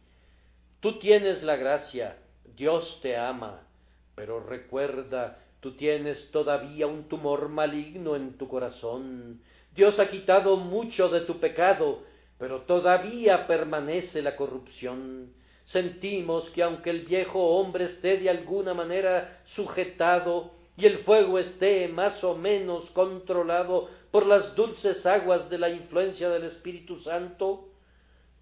Tú 0.79 0.99
tienes 0.99 1.41
la 1.41 1.55
gracia, 1.55 2.19
Dios 2.55 2.99
te 3.01 3.17
ama, 3.17 3.67
pero 4.15 4.39
recuerda 4.39 5.39
Tú 5.59 5.71
tienes 5.73 6.31
todavía 6.31 6.87
un 6.87 7.07
tumor 7.09 7.49
maligno 7.49 8.15
en 8.15 8.37
tu 8.37 8.47
corazón. 8.47 9.41
Dios 9.73 9.99
ha 9.99 10.09
quitado 10.09 10.55
mucho 10.57 11.09
de 11.09 11.21
tu 11.21 11.39
pecado, 11.39 12.03
pero 12.37 12.61
todavía 12.61 13.47
permanece 13.47 14.21
la 14.21 14.35
corrupción. 14.35 15.33
Sentimos 15.67 16.49
que 16.51 16.63
aunque 16.63 16.89
el 16.89 17.05
viejo 17.05 17.39
hombre 17.39 17.85
esté 17.85 18.17
de 18.17 18.29
alguna 18.29 18.73
manera 18.73 19.41
sujetado 19.55 20.51
y 20.77 20.85
el 20.85 20.99
fuego 20.99 21.39
esté 21.39 21.87
más 21.87 22.23
o 22.23 22.35
menos 22.35 22.89
controlado 22.91 23.89
por 24.11 24.25
las 24.25 24.55
dulces 24.55 25.05
aguas 25.05 25.49
de 25.49 25.57
la 25.57 25.69
influencia 25.69 26.29
del 26.29 26.43
Espíritu 26.43 26.99
Santo, 26.99 27.69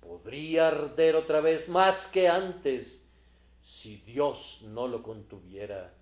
podría 0.01 0.67
arder 0.67 1.15
otra 1.15 1.41
vez 1.41 1.67
más 1.67 2.05
que 2.07 2.27
antes 2.27 3.01
si 3.81 3.97
Dios 3.97 4.59
no 4.61 4.87
lo 4.87 5.01
contuviera. 5.01 5.93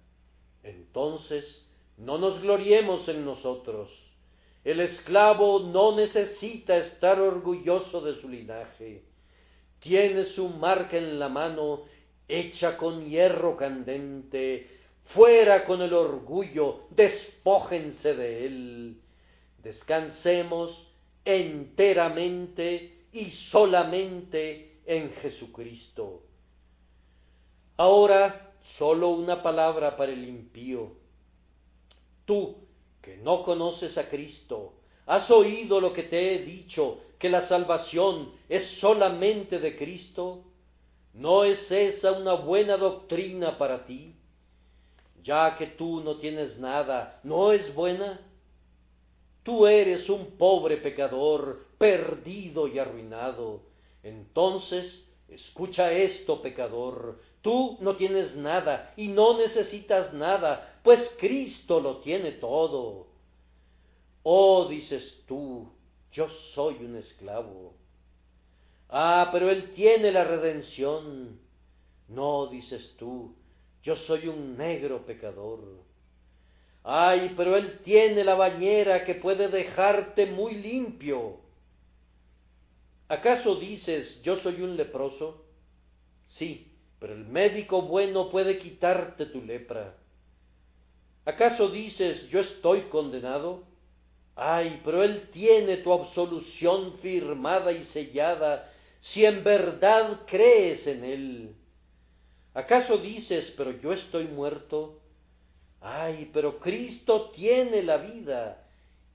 Entonces, 0.63 1.65
no 1.97 2.17
nos 2.17 2.41
gloriemos 2.41 3.07
en 3.07 3.23
nosotros. 3.23 3.89
El 4.63 4.79
esclavo 4.81 5.59
no 5.59 5.95
necesita 5.95 6.77
estar 6.77 7.19
orgulloso 7.19 8.01
de 8.01 8.19
su 8.19 8.27
linaje. 8.27 9.03
Tiene 9.83 10.23
su 10.27 10.47
marca 10.47 10.97
en 10.97 11.19
la 11.19 11.27
mano 11.27 11.81
hecha 12.25 12.77
con 12.77 13.05
hierro 13.05 13.57
candente. 13.57 14.69
Fuera 15.07 15.65
con 15.65 15.81
el 15.81 15.93
orgullo, 15.93 16.85
despójense 16.91 18.15
de 18.15 18.45
él. 18.45 19.01
Descansemos 19.61 20.87
enteramente 21.25 23.07
y 23.11 23.31
solamente 23.51 24.77
en 24.85 25.11
Jesucristo. 25.15 26.21
Ahora 27.75 28.53
solo 28.77 29.09
una 29.09 29.43
palabra 29.43 29.97
para 29.97 30.13
el 30.13 30.25
impío. 30.25 30.93
Tú, 32.23 32.55
que 33.01 33.17
no 33.17 33.43
conoces 33.43 33.97
a 33.97 34.07
Cristo, 34.07 34.75
has 35.05 35.29
oído 35.29 35.81
lo 35.81 35.91
que 35.91 36.03
te 36.03 36.35
he 36.35 36.45
dicho, 36.45 37.01
que 37.23 37.29
la 37.29 37.47
salvación 37.47 38.33
es 38.49 38.65
solamente 38.81 39.57
de 39.57 39.77
Cristo. 39.77 40.43
¿No 41.13 41.45
es 41.45 41.71
esa 41.71 42.11
una 42.11 42.33
buena 42.33 42.75
doctrina 42.75 43.57
para 43.57 43.85
ti? 43.85 44.13
Ya 45.23 45.55
que 45.55 45.67
tú 45.67 46.01
no 46.01 46.17
tienes 46.17 46.59
nada, 46.59 47.21
¿no 47.23 47.53
es 47.53 47.73
buena? 47.73 48.19
Tú 49.43 49.67
eres 49.67 50.09
un 50.09 50.31
pobre 50.37 50.75
pecador, 50.75 51.65
perdido 51.77 52.67
y 52.67 52.77
arruinado. 52.77 53.61
Entonces, 54.03 55.05
escucha 55.29 55.93
esto, 55.93 56.41
pecador, 56.41 57.21
Tú 57.41 57.77
no 57.79 57.95
tienes 57.95 58.35
nada 58.35 58.93
y 58.97 59.07
no 59.07 59.37
necesitas 59.37 60.13
nada, 60.13 60.79
pues 60.83 61.09
Cristo 61.19 61.79
lo 61.79 61.97
tiene 61.97 62.31
todo. 62.31 63.07
Oh, 64.23 64.65
dices 64.69 65.23
tú, 65.27 65.72
yo 66.13 66.29
soy 66.53 66.75
un 66.85 66.95
esclavo. 66.95 67.73
Ah, 68.89 69.29
pero 69.31 69.49
Él 69.49 69.73
tiene 69.73 70.11
la 70.11 70.23
redención. 70.23 71.39
No, 72.07 72.47
dices 72.47 72.95
tú, 72.97 73.35
yo 73.81 73.95
soy 73.95 74.27
un 74.27 74.55
negro 74.57 75.05
pecador. 75.05 75.59
Ay, 76.83 77.33
pero 77.35 77.57
Él 77.57 77.79
tiene 77.83 78.23
la 78.23 78.35
bañera 78.35 79.03
que 79.05 79.15
puede 79.15 79.47
dejarte 79.47 80.27
muy 80.27 80.55
limpio. 80.55 81.39
¿Acaso 83.07 83.55
dices, 83.55 84.21
yo 84.21 84.37
soy 84.37 84.61
un 84.61 84.77
leproso? 84.77 85.45
Sí, 86.29 86.71
pero 86.99 87.13
el 87.13 87.25
médico 87.25 87.81
bueno 87.81 88.29
puede 88.29 88.59
quitarte 88.59 89.25
tu 89.25 89.41
lepra. 89.43 89.95
¿Acaso 91.25 91.69
dices, 91.69 92.27
yo 92.29 92.41
estoy 92.41 92.83
condenado? 92.83 93.63
Ay, 94.35 94.81
pero 94.83 95.03
Él 95.03 95.29
tiene 95.31 95.77
tu 95.77 95.93
absolución 95.93 96.97
firmada 96.99 97.71
y 97.71 97.83
sellada, 97.85 98.71
si 99.01 99.25
en 99.25 99.43
verdad 99.43 100.21
crees 100.25 100.87
en 100.87 101.03
Él. 101.03 101.55
¿Acaso 102.53 102.97
dices, 102.97 103.53
pero 103.57 103.71
yo 103.71 103.93
estoy 103.93 104.25
muerto? 104.25 104.99
Ay, 105.81 106.29
pero 106.33 106.59
Cristo 106.59 107.31
tiene 107.31 107.83
la 107.83 107.97
vida, 107.97 108.65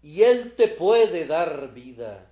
y 0.02 0.22
Él 0.22 0.54
te 0.56 0.68
puede 0.68 1.26
dar 1.26 1.72
vida. 1.72 2.26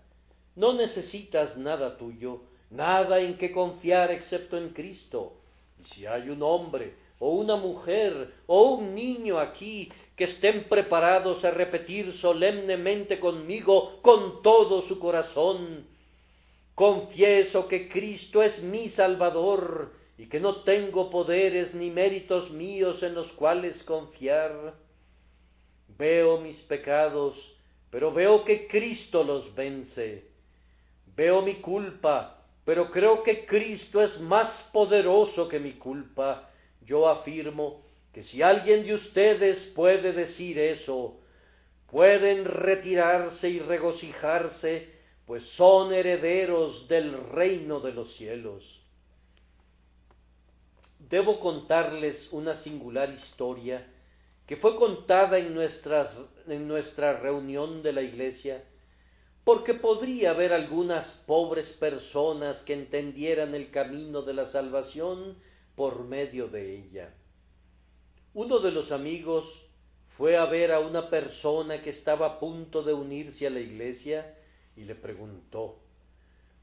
No 0.54 0.72
necesitas 0.72 1.56
nada 1.56 1.96
tuyo, 1.96 2.42
nada 2.70 3.20
en 3.20 3.36
que 3.36 3.52
confiar 3.52 4.10
excepto 4.10 4.56
en 4.58 4.70
Cristo 4.70 5.34
si 5.92 6.06
hay 6.06 6.28
un 6.30 6.42
hombre 6.42 6.94
o 7.18 7.30
una 7.30 7.56
mujer 7.56 8.34
o 8.46 8.74
un 8.74 8.94
niño 8.94 9.38
aquí 9.38 9.90
que 10.16 10.24
estén 10.24 10.64
preparados 10.64 11.44
a 11.44 11.50
repetir 11.50 12.14
solemnemente 12.14 13.20
conmigo 13.20 14.00
con 14.00 14.42
todo 14.42 14.88
su 14.88 14.98
corazón, 14.98 15.86
confieso 16.74 17.68
que 17.68 17.88
Cristo 17.88 18.42
es 18.42 18.62
mi 18.62 18.88
Salvador 18.90 19.92
y 20.18 20.26
que 20.26 20.40
no 20.40 20.62
tengo 20.62 21.10
poderes 21.10 21.74
ni 21.74 21.90
méritos 21.90 22.50
míos 22.50 23.02
en 23.02 23.14
los 23.14 23.30
cuales 23.32 23.82
confiar. 23.84 24.74
Veo 25.98 26.40
mis 26.40 26.58
pecados, 26.62 27.36
pero 27.90 28.12
veo 28.12 28.44
que 28.44 28.66
Cristo 28.68 29.22
los 29.22 29.54
vence. 29.54 30.24
Veo 31.14 31.42
mi 31.42 31.56
culpa, 31.56 32.42
pero 32.64 32.90
creo 32.90 33.22
que 33.22 33.44
Cristo 33.44 34.02
es 34.02 34.18
más 34.20 34.50
poderoso 34.72 35.48
que 35.48 35.60
mi 35.60 35.74
culpa. 35.74 36.50
Yo 36.82 37.08
afirmo 37.08 37.85
que 38.16 38.22
si 38.22 38.40
alguien 38.40 38.86
de 38.86 38.94
ustedes 38.94 39.58
puede 39.74 40.14
decir 40.14 40.58
eso, 40.58 41.20
pueden 41.90 42.46
retirarse 42.46 43.46
y 43.46 43.58
regocijarse, 43.58 44.88
pues 45.26 45.44
son 45.58 45.92
herederos 45.92 46.88
del 46.88 47.12
reino 47.28 47.80
de 47.80 47.92
los 47.92 48.10
cielos. 48.14 48.64
Debo 50.98 51.40
contarles 51.40 52.32
una 52.32 52.56
singular 52.62 53.10
historia 53.10 53.86
que 54.46 54.56
fue 54.56 54.76
contada 54.76 55.36
en, 55.36 55.54
en 56.46 56.68
nuestra 56.68 57.20
reunión 57.20 57.82
de 57.82 57.92
la 57.92 58.00
iglesia 58.00 58.64
porque 59.44 59.74
podría 59.74 60.30
haber 60.30 60.54
algunas 60.54 61.06
pobres 61.26 61.68
personas 61.74 62.56
que 62.62 62.72
entendieran 62.72 63.54
el 63.54 63.70
camino 63.70 64.22
de 64.22 64.32
la 64.32 64.46
salvación 64.46 65.36
por 65.74 66.04
medio 66.04 66.48
de 66.48 66.76
ella. 66.76 67.12
Uno 68.36 68.58
de 68.58 68.70
los 68.70 68.92
amigos 68.92 69.46
fue 70.18 70.36
a 70.36 70.44
ver 70.44 70.70
a 70.70 70.80
una 70.80 71.08
persona 71.08 71.82
que 71.82 71.88
estaba 71.88 72.26
a 72.26 72.38
punto 72.38 72.82
de 72.82 72.92
unirse 72.92 73.46
a 73.46 73.50
la 73.50 73.60
iglesia 73.60 74.36
y 74.76 74.84
le 74.84 74.94
preguntó, 74.94 75.78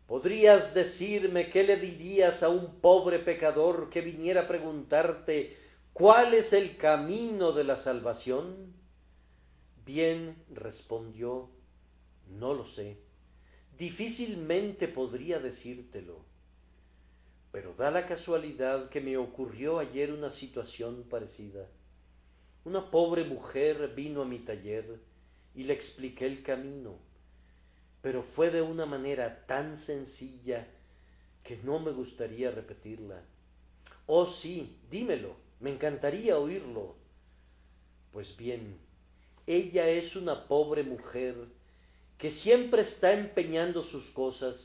¿podrías 0.05 0.75
decirme 0.75 1.49
qué 1.49 1.63
le 1.63 1.77
dirías 1.77 2.43
a 2.43 2.49
un 2.49 2.79
pobre 2.79 3.17
pecador 3.17 3.89
que 3.89 4.01
viniera 4.01 4.41
a 4.41 4.47
preguntarte 4.47 5.57
cuál 5.93 6.35
es 6.35 6.53
el 6.53 6.77
camino 6.77 7.53
de 7.53 7.63
la 7.63 7.77
salvación? 7.77 8.75
Bien 9.83 10.43
respondió, 10.53 11.49
no 12.29 12.53
lo 12.53 12.67
sé, 12.67 12.99
difícilmente 13.79 14.87
podría 14.89 15.39
decírtelo, 15.39 16.23
pero 17.53 17.75
da 17.75 17.91
la 17.91 18.07
casualidad 18.07 18.89
que 18.89 18.99
me 18.99 19.15
ocurrió 19.15 19.77
ayer 19.77 20.11
una 20.11 20.33
situación 20.33 21.05
parecida. 21.07 21.67
Una 22.65 22.89
pobre 22.89 23.25
mujer 23.25 23.93
vino 23.95 24.23
a 24.23 24.25
mi 24.25 24.39
taller 24.39 24.99
y 25.53 25.63
le 25.63 25.73
expliqué 25.73 26.25
el 26.25 26.41
camino, 26.41 26.95
pero 28.01 28.23
fue 28.35 28.49
de 28.49 28.63
una 28.63 28.87
manera 28.87 29.45
tan 29.45 29.79
sencilla 29.85 30.67
que 31.43 31.57
no 31.57 31.77
me 31.77 31.91
gustaría 31.91 32.49
repetirla. 32.49 33.21
Oh 34.07 34.33
sí, 34.41 34.79
dímelo, 34.89 35.35
me 35.59 35.71
encantaría 35.71 36.39
oírlo. 36.39 36.95
Pues 38.11 38.35
bien, 38.35 38.79
ella 39.45 39.87
es 39.89 40.15
una 40.15 40.47
pobre 40.47 40.81
mujer 40.81 41.35
que 42.17 42.31
siempre 42.31 42.81
está 42.81 43.13
empeñando 43.13 43.83
sus 43.83 44.09
cosas 44.09 44.55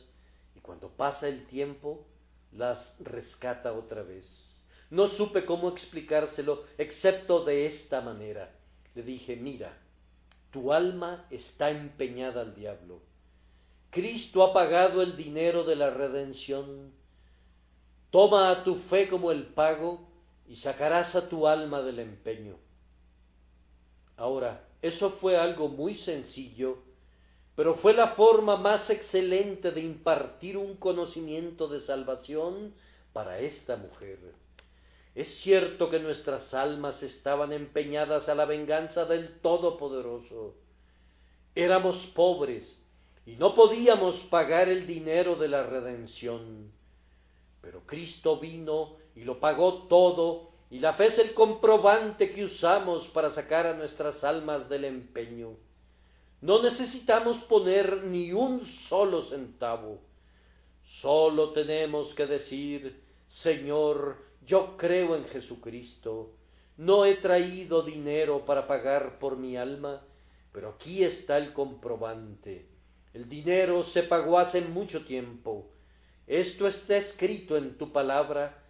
y 0.57 0.61
cuando 0.61 0.89
pasa 0.89 1.29
el 1.29 1.45
tiempo 1.49 2.07
las 2.53 2.79
rescata 3.01 3.73
otra 3.73 4.03
vez. 4.03 4.27
No 4.91 5.09
supe 5.11 5.45
cómo 5.45 5.69
explicárselo 5.69 6.65
excepto 6.79 7.45
de 7.45 7.67
esta 7.67 8.01
manera. 8.01 8.51
Le 8.95 9.03
dije, 9.03 9.37
mira, 9.37 9.77
tu 10.51 10.73
alma 10.73 11.27
está 11.31 11.71
empeñada 11.71 12.41
al 12.41 12.55
diablo. 12.55 13.01
Cristo 13.91 14.43
ha 14.43 14.53
pagado 14.53 15.03
el 15.03 15.17
dinero 15.17 15.65
de 15.65 15.77
la 15.77 15.91
redención. 15.91 16.93
Toma 18.11 18.51
a 18.51 18.65
tu 18.65 18.77
fe 18.91 19.09
como 19.09 19.31
el 19.31 19.47
pago 19.49 20.09
y 20.49 20.57
sacarás 20.57 21.15
a 21.15 21.29
tu 21.29 21.47
alma 21.47 21.83
del 21.83 21.99
empeño. 21.99 22.57
Ahora, 24.17 24.65
eso 24.81 25.13
fue 25.21 25.37
algo 25.37 25.69
muy 25.69 25.97
sencillo, 25.99 26.79
pero 27.59 27.75
fue 27.75 27.93
la 27.93 28.11
forma 28.11 28.57
más 28.57 28.89
excelente 28.89 29.73
de 29.73 29.81
impartir 29.81 30.57
un 30.57 30.77
conocimiento 30.77 31.67
de 31.67 31.81
salvación 31.81 32.73
para 33.13 33.41
esta 33.41 33.75
mujer. 33.75 34.21
Es 35.17 35.27
cierto 35.41 35.91
que 35.91 35.99
nuestras 35.99 36.55
almas 36.55 37.03
estaban 37.03 37.53
empeñadas 37.53 38.29
a 38.29 38.37
la 38.37 38.45
venganza 38.45 39.07
del 39.07 39.41
Todopoderoso. 39.41 40.55
Éramos 41.57 41.97
pobres 42.15 42.81
y 43.27 43.33
no 43.33 43.57
podíamos 43.57 44.15
pagar 44.31 44.69
el 44.69 44.87
dinero 44.87 45.35
de 45.35 45.49
la 45.49 45.65
redención. 45.65 46.71
Pero 47.61 47.81
Cristo 47.87 48.39
vino 48.39 48.99
y 49.17 49.25
lo 49.25 49.41
pagó 49.41 49.89
todo 49.89 50.51
y 50.71 50.79
la 50.79 50.93
fe 50.93 51.07
es 51.07 51.19
el 51.19 51.35
comprobante 51.35 52.31
que 52.31 52.45
usamos 52.45 53.09
para 53.09 53.33
sacar 53.33 53.67
a 53.67 53.75
nuestras 53.75 54.23
almas 54.23 54.69
del 54.69 54.85
empeño. 54.85 55.57
No 56.41 56.63
necesitamos 56.63 57.39
poner 57.45 58.05
ni 58.05 58.33
un 58.33 58.67
solo 58.89 59.25
centavo. 59.25 60.01
Solo 61.01 61.53
tenemos 61.53 62.15
que 62.15 62.27
decir, 62.27 63.03
Señor, 63.29 64.17
yo 64.47 64.77
creo 64.77 65.17
en 65.17 65.25
Jesucristo. 65.27 66.33
No 66.77 67.05
he 67.05 67.17
traído 67.17 67.83
dinero 67.83 68.45
para 68.45 68.67
pagar 68.67 69.19
por 69.19 69.37
mi 69.37 69.57
alma, 69.57 70.03
pero 70.53 70.71
aquí 70.71 71.03
está 71.03 71.37
el 71.37 71.53
comprobante. 71.53 72.67
El 73.13 73.29
dinero 73.29 73.85
se 73.87 74.05
pagó 74.05 74.39
hace 74.39 74.61
mucho 74.61 75.05
tiempo. 75.05 75.71
Esto 76.27 76.69
está 76.69 76.97
escrito 76.97 77.57
en 77.57 77.77
tu 77.79 77.91
palabra 77.91 78.63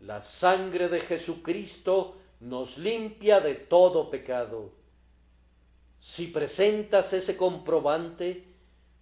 la 0.00 0.22
sangre 0.22 0.88
de 0.88 1.00
Jesucristo 1.00 2.16
nos 2.40 2.76
limpia 2.78 3.40
de 3.40 3.54
todo 3.54 4.10
pecado. 4.10 4.72
Si 6.00 6.28
presentas 6.28 7.12
ese 7.12 7.36
comprobante, 7.36 8.44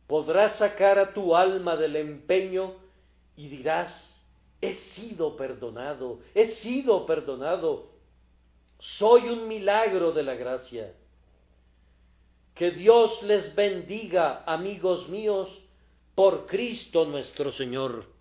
podrás 0.07 0.57
sacar 0.57 0.99
a 0.99 1.13
tu 1.13 1.35
alma 1.35 1.77
del 1.77 1.97
empeño 1.97 2.75
y 3.37 3.49
dirás, 3.49 3.93
he 4.61 4.75
sido 4.95 5.37
perdonado, 5.37 6.21
he 6.35 6.49
sido 6.57 7.07
perdonado, 7.07 7.91
soy 8.79 9.29
un 9.29 9.47
milagro 9.47 10.13
de 10.13 10.23
la 10.23 10.35
gracia. 10.35 10.95
Que 12.55 12.73
Dios 12.73 13.23
les 13.23 13.55
bendiga, 13.55 14.43
amigos 14.45 15.09
míos, 15.09 15.49
por 16.17 16.47
Cristo 16.47 17.05
nuestro 17.05 17.53
Señor. 17.53 18.18